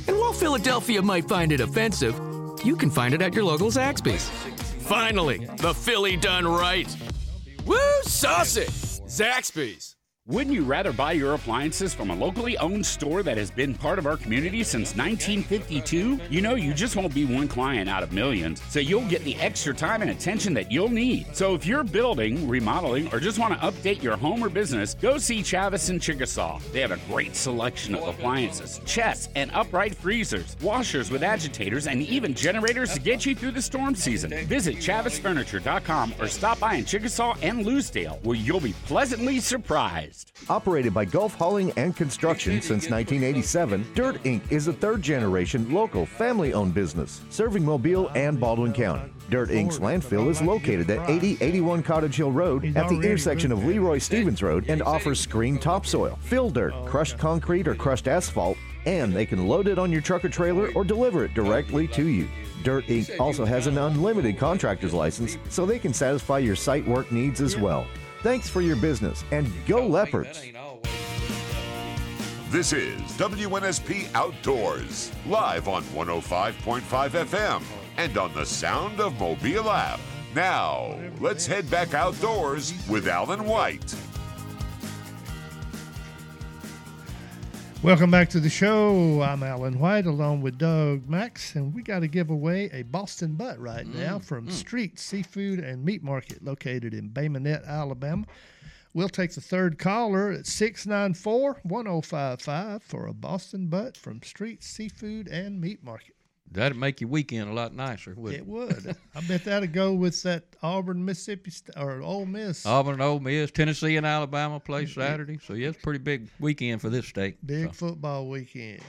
And 0.07 0.17
while 0.17 0.33
Philadelphia 0.33 1.01
might 1.01 1.27
find 1.27 1.51
it 1.51 1.59
offensive, 1.59 2.19
you 2.63 2.75
can 2.75 2.89
find 2.89 3.13
it 3.13 3.21
at 3.21 3.33
your 3.33 3.43
local 3.43 3.69
Zaxby's. 3.69 4.29
Finally, 4.87 5.45
the 5.57 5.73
Philly 5.73 6.15
done 6.15 6.47
right. 6.47 6.87
Woo, 7.65 7.77
saucy! 8.03 8.65
Zaxby's. 9.07 9.96
Wouldn't 10.29 10.53
you 10.53 10.65
rather 10.65 10.91
buy 10.91 11.13
your 11.13 11.35
appliances 11.35 11.93
from 11.93 12.09
a 12.09 12.15
locally 12.15 12.57
owned 12.57 12.85
store 12.85 13.23
that 13.23 13.37
has 13.37 13.49
been 13.49 13.73
part 13.73 13.97
of 13.97 14.05
our 14.05 14.17
community 14.17 14.61
since 14.61 14.93
1952? 14.93 16.19
You 16.29 16.41
know, 16.41 16.55
you 16.55 16.73
just 16.73 16.97
won't 16.97 17.15
be 17.15 17.23
one 17.23 17.47
client 17.47 17.89
out 17.89 18.03
of 18.03 18.11
millions, 18.11 18.61
so 18.67 18.81
you'll 18.81 19.07
get 19.07 19.23
the 19.23 19.37
extra 19.37 19.73
time 19.73 20.01
and 20.01 20.11
attention 20.11 20.53
that 20.55 20.69
you'll 20.69 20.89
need. 20.89 21.33
So 21.33 21.55
if 21.55 21.65
you're 21.65 21.85
building, 21.85 22.45
remodeling, 22.45 23.07
or 23.13 23.21
just 23.21 23.39
want 23.39 23.53
to 23.53 23.65
update 23.65 24.03
your 24.03 24.17
home 24.17 24.43
or 24.43 24.49
business, 24.49 24.95
go 24.95 25.17
see 25.17 25.39
Chavis 25.39 25.89
and 25.89 26.01
Chickasaw. 26.01 26.59
They 26.73 26.81
have 26.81 26.91
a 26.91 26.99
great 27.07 27.33
selection 27.33 27.95
of 27.95 28.05
appliances, 28.09 28.81
chests, 28.85 29.29
and 29.35 29.49
upright 29.53 29.95
freezers, 29.95 30.57
washers 30.61 31.09
with 31.09 31.23
agitators, 31.23 31.87
and 31.87 32.01
even 32.01 32.33
generators 32.33 32.93
to 32.95 32.99
get 32.99 33.25
you 33.25 33.33
through 33.33 33.51
the 33.51 33.61
storm 33.61 33.95
season. 33.95 34.31
Visit 34.45 34.75
chavisfurniture.com 34.75 36.15
or 36.19 36.27
stop 36.27 36.59
by 36.59 36.73
in 36.73 36.83
Chickasaw 36.83 37.37
and 37.41 37.65
Lucedale, 37.65 38.21
where 38.23 38.35
you'll 38.35 38.59
be 38.59 38.73
pleasantly 38.87 39.39
surprised. 39.39 40.16
Operated 40.49 40.93
by 40.93 41.05
Gulf 41.05 41.35
Hauling 41.35 41.71
and 41.77 41.95
Construction 41.95 42.61
since 42.61 42.89
1987, 42.89 43.85
Dirt 43.93 44.23
Inc. 44.23 44.51
is 44.51 44.67
a 44.67 44.73
third 44.73 45.01
generation 45.01 45.71
local 45.71 46.05
family 46.05 46.53
owned 46.53 46.73
business 46.73 47.21
serving 47.29 47.63
Mobile 47.63 48.09
and 48.15 48.39
Baldwin 48.39 48.73
County. 48.73 49.11
Dirt 49.29 49.49
Inc.'s 49.49 49.79
landfill 49.79 50.29
is 50.29 50.41
located 50.41 50.89
at 50.89 51.09
8081 51.09 51.83
Cottage 51.83 52.15
Hill 52.15 52.31
Road 52.31 52.65
at 52.77 52.87
the 52.87 52.95
intersection 52.95 53.51
of 53.51 53.65
Leroy 53.65 53.97
Stevens 53.97 54.41
Road 54.41 54.65
and 54.69 54.81
offers 54.81 55.19
screened 55.19 55.61
topsoil, 55.61 56.17
fill 56.21 56.49
dirt, 56.49 56.73
crushed 56.85 57.17
concrete, 57.17 57.67
or 57.67 57.75
crushed 57.75 58.07
asphalt, 58.07 58.57
and 58.85 59.13
they 59.13 59.25
can 59.25 59.47
load 59.47 59.67
it 59.67 59.77
on 59.77 59.91
your 59.91 60.01
truck 60.01 60.23
or 60.23 60.29
trailer 60.29 60.71
or 60.73 60.83
deliver 60.83 61.25
it 61.25 61.33
directly 61.33 61.87
to 61.89 62.07
you. 62.07 62.27
Dirt 62.63 62.85
Inc. 62.85 63.19
also 63.19 63.45
has 63.45 63.67
an 63.67 63.77
unlimited 63.77 64.37
contractor's 64.37 64.93
license, 64.93 65.37
so 65.49 65.65
they 65.65 65.79
can 65.79 65.93
satisfy 65.93 66.39
your 66.39 66.55
site 66.55 66.87
work 66.87 67.11
needs 67.11 67.41
as 67.41 67.57
well. 67.57 67.85
Thanks 68.23 68.49
for 68.49 68.61
your 68.61 68.75
business 68.77 69.23
and 69.31 69.51
go 69.67 69.85
Leopards! 69.85 70.43
This 72.49 72.73
is 72.73 72.99
WNSP 73.17 74.09
Outdoors, 74.15 75.11
live 75.27 75.67
on 75.67 75.83
105.5 75.83 76.81
FM 76.81 77.63
and 77.97 78.17
on 78.17 78.33
the 78.33 78.45
Sound 78.45 78.99
of 78.99 79.19
Mobile 79.19 79.69
app. 79.69 79.99
Now, 80.33 80.97
let's 81.19 81.45
head 81.45 81.69
back 81.69 81.93
outdoors 81.93 82.73
with 82.87 83.07
Alan 83.07 83.45
White. 83.45 83.93
Welcome 87.83 88.09
back 88.09 88.27
to 88.29 88.39
the 88.39 88.49
show. 88.49 89.21
I'm 89.21 89.43
Alan 89.43 89.79
White 89.79 90.07
along 90.07 90.41
with 90.41 90.57
Doug 90.57 91.07
Max, 91.07 91.53
and 91.53 91.75
we 91.75 91.83
got 91.83 91.99
to 91.99 92.07
give 92.07 92.31
away 92.31 92.71
a 92.73 92.81
Boston 92.81 93.35
butt 93.35 93.59
right 93.59 93.85
now 93.85 94.17
mm, 94.17 94.23
from 94.23 94.47
mm. 94.47 94.51
Street 94.51 94.97
Seafood 94.97 95.59
and 95.59 95.85
Meat 95.85 96.01
Market 96.01 96.43
located 96.43 96.95
in 96.95 97.09
Bay 97.09 97.29
Minette, 97.29 97.63
Alabama. 97.65 98.25
We'll 98.95 99.09
take 99.09 99.31
the 99.33 99.41
third 99.41 99.77
caller 99.77 100.31
at 100.31 100.47
694 100.47 101.59
1055 101.61 102.81
for 102.81 103.05
a 103.05 103.13
Boston 103.13 103.67
butt 103.67 103.95
from 103.95 104.23
Street 104.23 104.63
Seafood 104.63 105.27
and 105.27 105.61
Meat 105.61 105.83
Market. 105.83 106.16
That'd 106.51 106.77
make 106.77 107.01
your 107.01 107.09
weekend 107.09 107.49
a 107.49 107.53
lot 107.53 107.73
nicer, 107.73 108.13
wouldn't 108.15 108.41
It 108.41 108.47
would. 108.47 108.95
I 109.15 109.21
bet 109.21 109.43
that'd 109.43 109.73
go 109.73 109.93
with 109.93 110.21
that 110.23 110.43
Auburn, 110.63 111.03
Mississippi, 111.03 111.51
st- 111.51 111.77
or 111.77 112.01
Ole 112.01 112.25
Miss. 112.25 112.65
Auburn 112.65 112.93
and 112.93 113.01
Ole 113.01 113.19
Miss, 113.19 113.51
Tennessee 113.51 113.97
and 113.97 114.05
Alabama 114.05 114.59
play 114.59 114.85
Saturday, 114.85 115.39
so 115.45 115.53
yeah, 115.53 115.69
it's 115.69 115.77
a 115.77 115.81
pretty 115.81 115.99
big 115.99 116.29
weekend 116.39 116.81
for 116.81 116.89
this 116.89 117.05
state. 117.07 117.45
Big 117.45 117.73
football 117.75 118.27
weekend. 118.29 118.81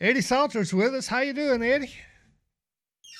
Eddie 0.00 0.20
Salter's 0.22 0.72
with 0.72 0.94
us. 0.94 1.06
How 1.06 1.20
you 1.20 1.32
doing, 1.32 1.62
Eddie? 1.62 1.92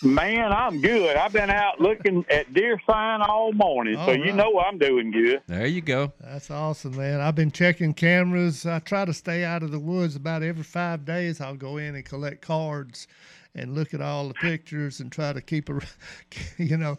Man, 0.01 0.53
I'm 0.53 0.81
good. 0.81 1.17
I've 1.17 1.33
been 1.33 1.51
out 1.51 1.81
looking 1.81 2.25
at 2.31 2.55
deer 2.55 2.81
sign 2.89 3.21
all 3.21 3.53
morning, 3.53 3.97
so 3.97 4.03
All 4.03 4.15
you 4.15 4.27
right. 4.27 4.35
know 4.37 4.61
I'm 4.61 4.79
doing 4.79 5.11
good. 5.11 5.43
There 5.49 5.67
you 5.67 5.81
go. 5.81 6.13
That's 6.21 6.53
awesome, 6.53 6.97
man. 6.97 7.21
I've 7.21 7.35
been 7.35 7.51
checking 7.51 7.93
cameras. 7.95 8.65
I 8.65 8.79
try 8.79 9.05
to 9.05 9.13
stay 9.13 9.45
out 9.45 9.65
of 9.65 9.73
the 9.73 9.79
woods 9.81 10.15
about 10.15 10.45
every 10.45 10.63
five 10.63 11.05
days. 11.05 11.41
I'll 11.41 11.57
go 11.57 11.79
in 11.79 11.97
and 11.97 12.05
collect 12.05 12.43
cards 12.43 13.09
and 13.55 13.75
look 13.75 13.95
at 13.95 14.01
all 14.01 14.29
the 14.29 14.35
pictures 14.35 15.01
and 15.01 15.11
try 15.11 15.33
to 15.33 15.41
keep 15.41 15.69
a, 15.69 15.81
you 16.59 16.77
know, 16.77 16.99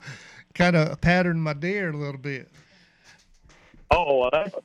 kind 0.53 0.75
of 0.75 0.99
pattern 1.01 1.39
my 1.39 1.53
deer 1.53 1.91
a 1.91 1.97
little 1.97 2.19
bit. 2.19 2.49
Oh, 3.91 4.19
well, 4.19 4.29
that's 4.31 4.55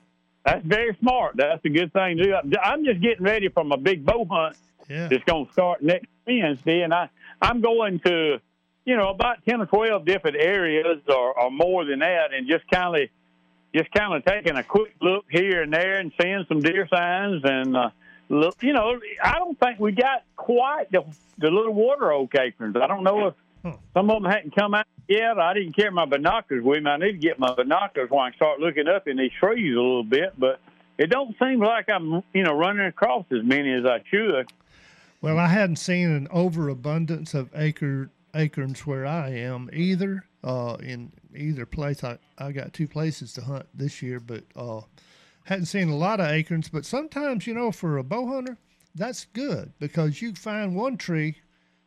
that's 0.44 0.66
very 0.66 0.96
smart. 1.00 1.36
That's 1.36 1.64
a 1.64 1.70
good 1.70 1.92
thing 1.92 2.18
to 2.18 2.24
do. 2.24 2.56
I'm 2.62 2.84
just 2.84 3.00
getting 3.00 3.24
ready 3.24 3.48
for 3.48 3.64
my 3.64 3.76
big 3.76 4.04
bow 4.04 4.26
hunt. 4.30 4.56
Yeah. 4.88 5.08
It's 5.10 5.24
going 5.24 5.46
to 5.46 5.52
start 5.52 5.82
next 5.82 6.06
Wednesday, 6.26 6.82
and 6.82 6.92
I 6.92 7.08
I'm 7.40 7.62
going 7.62 8.00
to, 8.00 8.38
you 8.84 8.96
know, 8.96 9.08
about 9.08 9.44
ten 9.48 9.62
or 9.62 9.66
twelve 9.66 10.04
different 10.04 10.36
areas, 10.38 10.98
or, 11.08 11.40
or 11.40 11.50
more 11.50 11.84
than 11.86 12.00
that, 12.00 12.34
and 12.34 12.46
just 12.46 12.68
kind 12.70 13.02
of 13.02 13.08
just 13.74 13.90
kind 13.92 14.14
of 14.14 14.24
taking 14.24 14.56
a 14.56 14.62
quick 14.62 14.94
look 15.00 15.24
here 15.30 15.62
and 15.62 15.72
there 15.72 15.98
and 15.98 16.12
seeing 16.20 16.44
some 16.48 16.60
deer 16.60 16.86
signs 16.92 17.42
and. 17.44 17.76
uh 17.76 17.90
Look, 18.28 18.62
you 18.62 18.72
know, 18.72 18.98
I 19.22 19.38
don't 19.38 19.58
think 19.58 19.78
we 19.78 19.92
got 19.92 20.22
quite 20.37 20.90
the, 20.90 21.04
the 21.38 21.50
little 21.50 21.74
water 21.74 22.12
oak 22.12 22.34
acorns. 22.34 22.76
I 22.76 22.87
don't 22.87 23.04
know 23.04 23.28
if 23.28 23.34
some 23.94 24.10
of 24.10 24.22
them 24.22 24.30
hadn't 24.30 24.54
come 24.54 24.74
out 24.74 24.87
yet. 25.08 25.38
I 25.38 25.54
didn't 25.54 25.74
carry 25.74 25.90
my 25.90 26.06
binoculars 26.06 26.64
with 26.64 26.82
me. 26.82 26.90
I 26.90 26.96
need 26.96 27.12
to 27.12 27.18
get 27.18 27.38
my 27.38 27.54
binoculars 27.54 28.10
when 28.10 28.20
I 28.20 28.32
start 28.32 28.60
looking 28.60 28.88
up 28.88 29.08
in 29.08 29.16
these 29.16 29.32
trees 29.38 29.76
a 29.76 29.80
little 29.80 30.04
bit. 30.04 30.32
But 30.38 30.60
it 30.98 31.10
don't 31.10 31.34
seem 31.38 31.60
like 31.60 31.88
I'm, 31.88 32.22
you 32.32 32.42
know, 32.44 32.54
running 32.54 32.87
across 32.87 33.26
as 33.30 33.42
many 33.42 33.72
as 33.72 33.84
I 33.84 34.02
should. 34.10 34.50
Well, 35.20 35.38
I 35.38 35.48
hadn't 35.48 35.76
seen 35.76 36.10
an 36.10 36.28
overabundance 36.30 37.34
of 37.34 37.50
acre 37.54 38.10
acorns 38.34 38.87
where 38.87 39.06
I 39.06 39.30
am 39.30 39.70
either. 39.72 40.24
Uh, 40.42 40.76
in 40.80 41.10
either 41.34 41.64
place, 41.64 42.04
I 42.04 42.18
I 42.37 42.52
got 42.52 42.74
two 42.74 42.87
places 42.87 43.32
to 43.34 43.40
hunt 43.40 43.64
this 43.72 44.02
year, 44.02 44.20
but 44.20 44.44
uh, 44.54 44.82
hadn't 45.44 45.66
seen 45.66 45.88
a 45.88 45.96
lot 45.96 46.20
of 46.20 46.26
acorns. 46.26 46.68
But 46.68 46.85
sometimes, 46.85 47.46
you 47.46 47.54
know, 47.54 47.70
for 47.72 47.96
a 47.96 48.02
bow 48.02 48.26
hunter, 48.26 48.59
that's 48.94 49.24
good 49.26 49.72
because 49.78 50.20
you 50.20 50.35
find 50.35 50.74
one 50.74 50.96
tree 50.96 51.37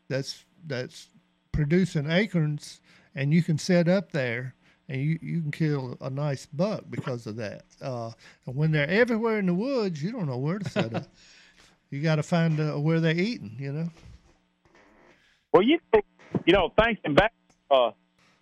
that's 0.08 0.46
that's 0.66 1.08
producing 1.52 2.10
acorns, 2.10 2.82
and 3.16 3.34
you 3.34 3.44
can 3.44 3.58
set 3.58 3.88
up 3.88 4.12
there. 4.12 4.54
And 4.90 5.02
you, 5.02 5.20
you 5.22 5.42
can 5.42 5.52
kill 5.52 5.98
a 6.00 6.10
nice 6.10 6.46
buck 6.46 6.86
because 6.90 7.28
of 7.28 7.36
that. 7.36 7.66
Uh, 7.82 8.12
and 8.46 8.56
when 8.56 8.72
they're 8.72 8.90
everywhere 8.90 9.38
in 9.38 9.48
the 9.48 9.54
woods, 9.54 10.02
you 10.02 10.14
don't 10.14 10.28
know 10.28 10.38
where 10.38 10.60
to 10.60 10.70
set 10.70 10.96
up. 10.96 11.08
you 11.90 12.02
got 12.02 12.16
to 12.16 12.24
find 12.24 12.58
uh, 12.58 12.80
where 12.80 13.02
they're 13.02 13.14
eating, 13.14 13.58
you 13.60 13.74
know. 13.74 13.90
Well, 15.52 15.64
you 15.64 15.80
you 16.46 16.54
know, 16.54 16.72
thinking 16.82 17.16
back, 17.16 17.34
uh, 17.70 17.92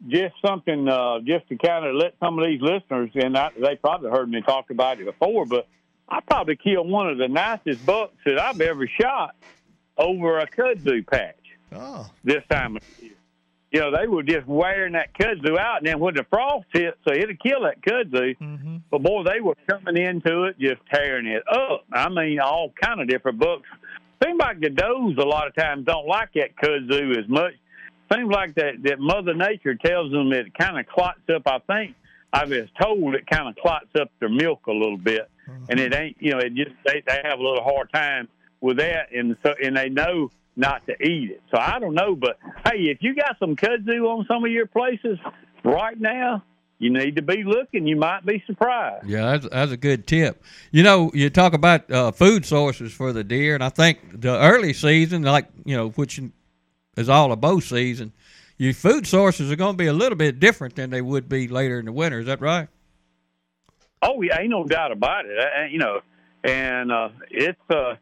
just 0.08 0.36
something 0.45 0.88
uh, 0.88 1.19
just 1.19 1.47
to 1.49 1.58
kind 1.58 1.86
of 1.86 1.95
let 1.95 2.15
some 2.19 2.38
of 2.38 2.45
these 2.45 2.62
listeners, 2.62 3.10
and 3.15 3.38
I, 3.38 3.51
they 3.60 3.75
probably 3.75 4.12
heard 4.12 4.29
me 4.29 4.41
talk 4.41 4.69
about 4.69 4.99
it 4.99 5.05
before, 5.05 5.45
but 5.45 5.67
I 6.08 6.19
probably 6.21 6.55
killed 6.55 6.89
one 6.89 7.10
of 7.10 7.17
the 7.17 7.27
nicest 7.27 7.86
bucks 7.86 8.15
that 8.25 8.39
I've 8.39 8.62
ever 8.62 8.88
shot 8.88 9.36
over 9.97 10.39
a 10.39 10.47
kudzu 10.47 11.05
patch 11.08 11.36
Oh, 11.71 12.08
this 12.23 12.43
time 12.49 12.77
of 12.77 12.84
year. 13.01 13.12
You 13.71 13.81
know, 13.81 13.97
they 13.97 14.08
were 14.08 14.23
just 14.23 14.47
wearing 14.47 14.93
that 14.93 15.13
kudzu 15.13 15.58
out, 15.58 15.79
and 15.79 15.88
then 15.88 15.99
when 15.99 16.15
the 16.15 16.25
frost 16.29 16.65
hit, 16.71 16.97
so 17.05 17.13
it'd 17.13 17.41
kill 17.41 17.63
that 17.63 17.81
kudzu. 17.81 18.38
Mm-hmm. 18.38 18.77
But 18.89 19.03
boy, 19.03 19.23
they 19.23 19.41
were 19.41 19.55
coming 19.69 19.97
into 19.97 20.43
it, 20.43 20.58
just 20.60 20.81
tearing 20.93 21.25
it 21.25 21.43
up. 21.51 21.84
I 21.91 22.08
mean, 22.08 22.39
all 22.39 22.71
kind 22.81 23.01
of 23.01 23.10
different 23.10 23.39
bucks. 23.39 23.67
Seems 24.23 24.39
like 24.39 24.62
the 24.62 24.69
does 24.69 25.17
a 25.17 25.27
lot 25.27 25.47
of 25.47 25.55
times 25.55 25.86
don't 25.86 26.08
like 26.08 26.29
that 26.36 26.55
kudzu 26.55 27.17
as 27.17 27.27
much. 27.27 27.53
Seems 28.13 28.31
like 28.31 28.55
that 28.55 28.83
that 28.83 28.99
Mother 28.99 29.33
Nature 29.33 29.75
tells 29.75 30.11
them 30.11 30.31
it 30.31 30.53
kind 30.57 30.79
of 30.79 30.85
clots 30.87 31.21
up. 31.33 31.43
I 31.45 31.59
think 31.59 31.95
I 32.31 32.45
was 32.45 32.67
told 32.81 33.15
it 33.15 33.25
kind 33.27 33.47
of 33.47 33.55
clots 33.55 33.87
up 33.99 34.11
their 34.19 34.29
milk 34.29 34.67
a 34.67 34.71
little 34.71 34.97
bit, 34.97 35.29
and 35.69 35.79
it 35.79 35.93
ain't. 35.93 36.17
You 36.19 36.31
know, 36.31 36.39
it 36.39 36.53
just 36.53 36.71
they 36.85 37.01
they 37.07 37.21
have 37.23 37.39
a 37.39 37.43
little 37.43 37.63
hard 37.63 37.91
time 37.93 38.27
with 38.61 38.77
that, 38.77 39.11
and 39.11 39.35
so 39.43 39.53
and 39.63 39.75
they 39.75 39.89
know 39.89 40.29
not 40.55 40.85
to 40.87 40.93
eat 41.01 41.31
it. 41.31 41.41
So 41.51 41.59
I 41.59 41.79
don't 41.79 41.95
know, 41.95 42.15
but 42.15 42.37
hey, 42.65 42.83
if 42.83 42.99
you 43.01 43.15
got 43.15 43.37
some 43.39 43.55
kudzu 43.55 44.05
on 44.05 44.25
some 44.27 44.45
of 44.45 44.51
your 44.51 44.67
places 44.67 45.17
right 45.63 45.99
now, 45.99 46.43
you 46.77 46.91
need 46.91 47.15
to 47.15 47.21
be 47.21 47.43
looking. 47.43 47.87
You 47.87 47.95
might 47.95 48.25
be 48.25 48.43
surprised. 48.45 49.07
Yeah, 49.07 49.31
that's, 49.31 49.49
that's 49.49 49.71
a 49.71 49.77
good 49.77 50.07
tip. 50.07 50.43
You 50.71 50.83
know, 50.83 51.11
you 51.13 51.29
talk 51.29 51.53
about 51.53 51.89
uh, 51.89 52.11
food 52.11 52.45
sources 52.45 52.93
for 52.93 53.13
the 53.13 53.23
deer, 53.23 53.55
and 53.55 53.63
I 53.63 53.69
think 53.69 54.21
the 54.21 54.37
early 54.37 54.73
season, 54.73 55.23
like 55.23 55.47
you 55.63 55.75
know, 55.75 55.89
which 55.89 56.21
is 56.95 57.10
all 57.10 57.31
a 57.31 57.36
bow 57.36 57.60
season, 57.60 58.13
your 58.58 58.73
food 58.73 59.05
sources 59.05 59.51
are 59.51 59.55
going 59.55 59.73
to 59.73 59.77
be 59.77 59.88
a 59.88 59.93
little 59.93 60.17
bit 60.17 60.39
different 60.39 60.75
than 60.75 60.89
they 60.89 61.01
would 61.01 61.27
be 61.27 61.47
later 61.47 61.79
in 61.79 61.86
the 61.86 61.91
winter. 61.91 62.19
Is 62.19 62.25
that 62.27 62.41
right? 62.41 62.67
Oh 64.01 64.21
yeah, 64.21 64.39
ain't 64.39 64.49
no 64.49 64.63
doubt 64.63 64.91
about 64.91 65.25
it. 65.25 65.38
Uh, 65.38 65.65
you 65.69 65.79
know, 65.79 66.01
and 66.43 66.91
uh, 66.91 67.10
it's 67.31 67.60
uh, 67.69 67.95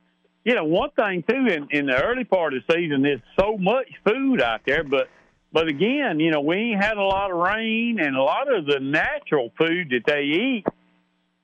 you 0.43 0.53
know 0.53 0.65
one 0.65 0.91
thing 0.91 1.23
too. 1.27 1.47
In, 1.47 1.67
in 1.71 1.85
the 1.85 2.01
early 2.03 2.23
part 2.23 2.53
of 2.53 2.63
the 2.67 2.73
season, 2.73 3.01
there's 3.01 3.21
so 3.39 3.57
much 3.57 3.87
food 4.05 4.41
out 4.41 4.61
there, 4.65 4.83
but 4.83 5.07
but 5.53 5.67
again, 5.67 6.19
you 6.19 6.31
know, 6.31 6.41
we 6.41 6.55
ain't 6.55 6.83
had 6.83 6.97
a 6.97 7.03
lot 7.03 7.31
of 7.31 7.37
rain, 7.37 7.99
and 7.99 8.15
a 8.15 8.23
lot 8.23 8.51
of 8.51 8.65
the 8.65 8.79
natural 8.79 9.51
food 9.57 9.91
that 9.91 10.01
they 10.05 10.23
eat 10.23 10.65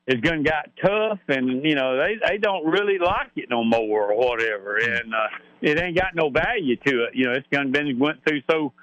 is 0.10 0.22
going 0.22 0.44
to 0.44 0.50
got 0.50 0.70
tough, 0.82 1.20
and 1.28 1.64
you 1.64 1.76
know 1.76 1.98
they 1.98 2.18
they 2.28 2.38
don't 2.38 2.66
really 2.66 2.98
like 2.98 3.32
it 3.36 3.50
no 3.50 3.64
more 3.64 4.12
or 4.12 4.18
whatever, 4.18 4.78
and 4.78 5.14
uh, 5.14 5.28
it 5.62 5.80
ain't 5.80 5.96
got 5.96 6.16
no 6.16 6.30
value 6.30 6.76
to 6.76 7.04
it. 7.04 7.16
You 7.16 7.26
know, 7.26 7.34
it's 7.34 7.48
to 7.52 7.66
been 7.68 8.00
went 8.00 8.24
through 8.26 8.42
so 8.50 8.74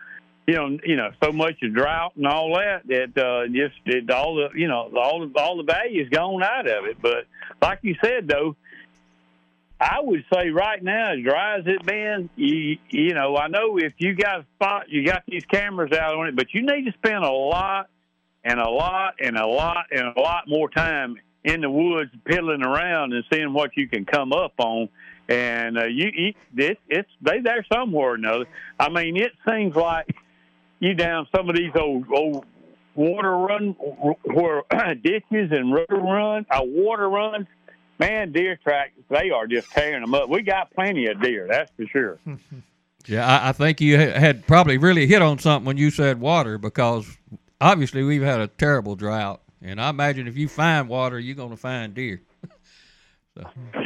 you 0.46 0.54
know, 0.54 0.78
you 0.84 0.94
know, 0.94 1.10
so 1.22 1.32
much 1.32 1.60
of 1.64 1.74
drought 1.74 2.12
and 2.14 2.26
all 2.26 2.54
that 2.54 2.86
that 2.86 3.20
uh, 3.20 3.48
just 3.48 3.74
it, 3.86 4.08
all 4.10 4.36
the 4.36 4.48
you 4.54 4.68
know 4.68 4.90
all 4.96 5.26
the 5.26 5.40
all 5.40 5.56
the 5.56 5.64
value's 5.64 6.08
gone 6.08 6.44
out 6.44 6.68
of 6.68 6.84
it. 6.84 7.02
But 7.02 7.26
like 7.60 7.80
you 7.82 7.96
said 8.00 8.28
though, 8.28 8.54
I 9.80 9.98
would 10.00 10.24
say 10.32 10.50
right 10.50 10.80
now, 10.80 11.14
as 11.14 11.24
dry 11.24 11.58
as 11.58 11.66
it 11.66 11.84
been, 11.84 12.30
you 12.36 12.78
you 12.88 13.14
know, 13.14 13.36
I 13.36 13.48
know 13.48 13.78
if 13.78 13.94
you 13.98 14.14
got 14.14 14.40
a 14.40 14.46
spot, 14.54 14.88
you 14.88 15.04
got 15.04 15.24
these 15.26 15.44
cameras 15.44 15.90
out 15.92 16.14
on 16.14 16.28
it, 16.28 16.36
but 16.36 16.54
you 16.54 16.62
need 16.62 16.84
to 16.84 16.92
spend 16.92 17.24
a 17.24 17.32
lot 17.32 17.88
and 18.46 18.60
a 18.60 18.70
lot 18.70 19.14
and 19.20 19.36
a 19.36 19.46
lot 19.46 19.86
and 19.90 20.16
a 20.16 20.20
lot 20.20 20.44
more 20.46 20.70
time 20.70 21.16
in 21.42 21.60
the 21.60 21.68
woods 21.68 22.12
piddling 22.24 22.62
around 22.62 23.12
and 23.12 23.24
seeing 23.30 23.52
what 23.52 23.76
you 23.76 23.88
can 23.88 24.04
come 24.04 24.32
up 24.32 24.54
on. 24.58 24.88
And 25.28 25.76
uh, 25.76 25.86
you, 25.86 26.10
you 26.14 26.34
it, 26.56 26.78
it's 26.88 27.10
they 27.20 27.40
there 27.40 27.66
somewhere 27.70 28.12
or 28.12 28.14
another. 28.14 28.46
I 28.78 28.88
mean, 28.88 29.16
it 29.16 29.32
seems 29.48 29.74
like 29.74 30.14
you 30.78 30.94
down 30.94 31.26
some 31.34 31.50
of 31.50 31.56
these 31.56 31.72
old 31.74 32.06
old 32.12 32.46
water 32.94 33.36
run 33.36 33.72
where 34.22 34.62
ditches 35.02 35.50
and 35.50 35.74
river 35.74 35.96
run, 35.96 36.46
uh, 36.48 36.60
water 36.62 37.10
runs. 37.10 37.48
Man, 37.98 38.30
deer 38.30 38.60
tracks 38.62 38.92
they 39.08 39.30
are 39.30 39.46
just 39.46 39.70
tearing 39.70 40.02
them 40.02 40.14
up. 40.14 40.28
We 40.28 40.42
got 40.42 40.70
plenty 40.72 41.06
of 41.06 41.20
deer, 41.20 41.48
that's 41.50 41.72
for 41.76 41.86
sure. 41.86 42.18
Yeah, 43.08 43.24
I, 43.24 43.50
I 43.50 43.52
think 43.52 43.80
you 43.80 43.96
had 43.96 44.48
probably 44.48 44.78
really 44.78 45.06
hit 45.06 45.22
on 45.22 45.38
something 45.38 45.64
when 45.64 45.76
you 45.76 45.92
said 45.92 46.18
water 46.18 46.58
because 46.58 47.16
obviously 47.60 48.02
we've 48.02 48.22
had 48.22 48.40
a 48.40 48.48
terrible 48.48 48.96
drought, 48.96 49.42
and 49.62 49.80
I 49.80 49.90
imagine 49.90 50.26
if 50.26 50.36
you 50.36 50.48
find 50.48 50.88
water, 50.88 51.18
you're 51.18 51.36
going 51.36 51.50
to 51.50 51.56
find 51.56 51.94
deer. 51.94 52.22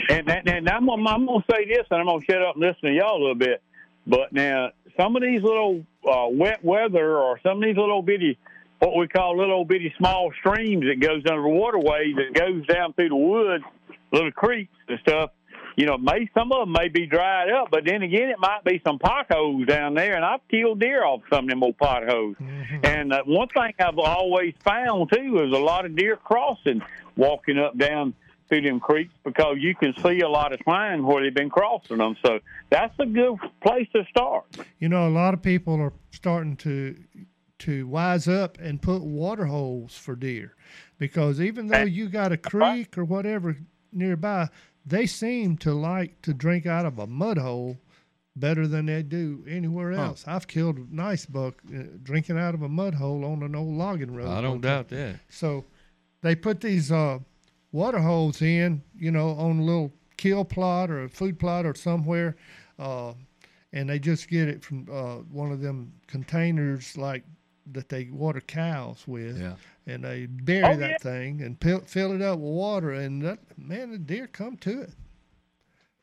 And, 0.08 0.30
and, 0.30 0.48
and 0.48 0.68
I'm, 0.68 0.88
I'm 0.88 1.26
going 1.26 1.42
to 1.42 1.44
say 1.52 1.66
this, 1.66 1.86
and 1.90 2.00
I'm 2.00 2.06
going 2.06 2.20
to 2.20 2.26
shut 2.26 2.40
up 2.40 2.54
and 2.54 2.62
listen 2.62 2.82
to 2.82 2.92
y'all 2.92 3.16
a 3.16 3.20
little 3.20 3.34
bit. 3.34 3.60
But 4.06 4.32
now, 4.32 4.70
some 4.96 5.16
of 5.16 5.22
these 5.22 5.42
little 5.42 5.84
uh, 6.08 6.26
wet 6.30 6.64
weather 6.64 7.18
or 7.18 7.40
some 7.42 7.58
of 7.58 7.64
these 7.64 7.76
little 7.76 8.02
bitty, 8.02 8.38
what 8.78 8.96
we 8.96 9.08
call 9.08 9.36
little 9.36 9.64
bitty 9.64 9.92
small 9.98 10.30
streams 10.38 10.84
that 10.84 11.00
goes 11.00 11.22
under 11.28 11.42
the 11.42 11.48
waterways 11.48 12.14
that 12.16 12.32
goes 12.32 12.66
down 12.66 12.92
through 12.92 13.08
the 13.08 13.16
woods, 13.16 13.64
little 14.12 14.32
creeks 14.32 14.74
and 14.88 14.98
stuff, 15.00 15.30
you 15.76 15.86
know, 15.86 15.96
may 15.98 16.28
some 16.34 16.52
of 16.52 16.60
them 16.60 16.72
may 16.72 16.88
be 16.88 17.06
dried 17.06 17.50
up, 17.50 17.68
but 17.70 17.84
then 17.84 18.02
again, 18.02 18.28
it 18.28 18.38
might 18.38 18.64
be 18.64 18.80
some 18.84 18.98
potholes 18.98 19.66
down 19.66 19.94
there, 19.94 20.16
and 20.16 20.24
I've 20.24 20.46
killed 20.48 20.80
deer 20.80 21.04
off 21.04 21.22
some 21.30 21.44
of 21.44 21.50
them 21.50 21.62
old 21.62 21.78
potholes. 21.78 22.36
And 22.82 23.12
uh, 23.12 23.22
one 23.24 23.48
thing 23.48 23.72
I've 23.78 23.98
always 23.98 24.54
found 24.64 25.10
too 25.12 25.42
is 25.44 25.52
a 25.52 25.58
lot 25.58 25.84
of 25.84 25.96
deer 25.96 26.16
crossing, 26.16 26.82
walking 27.16 27.58
up 27.58 27.76
down 27.78 28.14
through 28.48 28.62
them 28.62 28.80
creeks 28.80 29.14
because 29.24 29.56
you 29.60 29.74
can 29.74 29.94
see 30.02 30.20
a 30.20 30.28
lot 30.28 30.52
of 30.52 30.60
sign 30.68 31.06
where 31.06 31.22
they've 31.22 31.34
been 31.34 31.50
crossing 31.50 31.98
them. 31.98 32.16
So 32.24 32.40
that's 32.68 32.94
a 32.98 33.06
good 33.06 33.38
place 33.62 33.88
to 33.94 34.04
start. 34.10 34.44
You 34.78 34.88
know, 34.88 35.08
a 35.08 35.10
lot 35.10 35.34
of 35.34 35.42
people 35.42 35.80
are 35.80 35.92
starting 36.10 36.56
to 36.58 36.96
to 37.60 37.86
wise 37.86 38.26
up 38.26 38.58
and 38.58 38.80
put 38.80 39.02
water 39.02 39.44
holes 39.44 39.94
for 39.94 40.16
deer 40.16 40.54
because 40.98 41.40
even 41.42 41.66
though 41.68 41.82
you 41.82 42.08
got 42.08 42.32
a 42.32 42.36
creek 42.36 42.96
or 42.96 43.04
whatever 43.04 43.56
nearby, 43.92 44.48
they 44.90 45.06
seem 45.06 45.56
to 45.58 45.72
like 45.72 46.20
to 46.22 46.34
drink 46.34 46.66
out 46.66 46.84
of 46.86 46.98
a 46.98 47.06
mud 47.06 47.38
hole 47.38 47.78
better 48.36 48.66
than 48.66 48.86
they 48.86 49.02
do 49.02 49.44
anywhere 49.48 49.92
Huh. 49.92 50.02
else. 50.02 50.24
I've 50.26 50.46
killed 50.46 50.76
a 50.78 50.86
nice 50.94 51.26
buck 51.26 51.54
uh, 51.74 51.82
drinking 52.02 52.38
out 52.38 52.54
of 52.54 52.62
a 52.62 52.68
mud 52.68 52.94
hole 52.94 53.24
on 53.24 53.42
an 53.42 53.54
old 53.54 53.74
logging 53.74 54.14
road. 54.14 54.28
I 54.28 54.40
don't 54.40 54.60
doubt 54.60 54.88
that. 54.88 55.16
So 55.28 55.64
they 56.22 56.34
put 56.34 56.60
these 56.60 56.92
uh, 56.92 57.18
water 57.72 57.98
holes 57.98 58.40
in, 58.42 58.82
you 58.96 59.10
know, 59.10 59.30
on 59.30 59.58
a 59.58 59.62
little 59.62 59.92
kill 60.16 60.44
plot 60.44 60.90
or 60.90 61.04
a 61.04 61.08
food 61.08 61.38
plot 61.38 61.66
or 61.66 61.74
somewhere. 61.74 62.36
Uh, 62.78 63.14
and 63.72 63.88
they 63.88 63.98
just 63.98 64.28
get 64.28 64.48
it 64.48 64.62
from 64.64 64.86
uh, 64.92 65.16
one 65.32 65.50
of 65.52 65.60
them 65.60 65.92
containers 66.06 66.96
like 66.96 67.24
that 67.72 67.88
they 67.88 68.08
water 68.10 68.40
cows 68.40 69.04
with. 69.06 69.40
Yeah. 69.40 69.54
And 69.86 70.04
they 70.04 70.26
bury 70.26 70.64
Oh, 70.64 70.76
that 70.76 70.90
yeah. 70.90 70.96
thing 70.98 71.42
and 71.42 71.60
fill, 71.60 71.80
fill 71.80 72.12
it 72.12 72.22
up 72.22 72.38
with 72.38 72.50
water, 72.52 72.92
and 72.92 73.22
that, 73.22 73.38
man, 73.58 73.90
the 73.90 73.98
deer 73.98 74.26
come 74.26 74.56
to 74.58 74.82
it. 74.82 74.90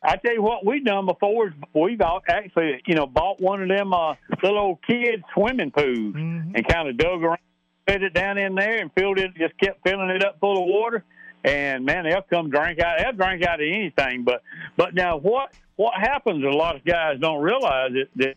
I 0.03 0.15
tell 0.17 0.33
you 0.33 0.41
what 0.43 0.65
we 0.65 0.83
done 0.83 1.05
before 1.05 1.47
is 1.47 1.53
we've 1.73 2.01
all- 2.01 2.21
actually, 2.29 2.81
you 2.85 2.95
know, 2.95 3.07
bought 3.07 3.39
one 3.41 3.61
of 3.61 3.67
them 3.69 3.93
uh, 3.93 4.13
little 4.43 4.59
old 4.59 4.79
kids 4.85 5.23
swimming 5.33 5.71
pools 5.71 6.15
and 6.15 6.67
kind 6.67 6.87
of 6.87 6.97
dug 6.97 7.23
around, 7.23 7.39
fit 7.87 8.03
it 8.03 8.13
down 8.13 8.37
in 8.37 8.53
there, 8.55 8.77
and 8.79 8.91
filled 8.93 9.17
it. 9.17 9.31
Just 9.35 9.57
kept 9.59 9.81
filling 9.87 10.09
it 10.09 10.23
up 10.23 10.39
full 10.39 10.61
of 10.61 10.67
water, 10.67 11.03
and 11.43 11.83
man, 11.83 12.03
they'll 12.03 12.21
come 12.21 12.49
drink 12.49 12.79
out. 12.79 12.99
They'll 12.99 13.13
drink 13.13 13.43
out 13.43 13.59
of 13.59 13.67
anything. 13.67 14.23
But 14.23 14.43
but 14.75 14.93
now 14.93 15.17
what 15.17 15.51
what 15.77 15.95
happens? 15.95 16.43
A 16.43 16.49
lot 16.49 16.75
of 16.75 16.85
guys 16.85 17.19
don't 17.19 17.41
realize 17.41 17.91
it 17.95 18.09
that 18.17 18.35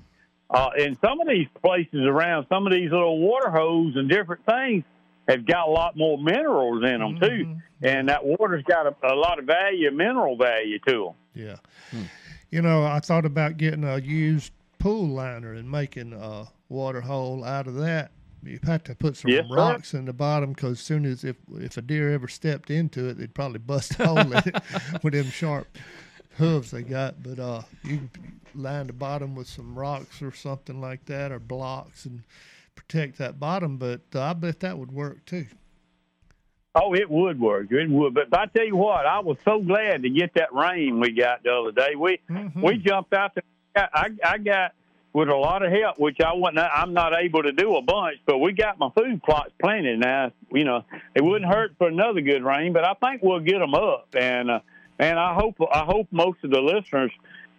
uh, 0.51 0.71
in 0.77 0.97
some 1.05 1.21
of 1.21 1.29
these 1.29 1.47
places 1.65 2.01
around, 2.07 2.47
some 2.49 2.67
of 2.67 2.73
these 2.73 2.91
little 2.91 3.19
water 3.19 3.51
holes 3.51 3.95
and 3.97 4.09
different 4.09 4.45
things 4.47 4.85
have 5.29 5.47
got 5.47 5.69
a 5.69 5.71
lot 5.71 5.97
more 5.97 6.19
minerals 6.19 6.83
in 6.85 6.99
them 7.01 7.19
too, 7.21 7.57
and 7.83 8.09
that 8.09 8.25
water's 8.25 8.65
got 8.65 8.87
a, 8.87 8.95
a 9.13 9.15
lot 9.15 9.39
of 9.39 9.45
value, 9.45 9.91
mineral 9.93 10.37
value 10.37 10.79
to 10.89 11.15
them. 11.35 11.61
Yeah. 11.93 12.01
You 12.51 12.63
know, 12.63 12.83
I 12.85 12.99
thought 12.99 13.25
about 13.25 13.57
getting 13.59 13.85
a 13.85 13.99
used 13.99 14.53
pool 14.81 15.07
liner 15.09 15.53
and 15.55 15.71
making 15.71 16.13
a 16.13 16.47
water 16.69 17.01
hole 17.01 17.45
out 17.45 17.67
of 17.69 17.77
that. 17.77 18.11
You 18.43 18.59
have 18.65 18.83
to 18.85 18.95
put 18.95 19.17
some 19.19 19.31
Yes, 19.31 19.45
sir. 19.49 19.55
rocks 19.55 19.95
in 19.95 20.07
the 20.07 20.13
bottom 20.15 20.53
because 20.55 20.73
as 20.73 20.81
soon 20.81 21.05
as 21.05 21.23
if 21.25 21.37
if 21.59 21.77
a 21.77 21.83
deer 21.83 22.11
ever 22.13 22.27
stepped 22.27 22.71
into 22.71 23.09
it, 23.09 23.19
they'd 23.19 23.35
probably 23.35 23.59
bust 23.59 24.01
a 24.01 24.07
hole 24.07 24.19
in 24.19 24.33
it 24.33 24.57
with 25.05 25.13
them 25.13 25.27
sharp 25.27 25.69
hooves 26.41 26.71
they 26.71 26.83
got. 26.83 27.23
But 27.23 27.39
uh, 27.39 27.63
you 27.85 28.09
can 28.13 28.41
line 28.55 28.87
the 28.87 28.93
bottom 28.93 29.35
with 29.35 29.47
some 29.47 29.79
rocks 29.79 30.23
or 30.23 30.33
something 30.33 30.81
like 30.81 31.05
that, 31.07 31.31
or 31.33 31.39
blocks, 31.39 32.07
and 32.07 32.23
protect 32.75 33.19
that 33.19 33.39
bottom. 33.39 33.77
But 33.77 34.01
uh, 34.15 34.23
I 34.23 34.33
bet 34.33 34.61
that 34.61 34.79
would 34.79 34.93
work 34.93 35.25
too. 35.25 35.47
Oh, 36.75 36.95
it 36.95 37.11
would 37.11 37.41
work. 37.41 37.67
It 37.71 37.91
would. 37.91 38.15
But 38.15 38.33
I 38.33 38.47
tell 38.47 38.65
you 38.65 38.77
what, 38.77 39.05
I 39.07 39.19
was 39.21 39.37
so 39.45 39.61
glad 39.61 40.03
to 40.03 40.11
get 40.11 40.35
that 40.35 40.53
rain 40.55 41.01
we 41.01 41.11
got 41.13 41.43
the 41.43 41.53
other 41.53 41.73
day. 41.73 41.95
We 41.97 42.21
we 42.55 42.77
jumped 42.79 43.13
out 43.13 43.35
there. 43.35 43.45
I 43.93 44.11
I 44.25 44.39
got 44.39 44.73
with 45.13 45.29
a 45.29 45.35
lot 45.35 45.65
of 45.65 45.73
help, 45.73 45.99
which 45.99 46.21
I 46.21 46.33
wasn't. 46.33 46.61
I'm 46.61 46.95
not 46.95 47.13
able 47.19 47.43
to 47.43 47.53
do 47.53 47.77
a 47.77 47.83
bunch, 47.83 48.19
but 48.27 48.39
we 48.39 48.53
got 48.53 48.79
my 48.79 48.89
food 48.97 49.23
plots 49.23 49.51
planted 49.61 49.99
now. 49.99 50.31
You 50.53 50.65
know, 50.65 50.85
it 51.15 51.25
wouldn't 51.25 51.51
hurt 51.51 51.75
for 51.79 51.89
another 51.89 52.21
good 52.21 52.45
rain, 52.45 52.73
but 52.73 52.85
I 52.85 52.95
think 52.95 53.23
we'll 53.23 53.41
get 53.41 53.59
them 53.59 53.75
up. 53.75 54.15
And 54.15 54.51
uh, 54.51 54.61
and 55.01 55.19
I 55.19 55.35
hope 55.35 55.57
I 55.73 55.85
hope 55.85 56.07
most 56.11 56.45
of 56.45 56.51
the 56.51 56.61
listeners, 56.61 57.11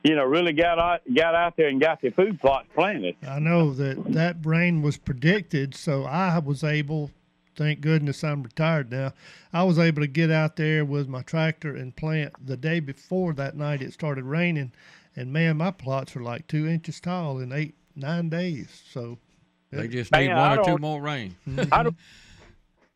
you 0.03 0.15
know, 0.15 0.23
really 0.23 0.53
got 0.53 0.79
out 0.79 1.01
got 1.13 1.35
out 1.35 1.57
there 1.57 1.67
and 1.67 1.81
got 1.81 2.01
their 2.01 2.11
food 2.11 2.39
plots 2.39 2.67
planted. 2.75 3.15
I 3.27 3.39
know 3.39 3.73
that 3.73 4.13
that 4.13 4.37
rain 4.45 4.81
was 4.81 4.97
predicted, 4.97 5.75
so 5.75 6.03
I 6.05 6.37
was 6.39 6.63
able. 6.63 7.11
Thank 7.57 7.81
goodness 7.81 8.23
I'm 8.23 8.43
retired 8.43 8.89
now. 8.91 9.11
I 9.51 9.63
was 9.63 9.77
able 9.77 10.01
to 10.01 10.07
get 10.07 10.31
out 10.31 10.55
there 10.55 10.85
with 10.85 11.09
my 11.09 11.21
tractor 11.21 11.75
and 11.75 11.93
plant 11.93 12.33
the 12.43 12.55
day 12.55 12.79
before 12.79 13.33
that 13.33 13.57
night 13.57 13.81
it 13.81 13.91
started 13.91 14.23
raining, 14.23 14.71
and 15.17 15.33
man, 15.33 15.57
my 15.57 15.71
plots 15.71 16.15
are 16.15 16.23
like 16.23 16.47
two 16.47 16.65
inches 16.67 17.01
tall 17.01 17.39
in 17.39 17.51
eight 17.51 17.75
nine 17.95 18.29
days. 18.29 18.83
So 18.89 19.17
They 19.71 19.87
just 19.87 20.11
Man, 20.11 20.27
need 20.27 20.31
I 20.31 20.49
one 20.49 20.59
or 20.59 20.63
two 20.63 20.77
more 20.77 21.01
rain. 21.01 21.35
I 21.71 21.83
don't. 21.83 21.95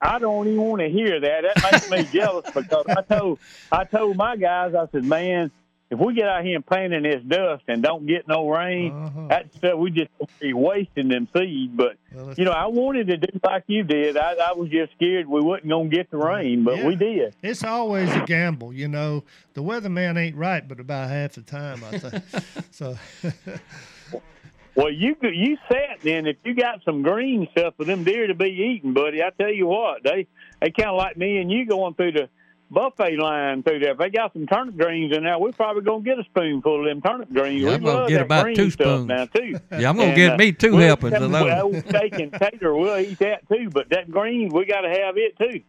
I 0.02 0.20
don't 0.20 0.48
even 0.48 0.62
want 0.62 0.82
to 0.82 0.90
hear 0.90 1.20
that. 1.20 1.42
That 1.44 1.72
makes 1.72 1.90
me 1.90 2.04
jealous 2.20 2.50
because 2.54 2.86
I 2.88 3.02
told 3.02 3.40
I 3.72 3.84
told 3.86 4.18
my 4.18 4.36
guys 4.36 4.76
I 4.76 4.88
said, 4.92 5.06
man, 5.06 5.52
if 5.90 6.00
we 6.00 6.14
get 6.14 6.28
out 6.28 6.44
here 6.44 6.56
and 6.56 6.66
plant 6.66 6.94
in 6.94 7.04
this 7.04 7.22
dust 7.24 7.64
and 7.68 7.84
don't 7.84 8.08
get 8.08 8.28
no 8.28 8.50
rain, 8.50 8.92
uh-huh. 8.92 9.28
that 9.28 9.54
stuff 9.54 9.78
we 9.78 9.92
just 9.92 10.10
be 10.40 10.52
wasting 10.52 11.10
them 11.10 11.28
seeds. 11.36 11.74
But 11.76 11.98
you 12.38 12.44
know, 12.44 12.52
I 12.52 12.66
wanted 12.68 13.08
to 13.08 13.18
do 13.18 13.40
like 13.44 13.64
you 13.68 13.84
did. 13.84 14.18
I, 14.18 14.34
I 14.34 14.54
was 14.54 14.70
just 14.70 14.94
scared 14.94 15.28
we 15.28 15.42
wasn't 15.42 15.70
gonna 15.70 15.90
get 15.90 16.10
the 16.10 16.18
rain, 16.18 16.64
but 16.64 16.84
we 16.84 16.96
did. 16.96 17.36
It's 17.44 17.64
always 17.64 18.12
a 18.14 18.22
gamble, 18.26 18.74
you 18.74 18.88
know. 18.88 19.24
The 19.54 19.62
weatherman 19.62 20.18
ain't 20.18 20.36
right, 20.36 20.68
but 20.68 20.80
about 20.80 21.10
half 21.10 21.34
the 21.34 21.42
time, 21.42 21.84
I 21.84 21.98
think. 22.00 22.24
so, 22.72 22.98
Well, 24.76 24.92
you 24.92 25.16
could- 25.16 25.36
you 25.36 25.58
sat 25.70 26.02
then 26.02 26.28
if 26.28 26.36
you 26.44 26.54
got 26.54 26.84
some 26.84 27.02
green 27.02 27.48
stuff 27.52 27.76
for 27.78 27.86
them 27.86 28.04
deer 28.04 28.28
to 28.28 28.34
be 28.36 28.50
eating, 28.76 28.94
buddy. 28.94 29.24
I 29.24 29.30
tell 29.40 29.52
you 29.54 29.68
what, 29.68 30.04
they 30.04 30.28
they 30.62 30.72
kind 30.72 30.90
of 30.90 30.98
like 30.98 31.16
me 31.18 31.38
and 31.38 31.52
you 31.52 31.66
going 31.66 31.94
through 31.94 32.12
the 32.14 32.30
buffet 32.72 33.16
line 33.18 33.62
through 33.64 33.80
there. 33.80 33.92
If 33.92 34.00
they 34.00 34.10
got 34.10 34.34
some 34.34 34.48
turnip 34.48 34.76
greens 34.76 35.16
in 35.16 35.24
there, 35.24 35.38
we're 35.40 35.52
probably 35.54 35.84
gonna 35.84 36.04
get 36.04 36.20
a 36.20 36.24
spoonful 36.26 36.80
of 36.80 36.86
them 36.86 37.02
turnip 37.02 37.32
greens. 37.32 37.62
Yeah, 37.62 37.70
we 37.70 37.76
I'm 37.76 37.84
gonna 37.84 38.08
get 38.10 38.22
about 38.22 38.54
two 38.56 38.70
spoons. 38.72 39.06
now 39.08 39.26
too. 39.26 39.58
Yeah, 39.80 39.90
I'm 39.90 39.96
gonna 39.98 40.10
And, 40.10 40.16
get 40.18 40.34
uh, 40.34 40.38
me 40.38 40.52
two 40.52 40.72
we'll- 40.76 40.88
helpings 40.88 41.14
of 41.14 41.32
those. 41.32 41.62
old 41.62 41.78
steak 41.88 42.20
and 42.20 42.34
tater, 42.34 42.76
we'll 42.76 42.98
eat 43.00 43.20
that 43.20 43.48
too. 43.48 43.70
But 43.70 43.90
that 43.90 44.10
green, 44.12 44.50
we 44.50 44.66
got 44.66 44.82
to 44.82 44.90
have 44.90 45.16
it 45.18 45.38
too. 45.38 45.62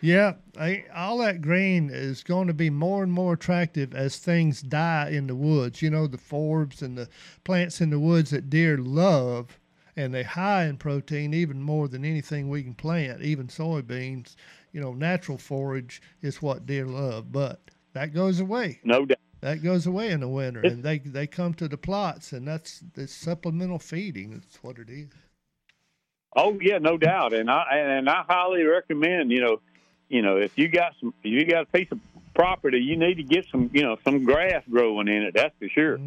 Yeah, 0.00 0.34
I, 0.58 0.84
all 0.94 1.18
that 1.18 1.42
green 1.42 1.90
is 1.90 2.22
going 2.22 2.46
to 2.46 2.54
be 2.54 2.70
more 2.70 3.02
and 3.02 3.12
more 3.12 3.34
attractive 3.34 3.94
as 3.94 4.16
things 4.18 4.62
die 4.62 5.10
in 5.10 5.26
the 5.26 5.34
woods. 5.34 5.82
You 5.82 5.90
know, 5.90 6.06
the 6.06 6.18
forbs 6.18 6.82
and 6.82 6.96
the 6.96 7.08
plants 7.44 7.80
in 7.80 7.90
the 7.90 7.98
woods 7.98 8.30
that 8.30 8.50
deer 8.50 8.78
love, 8.78 9.58
and 9.96 10.14
they 10.14 10.22
high 10.22 10.64
in 10.66 10.76
protein 10.76 11.34
even 11.34 11.60
more 11.60 11.88
than 11.88 12.04
anything 12.04 12.48
we 12.48 12.62
can 12.62 12.74
plant, 12.74 13.22
even 13.22 13.48
soybeans. 13.48 14.36
You 14.72 14.80
know, 14.80 14.92
natural 14.92 15.38
forage 15.38 16.00
is 16.22 16.42
what 16.42 16.66
deer 16.66 16.86
love, 16.86 17.32
but 17.32 17.60
that 17.94 18.14
goes 18.14 18.40
away. 18.40 18.80
No 18.84 19.04
doubt. 19.04 19.18
That 19.40 19.62
goes 19.62 19.86
away 19.86 20.10
in 20.10 20.20
the 20.20 20.28
winter, 20.28 20.60
and 20.60 20.82
they 20.82 20.98
they 20.98 21.28
come 21.28 21.54
to 21.54 21.68
the 21.68 21.78
plots, 21.78 22.32
and 22.32 22.46
that's 22.46 22.82
the 22.94 23.06
supplemental 23.06 23.78
feeding. 23.78 24.32
That's 24.32 24.62
what 24.64 24.78
it 24.78 24.90
is. 24.90 25.10
Oh 26.36 26.58
yeah, 26.60 26.78
no 26.78 26.98
doubt, 26.98 27.32
and 27.32 27.48
I 27.48 27.64
and 27.76 28.08
I 28.08 28.24
highly 28.28 28.64
recommend. 28.64 29.30
You 29.30 29.40
know, 29.40 29.60
you 30.08 30.22
know, 30.22 30.36
if 30.36 30.56
you 30.56 30.68
got 30.68 30.94
some, 31.00 31.14
if 31.22 31.30
you 31.32 31.44
got 31.46 31.62
a 31.62 31.66
piece 31.66 31.90
of 31.90 32.00
property, 32.34 32.78
you 32.78 32.96
need 32.96 33.16
to 33.16 33.24
get 33.24 33.46
some, 33.50 33.68
you 33.72 33.82
know, 33.82 33.98
some 34.04 34.24
grass 34.24 34.62
growing 34.70 35.08
in 35.08 35.22
it. 35.24 35.34
That's 35.34 35.54
for 35.58 35.68
sure. 35.68 35.98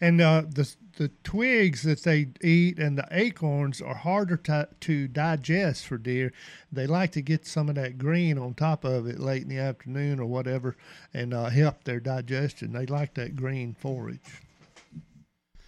And 0.00 0.20
uh, 0.20 0.42
the 0.48 0.74
the 0.96 1.08
twigs 1.22 1.82
that 1.82 2.02
they 2.02 2.28
eat 2.42 2.78
and 2.78 2.98
the 2.98 3.06
acorns 3.10 3.80
are 3.80 3.94
harder 3.94 4.36
to, 4.36 4.68
to 4.80 5.06
digest 5.06 5.86
for 5.86 5.98
deer. 5.98 6.32
They 6.72 6.86
like 6.86 7.12
to 7.12 7.22
get 7.22 7.46
some 7.46 7.68
of 7.68 7.76
that 7.76 7.98
green 7.98 8.38
on 8.38 8.54
top 8.54 8.84
of 8.84 9.06
it 9.06 9.20
late 9.20 9.42
in 9.42 9.48
the 9.48 9.58
afternoon 9.58 10.18
or 10.18 10.26
whatever, 10.26 10.76
and 11.14 11.32
uh, 11.32 11.50
help 11.50 11.84
their 11.84 12.00
digestion. 12.00 12.72
They 12.72 12.86
like 12.86 13.14
that 13.14 13.36
green 13.36 13.74
forage. 13.78 14.42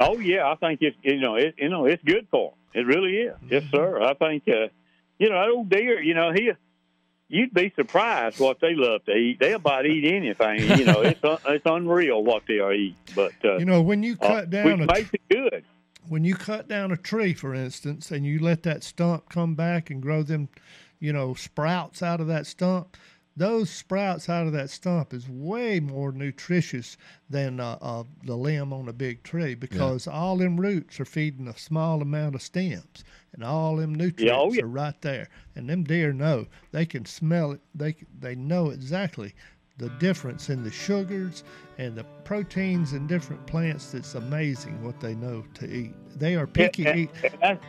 Oh 0.01 0.18
yeah, 0.18 0.51
I 0.51 0.55
think 0.57 0.81
it's 0.81 0.97
you 1.03 1.21
know 1.21 1.37
it 1.37 1.55
you 1.59 1.68
know 1.68 1.85
it's 1.85 2.03
good 2.03 2.27
for 2.31 2.53
'em. 2.53 2.57
It 2.73 2.87
really 2.87 3.18
is. 3.18 3.37
Yes, 3.51 3.64
sir. 3.71 4.01
I 4.01 4.14
think 4.14 4.45
uh, 4.49 4.68
you 5.18 5.29
know 5.29 5.39
that 5.39 5.51
old 5.51 5.68
deer. 5.68 6.01
You 6.01 6.14
know 6.14 6.33
he. 6.33 6.53
You'd 7.31 7.55
be 7.55 7.72
surprised 7.76 8.41
what 8.41 8.59
they 8.61 8.74
love 8.74 9.05
to 9.05 9.12
eat. 9.12 9.39
They'll 9.39 9.57
about 9.57 9.87
eat 9.87 10.05
anything. 10.05 10.78
You 10.78 10.85
know, 10.85 11.01
it's 11.03 11.22
un- 11.24 11.39
it's 11.47 11.64
unreal 11.64 12.22
what 12.24 12.43
they'll 12.49 12.72
eat. 12.72 12.97
But 13.14 13.33
uh, 13.45 13.57
You 13.59 13.64
know, 13.64 13.81
when 13.83 14.03
you 14.03 14.16
uh, 14.20 14.26
cut 14.26 14.51
down 14.51 14.81
which 14.81 14.91
a 14.91 14.93
makes 14.93 15.14
it 15.14 15.20
good. 15.31 15.64
when 16.09 16.24
you 16.24 16.35
cut 16.35 16.66
down 16.66 16.91
a 16.91 16.97
tree, 16.97 17.33
for 17.33 17.55
instance, 17.55 18.11
and 18.11 18.26
you 18.26 18.41
let 18.41 18.64
that 18.64 18.83
stump 18.83 19.28
come 19.28 19.55
back 19.55 19.91
and 19.91 20.03
grow 20.03 20.22
them, 20.24 20.49
you 20.99 21.12
know, 21.12 21.35
sprouts 21.35 22.03
out 22.03 22.20
of 22.20 22.26
that 22.26 22.47
stump, 22.47 22.97
those 23.41 23.70
sprouts 23.70 24.28
out 24.28 24.47
of 24.47 24.53
that 24.53 24.68
stump 24.68 25.14
is 25.14 25.26
way 25.26 25.80
more 25.80 26.12
nutritious 26.12 26.99
than 27.30 27.59
uh, 27.59 27.78
uh, 27.80 28.05
the 28.24 28.36
limb 28.36 28.70
on 28.70 28.86
a 28.86 28.93
big 28.93 29.22
tree 29.22 29.55
because 29.55 30.07
all 30.07 30.36
them 30.36 30.61
roots 30.61 31.01
are 31.01 31.07
feeding 31.07 31.49
a 31.49 31.57
small 31.57 32.03
amount 32.03 32.34
of 32.34 32.43
stems, 32.43 33.03
and 33.32 33.43
all 33.43 33.76
them 33.76 33.95
nutrients 33.95 34.38
oh, 34.38 34.53
yeah. 34.53 34.62
are 34.62 34.66
right 34.66 35.01
there. 35.01 35.30
And 35.57 35.70
them 35.70 35.84
deer 35.84 36.12
know 36.12 36.49
they 36.70 36.84
can 36.84 37.07
smell 37.07 37.53
it. 37.53 37.62
They 37.74 37.97
they 38.20 38.34
know 38.34 38.68
exactly 38.68 39.34
the 39.78 39.88
difference 39.88 40.51
in 40.51 40.62
the 40.62 40.70
sugars 40.70 41.43
and 41.78 41.97
the 41.97 42.05
proteins 42.24 42.93
in 42.93 43.07
different 43.07 43.47
plants 43.47 43.93
that's 43.93 44.16
amazing 44.16 44.84
what 44.84 45.01
they 45.01 45.14
know 45.14 45.47
to 45.55 45.66
eat. 45.66 45.95
They 46.14 46.36
are 46.36 46.47
picky 46.47 46.84
And- 46.84 46.99
eat. 46.99 47.11
and 47.24 47.32
that's- 47.41 47.66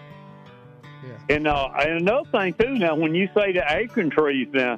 And, 1.29 1.47
uh, 1.47 1.69
and 1.79 2.01
another 2.01 2.29
thing 2.29 2.53
too. 2.55 2.77
Now, 2.77 2.95
when 2.95 3.15
you 3.15 3.29
say 3.33 3.53
the 3.53 3.63
acorn 3.73 4.09
trees, 4.09 4.49
now 4.51 4.77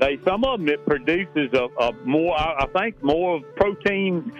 they 0.00 0.18
some 0.24 0.44
of 0.44 0.58
them 0.60 0.68
it 0.68 0.84
produces 0.86 1.52
a, 1.52 1.68
a 1.82 1.92
more, 2.04 2.34
I, 2.36 2.64
I 2.64 2.66
think, 2.66 3.02
more 3.02 3.40
protein 3.56 4.32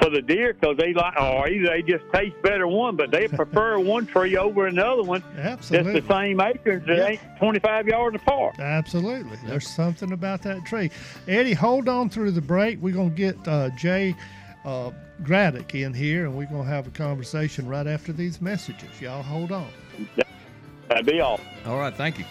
for 0.00 0.10
the 0.10 0.20
deer 0.20 0.52
because 0.52 0.76
they 0.78 0.92
like, 0.92 1.14
or 1.20 1.48
either 1.48 1.68
they 1.68 1.80
just 1.82 2.04
taste 2.12 2.34
better 2.42 2.66
one, 2.66 2.96
but 2.96 3.12
they 3.12 3.28
prefer 3.42 3.78
one 3.78 4.04
tree 4.06 4.36
over 4.36 4.66
another 4.66 5.04
one. 5.04 5.22
Absolutely. 5.38 5.92
Just 6.00 6.08
the 6.08 6.12
same 6.14 6.40
acorns 6.40 6.84
that 6.86 6.96
Yeah. 6.96 7.06
ain't 7.06 7.20
twenty 7.38 7.60
five 7.60 7.86
yards 7.86 8.16
apart. 8.16 8.58
Absolutely. 8.58 9.38
There's 9.46 9.68
something 9.68 10.10
about 10.12 10.42
that 10.42 10.64
tree. 10.66 10.90
Eddie, 11.28 11.52
hold 11.54 11.88
on 11.88 12.10
through 12.10 12.32
the 12.32 12.40
break. 12.40 12.80
We're 12.82 12.94
going 12.94 13.10
to 13.10 13.16
get 13.16 13.36
uh, 13.46 13.70
Jay 13.76 14.16
uh, 14.64 14.90
Graddick 15.22 15.74
in 15.80 15.94
here, 15.94 16.24
and 16.26 16.36
we're 16.36 16.46
going 16.46 16.64
to 16.64 16.68
have 16.68 16.88
a 16.88 16.90
conversation 16.90 17.68
right 17.68 17.86
after 17.86 18.12
these 18.12 18.40
messages. 18.40 19.00
Y'all 19.00 19.22
hold 19.22 19.52
on. 19.52 19.68
That'd 20.88 21.06
be 21.06 21.20
all. 21.20 21.38
All 21.64 21.78
right, 21.78 21.94
thank 21.94 22.18
you. 22.18 22.24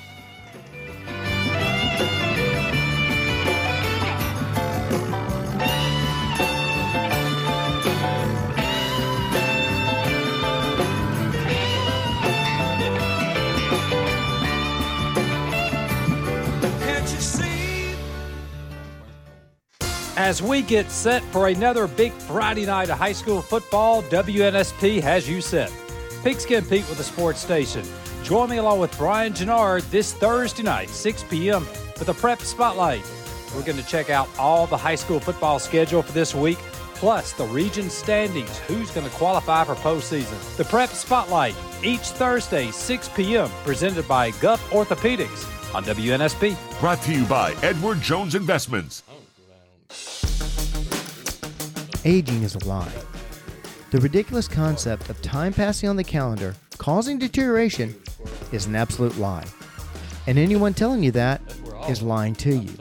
As 20.26 20.42
we 20.42 20.64
get 20.64 20.90
set 20.90 21.22
for 21.26 21.50
another 21.50 21.86
big 21.86 22.12
Friday 22.12 22.66
night 22.66 22.90
of 22.90 22.98
high 22.98 23.12
school 23.12 23.44
football, 23.44 24.02
WNSP 24.02 25.00
has 25.00 25.30
you 25.30 25.40
set. 25.40 25.72
Pigskin 26.24 26.66
Pete 26.66 26.90
with 26.90 26.98
the 26.98 27.04
sports 27.04 27.40
station. 27.40 27.86
Join 28.24 28.50
me 28.50 28.58
along 28.58 28.80
with 28.80 28.98
Brian 28.98 29.36
Gennard 29.36 29.84
this 29.92 30.14
Thursday 30.14 30.64
night, 30.64 30.90
6 30.90 31.26
p.m. 31.30 31.64
for 31.96 32.06
the 32.06 32.14
Prep 32.16 32.42
Spotlight. 32.42 33.04
We're 33.56 33.62
going 33.62 33.78
to 33.78 33.86
check 33.86 34.10
out 34.10 34.28
all 34.40 34.66
the 34.66 34.76
high 34.76 34.96
school 34.96 35.20
football 35.20 35.60
schedule 35.60 36.02
for 36.02 36.12
this 36.14 36.34
week, 36.34 36.58
plus 36.96 37.34
the 37.34 37.46
region 37.46 37.88
standings, 37.92 38.58
who's 38.58 38.90
going 38.90 39.08
to 39.08 39.14
qualify 39.14 39.64
for 39.64 39.76
postseason. 39.76 40.58
The 40.58 40.66
Prep 40.66 40.90
Spotlight, 40.90 41.56
each 41.84 42.02
Thursday, 42.02 42.72
6 42.72 43.10
p.m., 43.10 43.52
presented 43.64 44.08
by 44.08 44.32
Guff 44.32 44.72
Orthopedics 44.72 45.46
on 45.76 45.84
WNSP. 45.84 46.58
Brought 46.80 47.04
to 47.04 47.14
you 47.14 47.26
by 47.26 47.54
Edward 47.62 48.02
Jones 48.02 48.34
Investments. 48.34 49.04
Aging 52.08 52.44
is 52.44 52.54
a 52.54 52.64
lie. 52.68 52.92
The 53.90 54.00
ridiculous 54.00 54.48
concept 54.48 55.10
of 55.10 55.20
time 55.24 55.52
passing 55.52 55.90
on 55.90 55.96
the 55.96 56.04
calendar 56.04 56.54
causing 56.78 57.18
deterioration 57.18 57.96
is 58.52 58.68
an 58.68 58.76
absolute 58.76 59.18
lie. 59.18 59.46
And 60.28 60.38
anyone 60.38 60.76
telling 60.76 61.02
you 61.02 61.10
that 61.14 61.42
is 61.90 62.04
lying 62.04 62.36
to 62.36 62.58
you. 62.58 62.72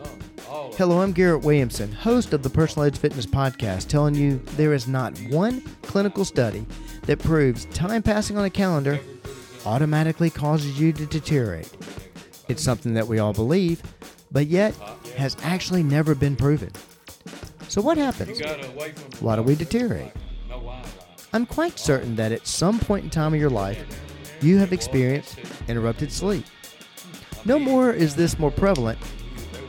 Hello, 0.76 1.00
I'm 1.00 1.12
Garrett 1.12 1.42
Williamson, 1.42 1.90
host 1.90 2.34
of 2.34 2.42
the 2.42 2.50
Personal 2.50 2.86
Edge 2.86 2.98
Fitness 2.98 3.24
Podcast, 3.24 3.88
telling 3.88 4.14
you 4.14 4.42
there 4.56 4.74
is 4.74 4.86
not 4.86 5.16
one 5.30 5.62
clinical 5.80 6.26
study 6.26 6.66
that 7.06 7.18
proves 7.18 7.64
time 7.66 8.02
passing 8.02 8.36
on 8.36 8.44
a 8.44 8.50
calendar 8.50 9.00
automatically 9.64 10.28
causes 10.28 10.78
you 10.78 10.92
to 10.92 11.06
deteriorate. 11.06 11.74
It's 12.48 12.62
something 12.62 12.92
that 12.92 13.08
we 13.08 13.20
all 13.20 13.32
believe, 13.32 13.82
but 14.30 14.48
yet 14.48 14.74
has 15.16 15.34
actually 15.42 15.82
never 15.82 16.14
been 16.14 16.36
proven. 16.36 16.72
So, 17.74 17.82
what 17.82 17.98
happens? 17.98 18.40
Why 19.18 19.34
do 19.34 19.42
we 19.42 19.56
deteriorate? 19.56 20.12
I'm 21.32 21.44
quite 21.44 21.76
certain 21.76 22.14
that 22.14 22.30
at 22.30 22.46
some 22.46 22.78
point 22.78 23.02
in 23.02 23.10
time 23.10 23.34
of 23.34 23.40
your 23.40 23.50
life, 23.50 23.84
you 24.40 24.58
have 24.58 24.72
experienced 24.72 25.40
interrupted 25.66 26.12
sleep. 26.12 26.44
No 27.44 27.58
more 27.58 27.90
is 27.90 28.14
this 28.14 28.38
more 28.38 28.52
prevalent 28.52 29.00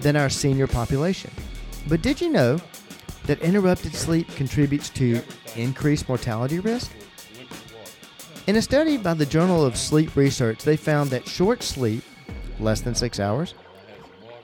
than 0.01 0.15
our 0.15 0.29
senior 0.29 0.67
population. 0.67 1.31
But 1.87 2.03
did 2.03 2.21
you 2.21 2.29
know 2.29 2.59
that 3.23 3.41
interrupted 3.41 3.95
sleep 3.95 4.27
contributes 4.35 4.91
to 4.91 5.23
increased 5.55 6.07
mortality 6.07 6.59
risk? 6.59 6.91
In 8.45 8.55
a 8.55 8.61
study 8.61 8.97
by 8.97 9.15
the 9.15 9.25
Journal 9.25 9.65
of 9.65 9.77
Sleep 9.77 10.15
Research, 10.15 10.59
they 10.59 10.77
found 10.77 11.09
that 11.09 11.27
short 11.27 11.63
sleep, 11.63 12.03
less 12.59 12.81
than 12.81 12.93
six 12.93 13.19
hours, 13.19 13.55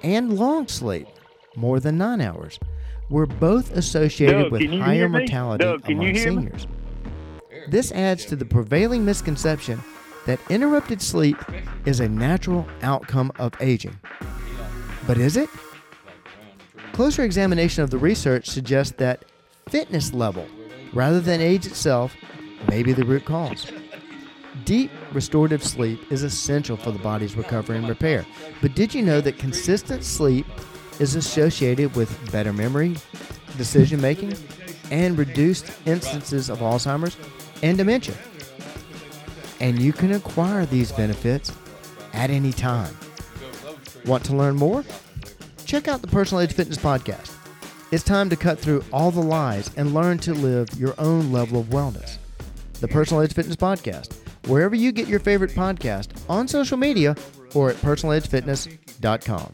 and 0.01 0.33
long 0.33 0.67
sleep, 0.67 1.07
more 1.55 1.79
than 1.79 1.99
nine 1.99 2.21
hours, 2.21 2.57
were 3.11 3.27
both 3.27 3.75
associated 3.75 4.43
Doug, 4.43 4.51
with 4.51 4.69
higher 4.71 5.07
mortality 5.07 5.63
Doug, 5.63 5.87
among 5.89 6.15
seniors. 6.15 6.67
This 7.67 7.91
adds 7.91 8.25
to 8.25 8.35
the 8.35 8.45
prevailing 8.45 9.05
misconception 9.05 9.83
that 10.25 10.39
interrupted 10.49 11.01
sleep 11.01 11.37
is 11.85 11.99
a 11.99 12.09
natural 12.09 12.65
outcome 12.81 13.31
of 13.37 13.53
aging. 13.59 13.99
But 15.05 15.17
is 15.17 15.37
it? 15.37 15.49
Closer 16.93 17.23
examination 17.23 17.83
of 17.83 17.89
the 17.89 17.97
research 17.97 18.47
suggests 18.47 18.95
that 18.97 19.25
fitness 19.69 20.13
level, 20.13 20.47
rather 20.93 21.19
than 21.19 21.41
age 21.41 21.65
itself, 21.65 22.15
may 22.67 22.83
be 22.83 22.93
the 22.93 23.05
root 23.05 23.25
cause. 23.25 23.71
Deep 24.65 24.91
restorative 25.11 25.63
sleep 25.63 25.99
is 26.11 26.23
essential 26.23 26.77
for 26.77 26.91
the 26.91 26.99
body's 26.99 27.35
recovery 27.35 27.77
and 27.77 27.89
repair. 27.89 28.25
But 28.61 28.75
did 28.75 28.93
you 28.93 29.01
know 29.01 29.21
that 29.21 29.37
consistent 29.39 30.03
sleep 30.03 30.45
is 31.01 31.15
associated 31.15 31.95
with 31.95 32.31
better 32.31 32.53
memory, 32.53 32.95
decision 33.57 33.99
making, 33.99 34.35
and 34.91 35.17
reduced 35.17 35.71
instances 35.87 36.49
of 36.49 36.59
Alzheimer's 36.59 37.17
and 37.63 37.77
dementia? 37.77 38.15
And 39.59 39.79
you 39.79 39.93
can 39.93 40.11
acquire 40.13 40.65
these 40.65 40.91
benefits 40.91 41.51
at 42.13 42.29
any 42.29 42.51
time. 42.51 42.95
Want 44.05 44.23
to 44.25 44.35
learn 44.35 44.55
more? 44.55 44.85
Check 45.65 45.87
out 45.87 46.01
the 46.01 46.07
Personal 46.07 46.41
Edge 46.41 46.53
Fitness 46.53 46.77
Podcast. 46.77 47.35
It's 47.91 48.03
time 48.03 48.29
to 48.29 48.35
cut 48.35 48.59
through 48.59 48.83
all 48.93 49.09
the 49.11 49.21
lies 49.21 49.71
and 49.77 49.93
learn 49.93 50.19
to 50.19 50.33
live 50.33 50.69
your 50.77 50.93
own 50.99 51.31
level 51.31 51.59
of 51.59 51.67
wellness. 51.67 52.17
The 52.79 52.87
Personal 52.87 53.23
Edge 53.23 53.33
Fitness 53.33 53.55
Podcast, 53.55 54.13
wherever 54.47 54.75
you 54.75 54.91
get 54.91 55.07
your 55.07 55.19
favorite 55.19 55.51
podcast, 55.51 56.09
on 56.29 56.47
social 56.47 56.77
media 56.77 57.15
or 57.53 57.69
at 57.69 57.75
personaledgefitness.com. 57.77 59.53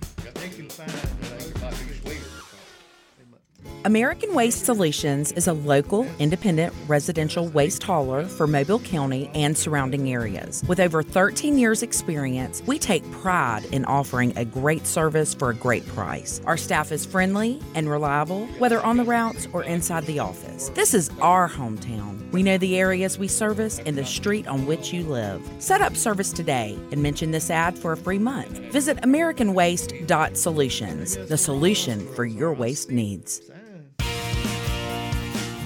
American 3.88 4.34
Waste 4.34 4.66
Solutions 4.66 5.32
is 5.32 5.48
a 5.48 5.54
local, 5.54 6.06
independent 6.20 6.74
residential 6.90 7.48
waste 7.48 7.82
hauler 7.82 8.26
for 8.26 8.46
Mobile 8.46 8.80
County 8.80 9.32
and 9.34 9.58
surrounding 9.58 10.12
areas. 10.12 10.62
With 10.68 10.82
over 10.82 11.02
13 11.02 11.58
years' 11.58 11.84
experience, 11.84 12.62
we 12.66 12.80
take 12.80 13.10
pride 13.12 13.64
in 13.72 13.86
offering 13.86 14.38
a 14.38 14.44
great 14.44 14.86
service 14.86 15.34
for 15.34 15.52
a 15.52 15.56
great 15.56 15.88
price. 15.88 16.42
Our 16.46 16.58
staff 16.58 16.92
is 16.92 17.06
friendly 17.06 17.62
and 17.76 17.90
reliable, 17.90 18.48
whether 18.60 18.82
on 18.82 18.98
the 18.98 19.06
routes 19.06 19.48
or 19.54 19.64
inside 19.64 20.06
the 20.06 20.20
office. 20.20 20.68
This 20.76 20.94
is 20.94 21.10
our 21.22 21.48
hometown. 21.48 22.30
We 22.34 22.44
know 22.44 22.58
the 22.58 22.78
areas 22.78 23.18
we 23.18 23.30
service 23.30 23.80
and 23.80 23.98
the 23.98 24.04
street 24.04 24.48
on 24.48 24.66
which 24.66 24.92
you 24.92 25.04
live. 25.04 25.50
Set 25.60 25.80
up 25.80 25.96
service 25.96 26.34
today 26.34 26.78
and 26.92 27.02
mention 27.02 27.32
this 27.32 27.50
ad 27.50 27.80
for 27.80 27.94
a 27.94 27.98
free 27.98 28.20
month. 28.20 28.58
Visit 28.74 28.98
AmericanWaste.solutions, 28.98 31.30
the 31.30 31.38
solution 31.38 32.06
for 32.16 32.26
your 32.26 32.52
waste 32.52 32.92
needs. 32.92 33.50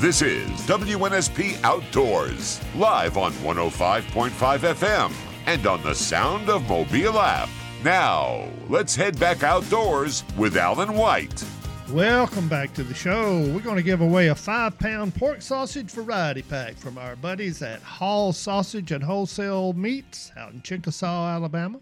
This 0.02 0.24
is 0.24 0.50
WNSP 0.62 1.64
Outdoors, 1.64 2.60
live 2.76 3.18
on 3.18 3.34
105.5 3.34 4.32
FM 4.32 5.14
and 5.46 5.68
on 5.68 5.84
the 5.84 5.94
Sound 5.94 6.50
of 6.50 6.68
Mobile 6.68 7.20
app. 7.20 7.48
Now, 7.84 8.50
let's 8.68 8.96
head 8.96 9.20
back 9.20 9.44
outdoors 9.44 10.24
with 10.36 10.58
Alan 10.58 10.96
White. 10.96 11.46
Welcome 11.92 12.50
back 12.50 12.74
to 12.74 12.84
the 12.84 12.96
show. 12.96 13.42
We're 13.54 13.60
going 13.60 13.76
to 13.76 13.84
give 13.84 14.02
away 14.02 14.30
a 14.30 14.36
five 14.36 14.80
pound 14.80 15.14
pork 15.14 15.44
sausage 15.44 15.92
variety 15.92 16.42
pack 16.42 16.78
from 16.78 16.98
our 16.98 17.16
buddies 17.16 17.62
at 17.62 17.84
Hall 17.84 18.34
Sausage 18.34 18.92
and 18.92 19.04
Wholesale 19.04 19.74
Meats 19.74 20.32
out 20.36 20.52
in 20.52 20.64
Chickasaw, 20.64 21.30
Alabama. 21.30 21.80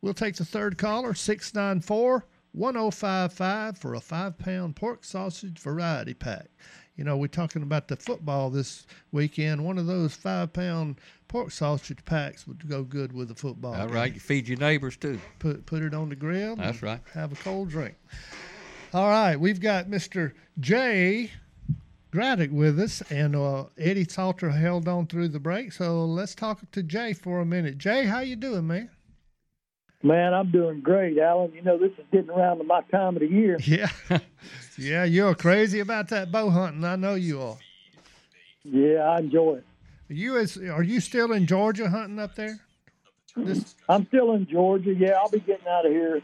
We'll 0.00 0.14
take 0.14 0.36
the 0.36 0.46
third 0.46 0.78
caller, 0.78 1.12
694 1.12 2.24
1055, 2.52 3.76
for 3.76 3.94
a 3.94 4.00
five 4.00 4.38
pound 4.38 4.76
pork 4.76 5.04
sausage 5.04 5.58
variety 5.58 6.14
pack. 6.14 6.46
You 6.96 7.02
know, 7.04 7.16
we're 7.16 7.26
talking 7.26 7.62
about 7.62 7.88
the 7.88 7.96
football 7.96 8.50
this 8.50 8.86
weekend. 9.10 9.64
One 9.64 9.78
of 9.78 9.86
those 9.86 10.14
five 10.14 10.52
pound 10.52 11.00
pork 11.26 11.50
sausage 11.50 12.04
packs 12.04 12.46
would 12.46 12.68
go 12.68 12.84
good 12.84 13.12
with 13.12 13.28
the 13.28 13.34
football. 13.34 13.74
All 13.74 13.88
right, 13.88 14.14
you 14.14 14.20
feed 14.20 14.46
your 14.46 14.58
neighbors 14.58 14.96
too. 14.96 15.18
Put 15.40 15.66
put 15.66 15.82
it 15.82 15.92
on 15.92 16.08
the 16.08 16.16
grill. 16.16 16.56
That's 16.56 16.82
right. 16.82 17.00
Have 17.12 17.32
a 17.32 17.36
cold 17.36 17.70
drink. 17.70 17.96
All 18.92 19.08
right, 19.08 19.34
we've 19.36 19.60
got 19.60 19.86
Mr. 19.86 20.32
Jay 20.60 21.32
Graddick 22.12 22.52
with 22.52 22.78
us, 22.78 23.02
and 23.10 23.34
uh, 23.34 23.64
Eddie 23.76 24.06
Salter 24.08 24.50
held 24.50 24.86
on 24.86 25.08
through 25.08 25.28
the 25.28 25.40
break. 25.40 25.72
So 25.72 26.04
let's 26.04 26.36
talk 26.36 26.60
to 26.70 26.82
Jay 26.84 27.12
for 27.12 27.40
a 27.40 27.44
minute. 27.44 27.76
Jay, 27.76 28.04
how 28.04 28.20
you 28.20 28.36
doing, 28.36 28.68
man? 28.68 28.90
Man, 30.04 30.34
I'm 30.34 30.50
doing 30.50 30.82
great, 30.82 31.16
Alan. 31.18 31.52
You 31.54 31.62
know, 31.62 31.78
this 31.78 31.92
is 31.92 32.04
getting 32.12 32.28
around 32.28 32.58
to 32.58 32.64
my 32.64 32.82
time 32.92 33.16
of 33.16 33.20
the 33.20 33.26
year. 33.26 33.58
Yeah, 33.66 33.88
yeah, 34.76 35.04
you're 35.04 35.34
crazy 35.34 35.80
about 35.80 36.08
that 36.08 36.30
bow 36.30 36.50
hunting. 36.50 36.84
I 36.84 36.96
know 36.96 37.14
you 37.14 37.40
are. 37.40 37.56
Yeah, 38.64 38.98
I 38.98 39.20
enjoy 39.20 39.54
it. 39.54 39.64
You 40.08 40.36
is 40.36 40.58
are 40.58 40.82
you 40.82 41.00
still 41.00 41.32
in 41.32 41.46
Georgia 41.46 41.88
hunting 41.88 42.18
up 42.18 42.34
there? 42.34 42.60
This 43.36 43.74
I'm 43.88 44.06
still 44.08 44.32
in 44.32 44.46
Georgia. 44.46 44.92
Yeah, 44.92 45.12
I'll 45.12 45.30
be 45.30 45.40
getting 45.40 45.66
out 45.66 45.86
of 45.86 45.92
here 45.92 46.20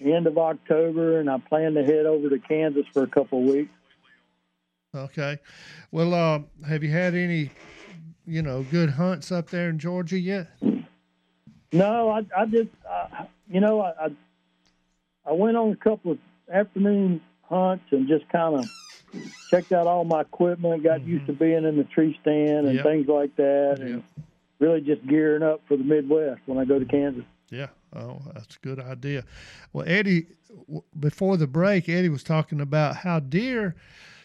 the 0.00 0.14
end 0.14 0.26
of 0.26 0.38
October, 0.38 1.20
and 1.20 1.28
I 1.28 1.38
plan 1.38 1.74
to 1.74 1.84
head 1.84 2.06
over 2.06 2.30
to 2.30 2.38
Kansas 2.38 2.86
for 2.92 3.02
a 3.02 3.06
couple 3.06 3.42
of 3.42 3.54
weeks. 3.54 3.72
okay. 4.94 5.38
Well, 5.90 6.14
uh, 6.14 6.40
have 6.66 6.82
you 6.82 6.90
had 6.90 7.14
any, 7.14 7.50
you 8.24 8.40
know, 8.40 8.62
good 8.70 8.90
hunts 8.90 9.30
up 9.30 9.50
there 9.50 9.68
in 9.68 9.78
Georgia 9.78 10.18
yet? 10.18 10.48
No, 11.72 12.08
I, 12.10 12.26
I 12.36 12.46
just, 12.46 12.70
uh, 12.88 13.24
you 13.48 13.60
know, 13.60 13.80
I, 13.80 14.08
I, 15.26 15.32
went 15.32 15.56
on 15.56 15.70
a 15.70 15.76
couple 15.76 16.12
of 16.12 16.18
afternoon 16.52 17.20
hunts 17.42 17.84
and 17.90 18.08
just 18.08 18.28
kind 18.28 18.56
of 18.56 18.68
checked 19.50 19.72
out 19.72 19.86
all 19.86 20.04
my 20.04 20.22
equipment, 20.22 20.82
got 20.82 21.04
used 21.06 21.26
to 21.26 21.32
being 21.32 21.64
in 21.64 21.76
the 21.76 21.84
tree 21.84 22.18
stand 22.22 22.66
and 22.66 22.66
Mm-hmm. 22.66 22.76
Yep. 22.76 22.84
things 22.84 23.08
like 23.08 23.36
that, 23.36 23.78
and 23.80 24.02
really 24.58 24.80
just 24.80 25.06
gearing 25.06 25.42
up 25.42 25.60
for 25.68 25.76
the 25.76 25.84
Midwest 25.84 26.40
when 26.46 26.58
I 26.58 26.64
go 26.64 26.78
to 26.78 26.84
Kansas. 26.84 27.24
Yeah. 27.50 27.68
Oh, 27.94 28.20
that's 28.34 28.56
a 28.56 28.58
good 28.60 28.78
idea. 28.78 29.24
Well, 29.72 29.84
Eddie, 29.88 30.26
w- 30.66 30.82
before 30.98 31.36
the 31.36 31.48
break, 31.48 31.88
Eddie 31.88 32.08
was 32.08 32.22
talking 32.22 32.60
about 32.60 32.96
how 32.96 33.18
deer 33.18 33.74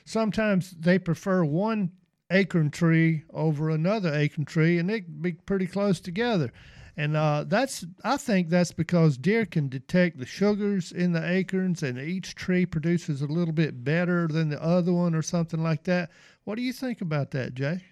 sometimes 0.06 0.72
they 0.72 1.00
prefer 1.00 1.44
one 1.44 1.92
acorn 2.32 2.70
tree 2.70 3.24
over 3.34 3.70
another 3.70 4.14
acorn 4.14 4.46
tree, 4.46 4.78
and 4.78 4.90
they 4.90 5.02
can 5.02 5.22
be 5.22 5.32
pretty 5.34 5.66
close 5.68 6.00
together. 6.00 6.52
And 6.98 7.18
uh, 7.18 7.44
that's 7.46 7.86
I 8.04 8.18
think 8.18 8.50
that's 8.50 8.72
because 8.72 9.18
deer 9.18 9.46
can 9.46 9.68
detect 9.68 10.18
the 10.18 10.26
sugars 10.26 10.92
in 10.92 11.12
the 11.12 11.30
acorns, 11.30 11.84
and 11.84 12.00
each 12.00 12.36
tree 12.36 12.66
produces 12.66 13.22
a 13.22 13.28
little 13.28 13.54
bit 13.54 13.84
better 13.84 14.28
than 14.28 14.50
the 14.50 14.64
other 14.64 14.94
one, 14.94 15.14
or 15.14 15.22
something 15.22 15.62
like 15.62 15.84
that. 15.84 16.10
What 16.46 16.56
do 16.56 16.62
you 16.62 16.72
think 16.72 17.02
about 17.02 17.32
that, 17.32 17.54
Jay? 17.54 17.84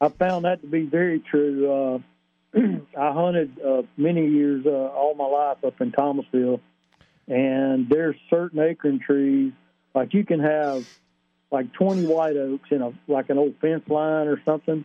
I 0.00 0.08
found 0.08 0.46
that 0.46 0.62
to 0.62 0.66
be 0.66 0.86
very 0.86 1.20
true. 1.20 1.70
Uh, 1.70 2.58
I 2.98 3.12
hunted 3.12 3.60
uh, 3.60 3.82
many 3.98 4.28
years, 4.28 4.64
uh, 4.64 4.70
all 4.70 5.14
my 5.14 5.26
life 5.26 5.62
up 5.62 5.80
in 5.82 5.92
Thomasville, 5.92 6.60
and 7.28 7.86
there's 7.90 8.16
certain 8.30 8.60
acorn 8.60 8.98
trees 8.98 9.52
like 9.94 10.14
you 10.14 10.24
can 10.24 10.40
have 10.40 10.86
like 11.50 11.72
20 11.74 12.06
white 12.06 12.36
oaks 12.36 12.68
in 12.70 12.80
a 12.80 12.92
like 13.08 13.28
an 13.28 13.38
old 13.38 13.56
fence 13.60 13.86
line 13.88 14.26
or 14.28 14.40
something, 14.44 14.84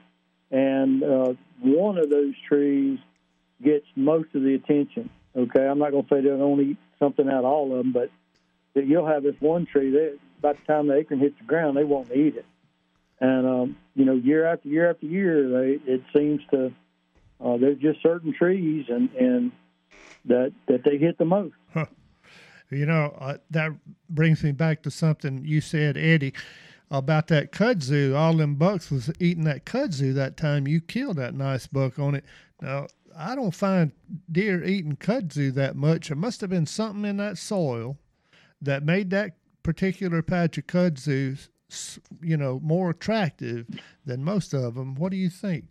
and 0.52 1.04
uh, 1.04 1.34
one 1.62 1.98
of 1.98 2.10
those 2.10 2.34
trees 2.48 3.00
gets 3.64 3.86
most 3.96 4.30
of 4.34 4.44
the 4.44 4.56
attention. 4.56 5.10
Okay, 5.36 5.66
I'm 5.66 5.80
not 5.80 5.92
going 5.92 6.06
to 6.06 6.10
say 6.10 6.22
they'll 6.22 6.42
only 6.42 6.72
eat 6.72 6.78
something 7.00 7.28
out 7.28 7.40
of 7.40 7.46
all 7.46 7.72
of 7.72 7.78
them, 7.78 7.92
but 7.92 8.10
that 8.74 8.86
you'll 8.86 9.08
have 9.08 9.24
this 9.24 9.36
one 9.40 9.66
tree 9.66 9.92
that 9.92 10.18
by 10.42 10.54
the 10.54 10.62
time 10.68 10.88
the 10.88 10.96
acorn 10.96 11.20
hits 11.20 11.38
the 11.40 11.46
ground, 11.46 11.78
they 11.78 11.84
won't 11.84 12.12
eat 12.12 12.36
it. 12.36 12.46
And 13.20 13.48
um, 13.48 13.78
you 13.96 14.06
know, 14.06 14.14
year 14.14 14.46
after 14.46 14.68
year 14.68 14.90
after 14.90 15.06
year, 15.06 15.50
they 15.50 15.92
it 15.92 16.04
seems 16.16 16.42
to 16.52 16.74
uh, 17.44 17.58
there's 17.58 17.80
just 17.80 18.02
certain 18.02 18.34
trees 18.34 18.86
and 18.90 19.10
and 19.14 19.52
that 20.26 20.52
that 20.68 20.84
they 20.84 20.98
hit 20.98 21.18
the 21.18 21.26
most. 21.26 21.56
Huh. 21.74 21.86
You 22.70 22.86
know, 22.86 23.16
uh, 23.20 23.38
that 23.52 23.72
brings 24.10 24.44
me 24.44 24.52
back 24.52 24.82
to 24.84 24.92
something 24.92 25.46
you 25.46 25.62
said, 25.62 25.98
Eddie, 25.98 26.34
about 26.92 27.28
that 27.28 27.52
kudzu. 27.52 28.16
All 28.16 28.34
them 28.34 28.56
bucks 28.56 28.92
was 28.92 29.12
eating 29.20 29.44
that 29.46 29.66
kudzu 29.66 30.14
that 30.14 30.38
time 30.38 30.68
you 30.68 30.82
killed 30.82 31.18
that 31.18 31.34
nice 31.34 31.68
buck 31.68 32.00
on 32.00 32.16
it. 32.16 32.26
Now, 32.62 32.88
I 33.18 33.36
don't 33.36 33.54
find 33.56 33.92
deer 34.32 34.64
eating 34.64 34.98
kudzu 34.98 35.54
that 35.54 35.76
much. 35.76 36.10
There 36.10 36.18
must 36.18 36.42
have 36.42 36.50
been 36.50 36.66
something 36.66 37.06
in 37.06 37.18
that 37.18 37.38
soil 37.38 37.98
that 38.62 38.84
made 38.84 39.10
that 39.12 39.38
particular 39.64 40.22
patch 40.22 40.58
of 40.58 40.68
kudzu, 40.68 41.48
you 42.22 42.38
know, 42.38 42.60
more 42.62 42.90
attractive 42.90 43.68
than 44.06 44.24
most 44.24 44.54
of 44.54 44.76
them. 44.76 44.96
What 44.96 45.12
do 45.12 45.18
you 45.18 45.30
think? 45.30 45.66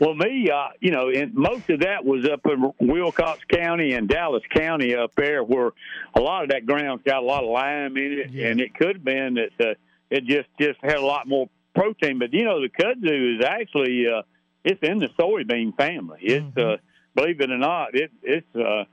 Well, 0.00 0.14
me, 0.14 0.50
uh, 0.50 0.68
you 0.80 0.90
know, 0.90 1.10
and 1.10 1.34
most 1.34 1.68
of 1.68 1.80
that 1.80 2.06
was 2.06 2.26
up 2.26 2.40
in 2.46 2.72
Wilcox 2.88 3.40
County 3.52 3.92
and 3.92 4.08
Dallas 4.08 4.42
County 4.50 4.96
up 4.96 5.14
there, 5.14 5.44
where 5.44 5.72
a 6.14 6.20
lot 6.20 6.42
of 6.42 6.48
that 6.50 6.64
ground's 6.64 7.02
got 7.04 7.22
a 7.22 7.26
lot 7.26 7.44
of 7.44 7.50
lime 7.50 7.98
in 7.98 8.12
it, 8.18 8.30
yeah. 8.30 8.46
and 8.46 8.62
it 8.62 8.74
could 8.74 8.96
have 8.96 9.04
been 9.04 9.34
that 9.34 9.50
uh, 9.60 9.74
it 10.08 10.24
just 10.24 10.48
just 10.58 10.78
had 10.82 10.96
a 10.96 11.04
lot 11.04 11.28
more 11.28 11.50
protein. 11.74 12.18
But 12.18 12.32
you 12.32 12.44
know, 12.44 12.62
the 12.62 12.70
kudzu 12.70 13.38
is 13.38 13.44
actually 13.44 14.06
uh, 14.06 14.22
it's 14.64 14.82
in 14.82 15.00
the 15.00 15.08
soybean 15.18 15.76
family. 15.76 16.20
It's 16.22 16.46
mm-hmm. 16.46 16.60
uh, 16.60 16.76
believe 17.14 17.42
it 17.42 17.50
or 17.50 17.58
not, 17.58 17.94
it 17.94 18.10
it's 18.22 18.56
uh, 18.56 18.84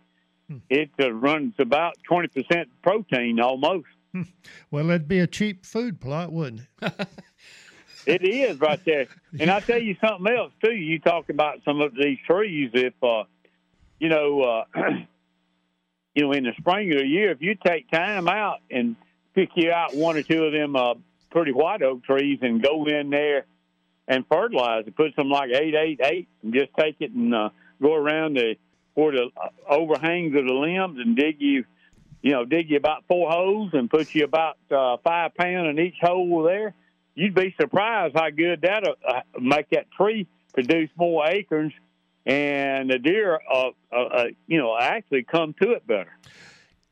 hmm. 0.50 0.58
it 0.70 0.90
uh, 1.00 1.14
runs 1.14 1.54
about 1.58 1.96
twenty 2.04 2.28
percent 2.28 2.68
protein 2.84 3.40
almost. 3.40 3.88
Hmm. 4.12 4.24
Well, 4.72 4.88
that'd 4.88 5.08
be 5.08 5.20
a 5.20 5.28
cheap 5.28 5.66
food 5.66 6.02
plot, 6.02 6.34
wouldn't 6.34 6.64
it? 6.82 7.08
It 8.08 8.24
is 8.24 8.58
right 8.62 8.80
there. 8.86 9.08
And 9.38 9.52
I 9.52 9.60
tell 9.60 9.82
you 9.82 9.98
something 10.00 10.34
else 10.34 10.54
too. 10.64 10.72
You 10.74 10.98
talk 10.98 11.30
about 11.30 11.60
some 11.66 11.82
of 11.82 11.94
these 11.94 12.18
trees. 12.26 12.72
If 12.74 12.94
uh, 13.04 13.24
you 14.00 14.08
know, 14.08 14.42
uh, 14.42 14.64
you 16.16 16.24
know, 16.24 16.32
in 16.32 16.46
the 16.46 16.54
spring 16.58 16.90
of 16.94 17.00
the 17.00 17.06
year, 17.06 17.32
if 17.32 17.42
you 17.42 17.56
take 17.56 17.92
time 17.92 18.30
out 18.30 18.60
and 18.72 18.96
pick 19.36 19.50
you 19.56 19.74
out 19.74 19.94
one 19.94 20.16
or 20.16 20.24
two 20.24 20.46
of 20.46 20.54
them 20.54 20.78
uh, 20.78 20.94
pretty 21.32 21.52
white 21.52 21.82
oak 21.82 22.06
trees 22.06 22.40
and 22.42 22.64
go 22.64 22.86
in 22.86 23.10
there 23.10 23.46
and 24.08 24.26
fertilize 24.32 24.88
it, 24.88 24.96
put 24.96 25.14
some 25.18 25.30
like 25.30 25.50
eight 25.52 25.76
eight 25.76 26.00
eight, 26.02 26.30
and 26.44 26.54
just 26.54 26.72
take 26.80 26.96
it 27.02 27.12
and 27.12 27.36
uh, 27.36 27.50
go 27.82 27.94
around 27.94 28.38
the 28.38 28.56
where 28.94 29.12
the 29.12 29.28
uh, 29.36 29.50
overhangs 29.70 30.34
of 30.34 30.46
the 30.46 30.54
limbs 30.54 30.98
and 30.98 31.18
dig 31.18 31.42
you. 31.42 31.66
You 32.22 32.32
know, 32.32 32.46
dig 32.46 32.70
you 32.70 32.78
about 32.78 33.04
four 33.08 33.30
holes 33.30 33.72
and 33.74 33.90
put 33.90 34.16
you 34.16 34.24
about 34.24 34.58
uh, 34.72 34.98
five 35.04 35.36
pound 35.36 35.68
in 35.68 35.80
each 35.80 35.98
hole 36.02 36.44
there 36.44 36.74
you'd 37.18 37.36
be 37.36 37.54
surprised 37.60 38.16
how 38.16 38.30
good 38.30 38.62
that'll 38.62 38.96
uh, 39.08 39.22
make 39.40 39.70
that 39.72 39.92
tree 39.92 40.28
produce 40.54 40.90
more 40.96 41.28
acorns, 41.28 41.74
and 42.26 42.90
the 42.90 43.00
deer, 43.00 43.40
uh, 43.52 43.70
uh, 43.92 43.96
uh, 43.96 44.24
you 44.48 44.58
know, 44.58 44.78
actually 44.80 45.24
come 45.24 45.54
to 45.62 45.72
it 45.72 45.86
better. 45.88 46.18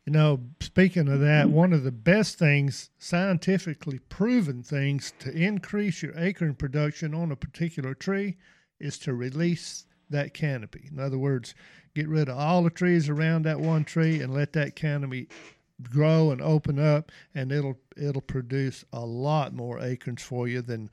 You 0.06 0.14
know, 0.14 0.40
speaking 0.60 1.08
of 1.08 1.20
that, 1.22 1.50
one 1.50 1.74
of 1.74 1.84
the 1.84 1.92
best 1.92 2.38
things, 2.38 2.92
scientifically 2.98 4.00
proven 4.10 4.62
things 4.62 5.14
to 5.20 5.32
increase 5.32 6.04
your 6.04 6.18
acorn 6.18 6.56
production 6.56 7.14
on 7.16 7.32
a 7.32 7.36
particular 7.36 7.96
tree 7.96 8.38
is 8.80 9.00
to 9.00 9.14
release 9.14 9.86
that 10.10 10.34
canopy. 10.34 10.90
In 10.92 11.00
other 11.00 11.18
words, 11.18 11.56
get 11.96 12.08
rid 12.08 12.30
of 12.30 12.38
all 12.38 12.64
the 12.64 12.70
trees 12.70 13.10
around 13.10 13.46
that 13.46 13.60
one 13.60 13.84
tree 13.84 14.22
and 14.22 14.34
let 14.34 14.54
that 14.54 14.76
canopy 14.76 15.28
grow 15.84 16.32
and 16.32 16.42
open 16.42 16.80
up, 16.80 17.12
and 17.34 17.52
it'll 17.52 17.78
it'll 17.98 18.22
produce 18.22 18.86
a 18.94 19.06
lot 19.06 19.54
more 19.54 19.80
acorns 19.80 20.22
for 20.22 20.48
you 20.48 20.62
than 20.62 20.90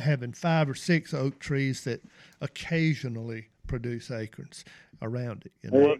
having 0.00 0.32
five 0.32 0.68
or 0.68 0.74
six 0.74 1.12
oak 1.12 1.38
trees 1.38 1.84
that 1.84 2.02
occasionally 2.40 3.48
produce 3.66 4.10
acorns 4.10 4.64
around 5.02 5.44
it. 5.46 5.52
You 5.62 5.70
know? 5.70 5.78
Well, 5.78 5.96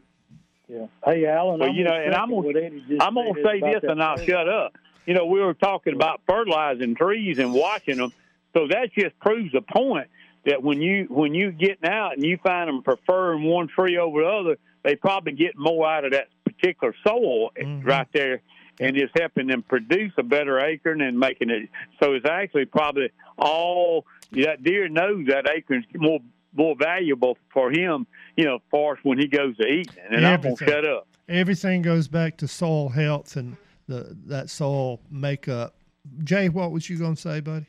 yeah. 0.68 0.86
Hey, 1.04 1.26
Alan. 1.26 1.60
Well, 1.60 1.70
I'm 1.70 1.74
you 1.76 1.84
know, 1.84 1.94
and 1.94 2.14
I'm 2.14 2.30
gonna 2.30 2.70
I'm 3.00 3.14
gonna 3.14 3.32
say 3.44 3.60
this, 3.60 3.82
and 3.82 4.02
I'll 4.02 4.16
tree. 4.16 4.26
shut 4.26 4.48
up. 4.48 4.76
You 5.06 5.14
know, 5.14 5.26
we 5.26 5.40
were 5.40 5.54
talking 5.54 5.94
about 5.94 6.22
fertilizing 6.26 6.94
trees 6.94 7.38
and 7.38 7.52
watching 7.52 7.98
them, 7.98 8.12
so 8.54 8.66
that 8.68 8.92
just 8.96 9.18
proves 9.20 9.52
the 9.52 9.60
point 9.60 10.08
that 10.46 10.62
when 10.62 10.80
you 10.80 11.06
when 11.10 11.34
you 11.34 11.52
getting 11.52 11.88
out 11.88 12.14
and 12.14 12.24
you 12.24 12.38
find 12.42 12.68
them 12.68 12.82
preferring 12.82 13.44
one 13.44 13.68
tree 13.68 13.98
over 13.98 14.22
the 14.22 14.28
other, 14.28 14.56
they 14.82 14.96
probably 14.96 15.32
get 15.32 15.52
more 15.56 15.86
out 15.86 16.06
of 16.06 16.12
that 16.12 16.28
particular 16.64 16.94
soil 17.06 17.50
mm-hmm. 17.50 17.86
right 17.86 18.08
there 18.12 18.40
and 18.80 18.96
it's 18.96 19.12
helping 19.16 19.46
them 19.46 19.62
produce 19.62 20.12
a 20.18 20.22
better 20.22 20.58
acorn 20.58 21.00
and 21.00 21.18
making 21.18 21.50
it 21.50 21.68
so 22.02 22.14
it's 22.14 22.26
actually 22.28 22.64
probably 22.64 23.10
all 23.38 24.04
that 24.32 24.62
deer 24.62 24.88
knows 24.88 25.26
that 25.26 25.48
acorn's 25.48 25.84
more 25.94 26.20
more 26.54 26.76
valuable 26.76 27.36
for 27.52 27.70
him, 27.70 28.06
you 28.36 28.44
know, 28.44 28.60
for 28.70 28.98
when 29.02 29.18
he 29.18 29.26
goes 29.26 29.56
to 29.56 29.66
eat. 29.66 29.90
And 30.08 30.24
Everything. 30.24 30.52
I'm 30.52 30.54
gonna 30.54 30.70
shut 30.70 30.86
up. 30.86 31.08
Everything 31.28 31.82
goes 31.82 32.08
back 32.08 32.36
to 32.38 32.48
soil 32.48 32.88
health 32.88 33.36
and 33.36 33.56
the 33.88 34.16
that 34.26 34.50
soil 34.50 35.00
makeup. 35.10 35.74
Jay, 36.22 36.48
what 36.48 36.70
was 36.70 36.88
you 36.88 36.98
gonna 36.98 37.16
say, 37.16 37.40
buddy? 37.40 37.66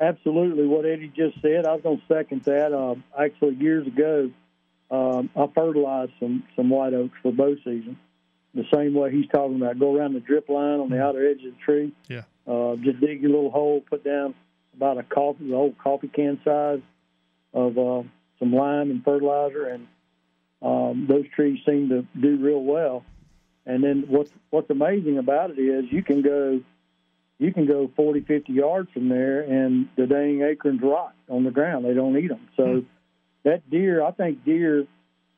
Absolutely, 0.00 0.66
what 0.66 0.84
Eddie 0.84 1.12
just 1.14 1.40
said. 1.40 1.66
I 1.66 1.72
was 1.72 1.82
gonna 1.82 2.02
second 2.08 2.42
that. 2.44 2.74
Um, 2.74 3.04
actually, 3.18 3.54
years 3.54 3.86
ago, 3.86 4.30
um, 4.90 5.30
I 5.34 5.46
fertilized 5.54 6.12
some 6.20 6.44
some 6.54 6.70
white 6.70 6.94
oaks 6.94 7.16
for 7.22 7.32
bow 7.32 7.56
season. 7.64 7.98
The 8.54 8.64
same 8.72 8.94
way 8.94 9.10
he's 9.10 9.28
talking 9.28 9.56
about. 9.56 9.78
Go 9.78 9.96
around 9.96 10.14
the 10.14 10.20
drip 10.20 10.48
line 10.48 10.80
on 10.80 10.88
the 10.88 11.02
outer 11.02 11.28
edge 11.28 11.44
of 11.44 11.52
the 11.52 11.58
tree. 11.64 11.92
Yeah. 12.08 12.22
Uh, 12.46 12.76
just 12.76 13.00
dig 13.00 13.24
a 13.24 13.28
little 13.28 13.50
hole, 13.50 13.82
put 13.82 14.04
down 14.04 14.34
about 14.74 14.98
a 14.98 15.02
coffee, 15.02 15.48
the 15.48 15.54
old 15.54 15.76
coffee 15.78 16.08
can 16.08 16.38
size 16.44 16.80
of 17.52 17.76
uh, 17.76 18.02
some 18.38 18.52
lime 18.52 18.90
and 18.90 19.02
fertilizer, 19.04 19.66
and 19.66 19.86
um, 20.62 21.06
those 21.08 21.24
trees 21.34 21.58
seem 21.66 21.88
to 21.88 22.06
do 22.18 22.36
real 22.36 22.62
well. 22.62 23.04
And 23.66 23.82
then 23.82 24.04
what's 24.08 24.30
what's 24.50 24.70
amazing 24.70 25.18
about 25.18 25.50
it 25.50 25.58
is 25.58 25.86
you 25.90 26.02
can 26.02 26.22
go 26.22 26.60
you 27.38 27.52
can 27.52 27.66
go 27.66 27.90
40, 27.96 28.20
50 28.20 28.52
yards 28.52 28.90
from 28.92 29.08
there, 29.08 29.42
and 29.42 29.88
the 29.96 30.06
dang 30.06 30.42
acorns 30.42 30.80
rot 30.82 31.14
on 31.28 31.44
the 31.44 31.50
ground. 31.50 31.84
They 31.84 31.94
don't 31.94 32.16
eat 32.16 32.28
them. 32.28 32.48
So. 32.56 32.62
Mm-hmm 32.62 32.86
that 33.46 33.70
deer, 33.70 34.02
I 34.02 34.10
think 34.10 34.44
deer 34.44 34.86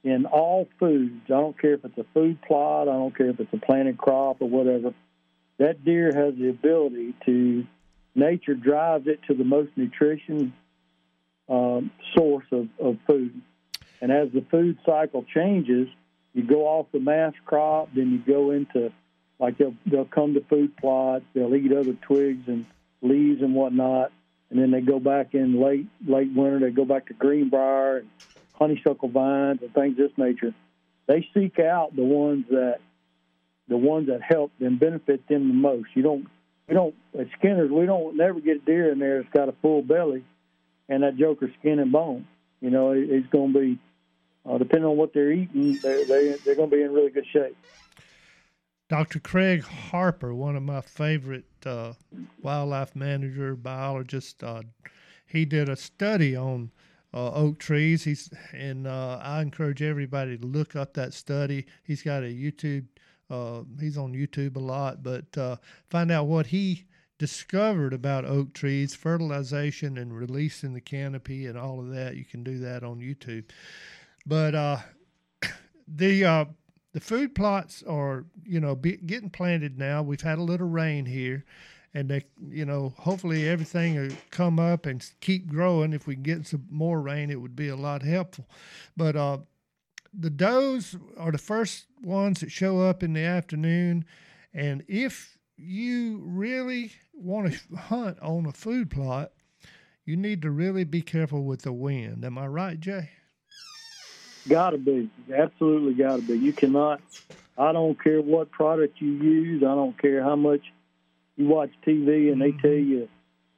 in 0.03 0.25
all 0.25 0.67
foods, 0.81 1.21
I 1.27 1.29
don't 1.29 1.61
care 1.61 1.75
if 1.75 1.85
it's 1.85 1.99
a 1.99 2.07
food 2.15 2.41
plot, 2.41 2.89
I 2.89 2.93
don't 2.93 3.15
care 3.15 3.29
if 3.29 3.39
it's 3.39 3.53
a 3.53 3.59
planted 3.59 3.99
crop 3.99 4.39
or 4.41 4.49
whatever, 4.49 4.95
that 5.59 5.85
deer 5.85 6.07
has 6.07 6.35
the 6.35 6.49
ability 6.49 7.15
to, 7.27 7.67
nature 8.15 8.55
drives 8.55 9.07
it 9.07 9.21
to 9.29 9.35
the 9.35 9.45
most 9.45 9.73
nutrition 9.77 10.55
um, 11.51 11.91
source 12.17 12.47
of, 12.51 12.69
of 12.81 12.97
food. 13.07 13.43
And 14.01 14.11
as 14.11 14.33
the 14.33 14.43
food 14.51 14.79
cycle 14.87 15.27
changes, 15.35 15.89
you 16.33 16.45
go 16.45 16.67
off 16.67 16.87
the 16.93 17.01
mass 17.01 17.35
crop, 17.45 17.91
then 17.95 18.11
you 18.11 18.19
go 18.35 18.53
into, 18.53 18.91
like 19.39 19.59
they'll, 19.59 19.75
they'll 19.85 20.07
come 20.07 20.33
to 20.33 20.41
food 20.49 20.75
plots, 20.79 21.27
they'll 21.35 21.55
eat 21.55 21.73
other 21.73 21.93
twigs 21.93 22.49
and 22.49 22.65
leaves 23.03 23.43
and 23.43 23.55
whatnot 23.55 24.13
and 24.51 24.59
then 24.59 24.71
they 24.71 24.81
go 24.81 24.99
back 24.99 25.35
in 25.35 25.61
late 25.61 25.87
late 26.07 26.33
winter. 26.35 26.61
They 26.61 26.71
go 26.71 26.85
back 26.85 27.07
to 27.07 27.15
greenbrier 27.15 27.99
and 27.99 28.09
honeysuckle 28.55 29.09
vines 29.09 29.61
and 29.63 29.73
things 29.73 29.99
of 29.99 30.09
this 30.09 30.19
nature. 30.19 30.55
They 31.07 31.27
seek 31.35 31.59
out 31.59 31.95
the 31.95 32.05
ones 32.05 32.47
that 32.51 32.81
the 33.69 33.77
ones 33.77 34.09
that 34.09 34.23
help 34.23 34.53
them 34.59 34.79
benefit 34.79 35.27
them 35.29 35.49
the 35.49 35.55
most. 35.55 35.89
You 35.95 36.03
don't 36.03 36.27
we 36.67 36.75
don't 36.75 36.95
at 37.19 37.29
Skinner's 37.39 37.71
we 37.71 37.87
don't 37.87 38.17
never 38.17 38.41
get 38.41 38.57
a 38.59 38.61
deer 38.61 38.93
in 38.93 38.99
there 38.99 39.23
that's 39.23 39.35
got 39.35 39.49
a 39.49 39.55
full 39.61 39.83
belly 39.83 40.25
and 40.89 41.03
that 41.03 41.17
joker 41.17 41.51
skin 41.59 41.79
and 41.79 41.93
bone. 41.93 42.27
You 42.61 42.71
know, 42.71 42.93
it, 42.93 43.09
it's 43.11 43.29
going 43.29 43.53
to 43.53 43.59
be 43.59 43.79
uh, 44.49 44.59
depending 44.59 44.89
on 44.89 44.97
what 44.97 45.13
they're 45.13 45.31
eating, 45.31 45.79
they're, 45.83 46.05
they, 46.05 46.37
they're 46.45 46.55
going 46.55 46.71
to 46.71 46.77
be 46.77 46.83
in 46.83 46.93
really 46.93 47.11
good 47.11 47.27
shape. 47.33 47.57
Dr. 48.89 49.21
Craig 49.21 49.63
Harper, 49.65 50.35
one 50.35 50.57
of 50.57 50.63
my 50.63 50.81
favorite 50.81 51.45
uh, 51.67 51.93
wildlife 52.41 52.97
manager 52.97 53.55
biologists. 53.55 54.43
Uh, 54.43 54.63
he 55.27 55.45
did 55.45 55.69
a 55.69 55.77
study 55.77 56.35
on 56.35 56.71
uh, 57.13 57.33
oak 57.33 57.59
trees. 57.59 58.05
He's 58.05 58.31
and 58.53 58.87
uh, 58.87 59.21
I 59.23 59.43
encourage 59.43 59.83
everybody 59.83 60.39
to 60.39 60.47
look 60.47 60.75
up 60.75 60.95
that 60.95 61.13
study. 61.13 61.67
He's 61.85 62.03
got 62.03 62.23
a 62.23 62.27
YouTube. 62.27 62.87
Uh, 63.29 63.65
he's 63.79 63.99
on 63.99 64.15
YouTube 64.15 64.57
a 64.57 64.61
lot, 64.61 65.03
but 65.03 65.37
uh, 65.37 65.57
find 65.91 66.11
out 66.11 66.27
what 66.27 66.47
he 66.47 66.87
discovered 67.19 67.93
about 67.93 68.25
oak 68.25 68.55
trees, 68.55 68.95
fertilization, 68.95 69.99
and 69.99 70.17
releasing 70.17 70.73
the 70.73 70.81
canopy, 70.81 71.45
and 71.45 71.59
all 71.59 71.79
of 71.79 71.91
that. 71.91 72.17
You 72.17 72.25
can 72.25 72.43
do 72.43 72.59
that 72.61 72.83
on 72.83 73.01
YouTube. 73.01 73.45
But 74.25 74.83
the 75.89 76.47
the 76.93 77.01
food 77.01 77.35
plots 77.35 77.83
are 77.87 78.25
you 78.45 78.61
know 78.61 78.75
be, 78.75 78.97
getting 78.97 79.31
planted 79.31 79.79
now. 79.79 80.03
We've 80.03 80.21
had 80.21 80.39
a 80.39 80.43
little 80.43 80.69
rain 80.69 81.07
here, 81.07 81.45
and 81.95 82.09
they 82.09 82.25
you 82.51 82.65
know 82.65 82.95
hopefully 82.99 83.49
everything 83.49 83.97
will 83.97 84.17
come 84.31 84.59
up 84.59 84.87
and 84.87 85.05
keep 85.21 85.49
growing. 85.49 85.93
If 85.93 86.07
we 86.07 86.15
can 86.15 86.23
get 86.23 86.47
some 86.47 86.67
more 86.71 87.01
rain, 87.01 87.31
it 87.31 87.41
would 87.41 87.57
be 87.57 87.69
a 87.69 87.77
lot 87.77 88.03
helpful. 88.03 88.47
But 88.97 89.17
uh, 89.17 89.39
the 90.13 90.31
does 90.31 90.97
are 91.17 91.33
the 91.33 91.39
first 91.39 91.87
ones 92.03 92.41
that 92.41 92.51
show 92.51 92.81
up 92.81 93.03
in 93.03 93.13
the 93.13 93.23
afternoon, 93.23 94.05
and 94.55 94.85
if 94.89 95.39
you 95.57 96.23
really 96.25 96.93
want 97.13 97.53
to 97.53 97.77
hunt 97.77 98.19
on 98.21 98.47
a 98.47 98.53
food 98.53 98.91
plot, 98.91 99.33
you 100.05 100.17
need 100.17 100.41
to 100.43 100.51
really 100.51 100.85
be 100.85 101.03
careful 101.03 101.45
with 101.45 101.63
the 101.63 101.73
wind. 101.73 102.25
Am 102.25 102.39
I 102.39 102.47
right, 102.47 102.81
Jay? 102.81 103.11
Got 104.49 104.71
to 104.71 104.79
be. 104.79 105.11
Absolutely 105.35 105.95
got 105.95 106.17
to 106.17 106.23
be. 106.23 106.39
You 106.39 106.53
cannot, 106.53 107.01
I 107.57 107.73
don't 107.73 108.03
care 108.03 108.21
what 108.21 108.51
product 108.51 109.01
you 109.01 109.09
use, 109.13 109.63
I 109.63 109.75
don't 109.75 109.97
care 110.01 110.23
how 110.23 110.37
much 110.37 110.63
you 111.37 111.47
watch 111.47 111.71
TV 111.87 112.33
and 112.33 112.41
they 112.41 112.53
tell 112.53 112.71
you 112.71 113.09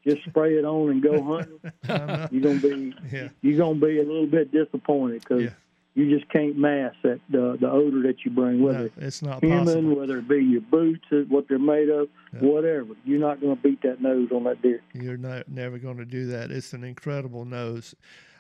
just 0.07 0.23
spray 0.25 0.55
it 0.55 0.65
on 0.65 0.91
and 0.91 1.03
go 1.03 1.23
hunting. 1.85 2.29
you're 2.31 2.43
gonna 2.43 2.59
be 2.61 2.95
yeah. 3.13 3.29
you're 3.43 3.59
gonna 3.59 3.79
be 3.79 3.99
a 3.99 4.03
little 4.03 4.27
bit 4.27 4.51
disappointed 4.51 5.21
because 5.21 5.43
Yeah. 5.45 5.51
you 5.95 6.19
just 6.19 6.31
can't 6.31 6.57
mask 6.59 6.97
that 7.03 7.21
the 7.31 7.57
the 7.61 7.71
odor 7.71 8.03
that 8.05 8.25
you 8.25 8.31
bring, 8.31 8.63
whether 8.63 8.85
No, 8.85 8.91
it's 8.99 9.21
not 9.23 9.43
human, 9.45 9.65
possible. 9.67 9.95
whether 9.97 10.19
it 10.19 10.29
be 10.29 10.43
your 10.45 10.61
boots, 10.63 11.05
what 11.29 11.49
they're 11.49 11.59
made 11.59 11.89
of, 11.91 12.09
whatever. 12.39 12.95
You're 13.05 13.21
not 13.21 13.41
gonna 13.43 13.57
beat 13.57 13.83
that 13.83 14.01
nose 14.01 14.31
on 14.33 14.45
that 14.45 14.61
deer. 14.63 14.81
You're 14.95 15.17
not, 15.19 15.49
never 15.51 15.79
going 15.79 15.99
to 15.99 16.05
do 16.07 16.27
that. 16.29 16.51
It's 16.51 16.73
an 16.73 16.83
incredible 16.85 17.45
nose. 17.45 17.95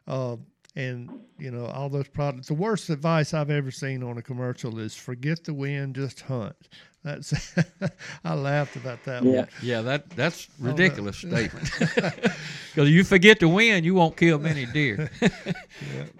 Uh, 0.06 0.36
and, 0.76 1.10
you 1.38 1.50
know, 1.50 1.66
all 1.66 1.88
those 1.88 2.08
products. 2.08 2.48
The 2.48 2.54
worst 2.54 2.90
advice 2.90 3.34
I've 3.34 3.50
ever 3.50 3.70
seen 3.70 4.02
on 4.02 4.18
a 4.18 4.22
commercial 4.22 4.78
is 4.78 4.94
forget 4.94 5.44
the 5.44 5.54
wind, 5.54 5.96
just 5.96 6.20
hunt. 6.22 6.56
That's 7.02 7.54
I 8.24 8.34
laughed 8.34 8.76
about 8.76 9.02
that 9.04 9.22
Yeah, 9.24 9.30
one. 9.40 9.48
yeah, 9.62 9.80
that 9.82 10.10
that's 10.10 10.48
Oh, 10.50 10.64
no. 10.64 10.70
ridiculous 10.70 11.16
statement. 11.18 11.70
Because 12.72 12.88
you 12.88 13.02
forget 13.02 13.40
to 13.40 13.48
win, 13.48 13.82
you 13.82 13.94
won't 13.94 14.16
kill 14.16 14.38
many 14.38 14.64
deer. 14.64 15.10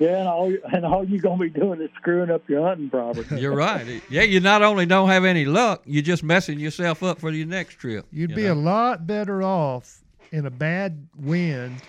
Yeah, 0.01 0.19
and 0.19 0.27
all 0.29 0.53
and 0.73 0.85
all 0.85 1.05
you're 1.05 1.21
gonna 1.21 1.39
be 1.45 1.49
doing 1.51 1.81
is 1.81 1.91
screwing 1.97 2.29
up 2.31 2.49
your 2.49 2.67
hunting 2.67 2.91
property. 2.91 3.39
You're 3.41 3.55
right. 3.55 4.03
Yeah, 4.11 4.23
you 4.23 4.41
not 4.41 4.61
only 4.63 4.85
don't 4.85 5.09
have 5.11 5.25
any 5.25 5.45
luck, 5.45 5.83
you're 5.87 6.03
just 6.03 6.25
messing 6.25 6.59
yourself 6.59 7.05
up 7.05 7.21
for 7.21 7.31
your 7.31 7.47
next 7.47 7.75
trip. 7.77 8.05
You'd 8.11 8.31
you 8.31 8.37
be 8.37 8.43
know? 8.45 8.55
a 8.55 8.57
lot 8.57 9.07
better 9.07 9.45
off 9.45 10.01
in 10.33 10.45
a 10.47 10.51
bad 10.51 11.07
wind 11.17 11.83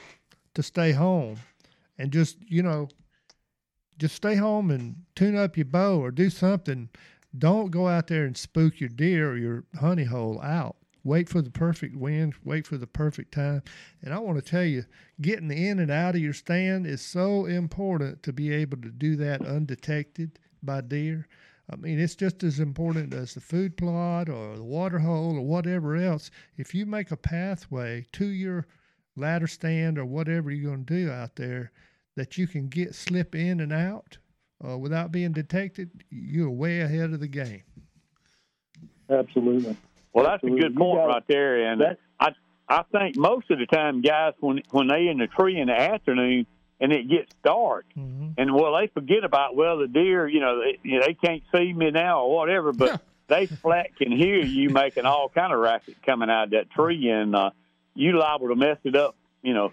to 0.53 0.61
stay 0.61 0.91
home 0.91 1.37
and 2.01 2.11
just, 2.11 2.37
you 2.47 2.63
know, 2.63 2.89
just 3.99 4.15
stay 4.15 4.35
home 4.35 4.71
and 4.71 4.95
tune 5.15 5.37
up 5.37 5.55
your 5.55 5.65
bow 5.65 5.99
or 5.99 6.09
do 6.09 6.31
something. 6.31 6.89
Don't 7.37 7.69
go 7.69 7.87
out 7.87 8.07
there 8.07 8.25
and 8.25 8.35
spook 8.35 8.79
your 8.79 8.89
deer 8.89 9.31
or 9.31 9.37
your 9.37 9.65
honey 9.79 10.05
hole 10.05 10.41
out. 10.41 10.77
Wait 11.03 11.29
for 11.29 11.43
the 11.43 11.51
perfect 11.51 11.95
wind, 11.95 12.33
wait 12.43 12.65
for 12.65 12.77
the 12.77 12.87
perfect 12.87 13.31
time. 13.31 13.61
And 14.01 14.15
I 14.15 14.17
want 14.17 14.43
to 14.43 14.49
tell 14.49 14.63
you, 14.63 14.83
getting 15.21 15.51
in 15.51 15.77
and 15.77 15.91
out 15.91 16.15
of 16.15 16.21
your 16.21 16.33
stand 16.33 16.87
is 16.87 17.01
so 17.03 17.45
important 17.45 18.23
to 18.23 18.33
be 18.33 18.51
able 18.51 18.77
to 18.77 18.89
do 18.89 19.15
that 19.17 19.45
undetected 19.45 20.39
by 20.63 20.81
deer. 20.81 21.27
I 21.71 21.75
mean, 21.75 21.99
it's 21.99 22.15
just 22.15 22.43
as 22.43 22.59
important 22.59 23.13
as 23.13 23.35
the 23.35 23.41
food 23.41 23.77
plot 23.77 24.27
or 24.27 24.57
the 24.57 24.63
water 24.63 24.99
hole 24.99 25.37
or 25.37 25.45
whatever 25.45 25.95
else. 25.95 26.31
If 26.57 26.73
you 26.73 26.87
make 26.87 27.11
a 27.11 27.17
pathway 27.17 28.07
to 28.13 28.25
your 28.25 28.65
ladder 29.15 29.47
stand 29.47 29.99
or 29.99 30.05
whatever 30.05 30.49
you're 30.49 30.71
going 30.71 30.85
to 30.85 31.05
do 31.05 31.11
out 31.11 31.35
there 31.35 31.71
that 32.15 32.37
you 32.37 32.47
can 32.47 32.67
get 32.67 32.93
slip 32.95 33.35
in 33.35 33.59
and 33.59 33.71
out 33.73 34.17
uh, 34.67 34.77
without 34.77 35.11
being 35.11 35.31
detected, 35.31 35.89
you're 36.09 36.49
way 36.49 36.81
ahead 36.81 37.11
of 37.13 37.19
the 37.19 37.27
game. 37.27 37.63
Absolutely. 39.09 39.75
Well, 40.13 40.25
that's 40.25 40.43
a 40.43 40.49
good 40.49 40.75
point 40.75 40.99
got- 40.99 41.07
right 41.07 41.23
there, 41.27 41.71
and 41.71 41.81
I 42.19 42.29
I 42.67 42.83
think 42.91 43.17
most 43.17 43.49
of 43.51 43.59
the 43.59 43.65
time, 43.65 44.01
guys, 44.01 44.33
when 44.39 44.61
when 44.71 44.87
they 44.87 45.07
in 45.07 45.17
the 45.17 45.27
tree 45.27 45.59
in 45.59 45.67
the 45.67 45.79
afternoon 45.79 46.45
and 46.79 46.91
it 46.91 47.09
gets 47.09 47.33
dark, 47.43 47.85
and 47.95 48.53
well, 48.53 48.77
they 48.77 48.87
forget 48.87 49.23
about 49.23 49.55
well 49.55 49.77
the 49.77 49.87
deer, 49.87 50.27
you 50.27 50.39
know, 50.39 50.61
they, 50.61 50.79
you 50.83 50.99
know, 50.99 51.05
they 51.05 51.13
can't 51.13 51.43
see 51.55 51.73
me 51.73 51.91
now 51.91 52.23
or 52.23 52.35
whatever, 52.35 52.71
but 52.73 53.01
they 53.27 53.45
flat 53.45 53.95
can 53.97 54.11
hear 54.11 54.39
you 54.39 54.69
making 54.69 55.05
all 55.05 55.29
kind 55.29 55.53
of 55.53 55.59
racket 55.59 55.95
coming 56.05 56.29
out 56.29 56.45
of 56.45 56.49
that 56.51 56.71
tree, 56.71 57.09
and 57.09 57.35
uh, 57.35 57.51
you 57.93 58.17
liable 58.17 58.49
to 58.49 58.55
mess 58.55 58.77
it 58.83 58.95
up. 58.95 59.15
You 59.41 59.53
know, 59.53 59.71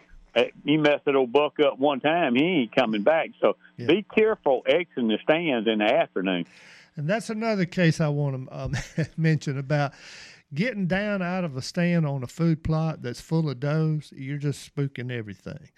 you 0.64 0.78
mess 0.78 1.00
that 1.04 1.14
old 1.14 1.32
buck 1.32 1.54
up 1.60 1.78
one 1.78 2.00
time, 2.00 2.34
he 2.34 2.44
ain't 2.44 2.74
coming 2.74 3.02
back. 3.02 3.30
So 3.40 3.56
be 3.76 4.04
careful 4.14 4.62
exiting 4.66 5.08
the 5.08 5.18
stands 5.22 5.68
in 5.68 5.78
the 5.78 5.84
afternoon. 5.84 6.46
And 6.96 7.08
that's 7.08 7.30
another 7.30 7.64
case 7.64 8.00
I 8.00 8.08
want 8.08 8.48
to 8.48 8.58
um, 8.58 8.76
mention 9.16 9.58
about 9.58 9.92
getting 10.52 10.86
down 10.86 11.22
out 11.22 11.44
of 11.44 11.56
a 11.56 11.62
stand 11.62 12.06
on 12.06 12.22
a 12.22 12.26
food 12.26 12.64
plot 12.64 13.02
that's 13.02 13.20
full 13.20 13.48
of 13.48 13.60
does. 13.60 14.12
You're 14.14 14.38
just 14.38 14.74
spooking 14.74 15.10
everything. 15.10 15.70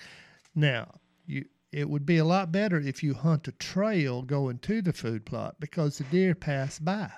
Now, 0.54 0.94
you 1.26 1.44
it 1.72 1.88
would 1.88 2.04
be 2.04 2.18
a 2.18 2.24
lot 2.24 2.50
better 2.50 2.80
if 2.80 3.02
you 3.02 3.14
hunt 3.14 3.46
a 3.46 3.52
trail 3.52 4.22
going 4.22 4.58
to 4.58 4.82
the 4.82 4.92
food 4.92 5.24
plot 5.24 5.56
because 5.60 5.98
the 5.98 6.04
deer 6.04 6.34
pass 6.34 6.78
by. 6.80 7.10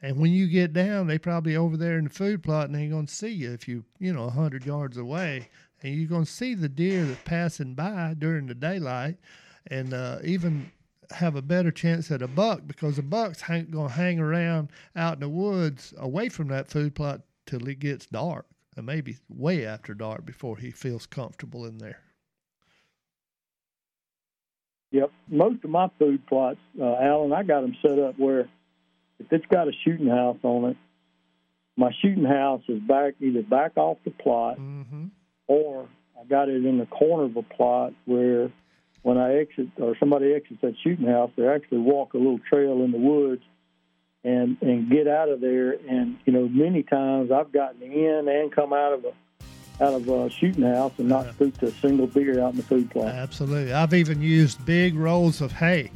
And 0.00 0.18
when 0.18 0.32
you 0.32 0.48
get 0.48 0.72
down, 0.72 1.06
they 1.06 1.18
probably 1.18 1.56
over 1.56 1.76
there 1.76 1.98
in 1.98 2.04
the 2.04 2.10
food 2.10 2.42
plot 2.42 2.66
and 2.66 2.74
they 2.74 2.82
ain't 2.82 2.92
gonna 2.92 3.08
see 3.08 3.30
you 3.30 3.52
if 3.52 3.66
you, 3.66 3.84
you 3.98 4.12
know, 4.12 4.24
a 4.24 4.30
hundred 4.30 4.66
yards 4.66 4.96
away. 4.96 5.48
And 5.82 5.94
you're 5.94 6.08
gonna 6.08 6.26
see 6.26 6.54
the 6.54 6.68
deer 6.68 7.04
that's 7.04 7.20
passing 7.24 7.74
by 7.74 8.14
during 8.16 8.46
the 8.46 8.54
daylight 8.54 9.16
and 9.66 9.92
uh, 9.92 10.18
even 10.24 10.70
have 11.10 11.36
a 11.36 11.42
better 11.42 11.70
chance 11.70 12.10
at 12.10 12.22
a 12.22 12.28
buck 12.28 12.62
because 12.66 12.98
a 12.98 13.02
buck's 13.02 13.40
hang, 13.40 13.66
gonna 13.70 13.88
hang 13.88 14.18
around 14.18 14.70
out 14.96 15.14
in 15.14 15.20
the 15.20 15.28
woods 15.28 15.92
away 15.98 16.28
from 16.28 16.48
that 16.48 16.68
food 16.68 16.94
plot 16.94 17.20
till 17.46 17.66
it 17.68 17.80
gets 17.80 18.06
dark, 18.06 18.46
and 18.76 18.86
maybe 18.86 19.18
way 19.28 19.66
after 19.66 19.94
dark 19.94 20.24
before 20.24 20.56
he 20.56 20.70
feels 20.70 21.06
comfortable 21.06 21.66
in 21.66 21.78
there. 21.78 22.00
Yep. 24.92 25.10
Most 25.28 25.64
of 25.64 25.70
my 25.70 25.88
food 25.98 26.26
plots, 26.26 26.58
uh, 26.80 26.94
Alan, 26.96 27.32
I 27.32 27.42
got 27.42 27.62
them 27.62 27.76
set 27.82 27.98
up 27.98 28.18
where 28.18 28.48
if 29.18 29.32
it's 29.32 29.46
got 29.46 29.68
a 29.68 29.72
shooting 29.84 30.08
house 30.08 30.38
on 30.42 30.70
it, 30.70 30.76
my 31.76 31.90
shooting 32.02 32.24
house 32.24 32.62
is 32.68 32.80
back 32.80 33.14
either 33.20 33.42
back 33.42 33.72
off 33.76 33.96
the 34.04 34.10
plot 34.10 34.58
or 35.52 35.88
I 36.18 36.24
got 36.24 36.48
it 36.48 36.64
in 36.64 36.78
the 36.78 36.86
corner 36.86 37.24
of 37.24 37.36
a 37.36 37.42
plot 37.42 37.92
where 38.06 38.50
when 39.02 39.18
I 39.18 39.34
exit 39.34 39.68
or 39.78 39.96
somebody 39.98 40.32
exits 40.32 40.60
that 40.62 40.74
shooting 40.82 41.06
house, 41.06 41.30
they 41.36 41.46
actually 41.46 41.78
walk 41.78 42.14
a 42.14 42.18
little 42.18 42.38
trail 42.38 42.82
in 42.82 42.92
the 42.92 42.98
woods 42.98 43.42
and 44.24 44.56
and 44.62 44.90
get 44.90 45.06
out 45.06 45.28
of 45.28 45.40
there. 45.40 45.72
And 45.72 46.18
you 46.24 46.32
know, 46.32 46.48
many 46.48 46.82
times 46.82 47.30
I've 47.30 47.52
gotten 47.52 47.82
in 47.82 48.28
and 48.28 48.52
come 48.52 48.72
out 48.72 48.92
of 48.94 49.04
a 49.04 49.12
out 49.84 49.94
of 49.94 50.08
a 50.08 50.30
shooting 50.30 50.64
house 50.64 50.92
and 50.98 51.08
not 51.08 51.28
spooked 51.34 51.62
a 51.62 51.72
single 51.72 52.06
deer 52.06 52.40
out 52.40 52.52
in 52.52 52.58
the 52.58 52.62
food 52.62 52.90
plot. 52.90 53.08
Absolutely. 53.08 53.72
I've 53.72 53.94
even 53.94 54.22
used 54.22 54.64
big 54.64 54.94
rolls 54.94 55.40
of 55.40 55.50
hay 55.52 55.90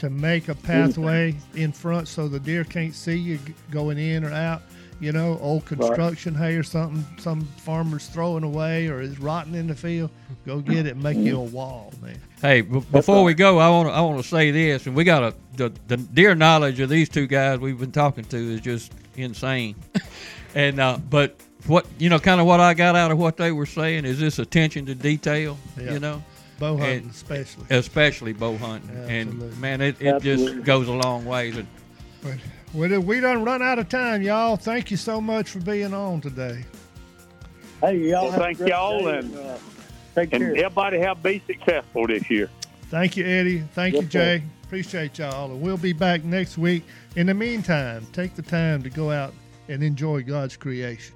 to 0.00 0.10
make 0.10 0.48
a 0.48 0.54
pathway 0.54 1.34
in 1.54 1.72
front 1.72 2.08
so 2.08 2.28
the 2.28 2.40
deer 2.40 2.64
can't 2.64 2.94
see 2.94 3.16
you 3.16 3.38
going 3.70 3.98
in 3.98 4.24
or 4.24 4.32
out. 4.32 4.62
You 5.00 5.12
know, 5.12 5.38
old 5.40 5.64
construction 5.64 6.34
hay 6.34 6.56
or 6.56 6.64
something 6.64 7.06
some 7.20 7.42
farmer's 7.58 8.08
throwing 8.08 8.42
away 8.42 8.88
or 8.88 9.00
is 9.00 9.20
rotting 9.20 9.54
in 9.54 9.68
the 9.68 9.74
field. 9.76 10.10
Go 10.44 10.58
get 10.58 10.86
it 10.86 10.94
and 10.94 11.02
make 11.02 11.16
you 11.16 11.36
a 11.38 11.42
wall, 11.44 11.92
man. 12.02 12.18
Hey, 12.42 12.62
b- 12.62 12.82
before 12.90 13.22
we 13.22 13.34
go, 13.34 13.58
I 13.58 13.68
want 13.68 13.88
to 13.88 13.92
I 13.94 14.00
want 14.00 14.20
to 14.20 14.28
say 14.28 14.50
this, 14.50 14.86
and 14.86 14.96
we 14.96 15.04
got 15.04 15.22
a 15.22 15.34
the, 15.56 15.72
the 15.86 15.96
deer 15.98 16.34
knowledge 16.34 16.80
of 16.80 16.88
these 16.88 17.08
two 17.08 17.26
guys 17.28 17.60
we've 17.60 17.78
been 17.78 17.92
talking 17.92 18.24
to 18.24 18.36
is 18.36 18.60
just 18.60 18.92
insane. 19.16 19.76
and 20.56 20.80
uh, 20.80 20.98
but 21.10 21.40
what 21.68 21.86
you 21.98 22.08
know, 22.08 22.18
kind 22.18 22.40
of 22.40 22.46
what 22.48 22.58
I 22.58 22.74
got 22.74 22.96
out 22.96 23.12
of 23.12 23.18
what 23.18 23.36
they 23.36 23.52
were 23.52 23.66
saying 23.66 24.04
is 24.04 24.18
this 24.18 24.40
attention 24.40 24.86
to 24.86 24.96
detail. 24.96 25.58
Yeah. 25.80 25.92
You 25.92 26.00
know, 26.00 26.24
Bow 26.58 26.76
hunting 26.76 27.02
And- 27.02 27.10
especially. 27.12 27.64
especially 27.70 28.32
bow 28.32 28.56
hunting, 28.56 28.90
Absolutely. 28.90 29.46
and 29.48 29.60
man, 29.60 29.80
it, 29.80 29.96
it 30.00 30.08
Absolutely. 30.08 30.54
just 30.56 30.64
goes 30.64 30.88
a 30.88 30.92
long 30.92 31.24
ways. 31.24 31.56
And 31.56 31.68
But 32.20 32.34
we 32.74 32.96
we 32.98 33.20
done 33.20 33.44
run 33.44 33.62
out 33.62 33.78
of 33.78 33.88
time, 33.88 34.22
y'all. 34.22 34.56
Thank 34.56 34.90
you 34.90 34.96
so 34.96 35.20
much 35.20 35.50
for 35.50 35.60
being 35.60 35.94
on 35.94 36.20
today. 36.20 36.64
Hey, 37.80 37.96
y'all. 37.98 38.28
Well, 38.28 38.38
thank 38.38 38.58
y'all, 38.60 39.04
day 39.04 39.18
and- 39.18 39.36
uh, 39.36 39.58
take 40.14 40.32
and 40.32 40.42
care. 40.42 40.56
everybody 40.66 40.98
have 40.98 41.22
be 41.22 41.42
successful 41.46 42.06
this 42.06 42.28
year. 42.30 42.50
Thank 42.90 43.16
you, 43.16 43.24
Eddie. 43.24 43.60
Thank 43.74 43.94
you, 43.94 44.00
Yes, 44.02 44.12
sir. 44.12 44.38
Jay. 44.38 44.42
Appreciate 44.64 45.18
y'all. 45.18 45.50
And 45.50 45.60
we'll 45.62 45.76
be 45.78 45.92
back 45.92 46.24
next 46.24 46.58
week. 46.58 46.84
In 47.16 47.26
the 47.26 47.34
meantime, 47.34 48.06
take 48.12 48.34
the 48.34 48.42
time 48.42 48.82
to 48.82 48.90
go 48.90 49.10
out 49.10 49.32
and 49.68 49.82
enjoy 49.82 50.22
God's 50.22 50.56
creation. 50.56 51.14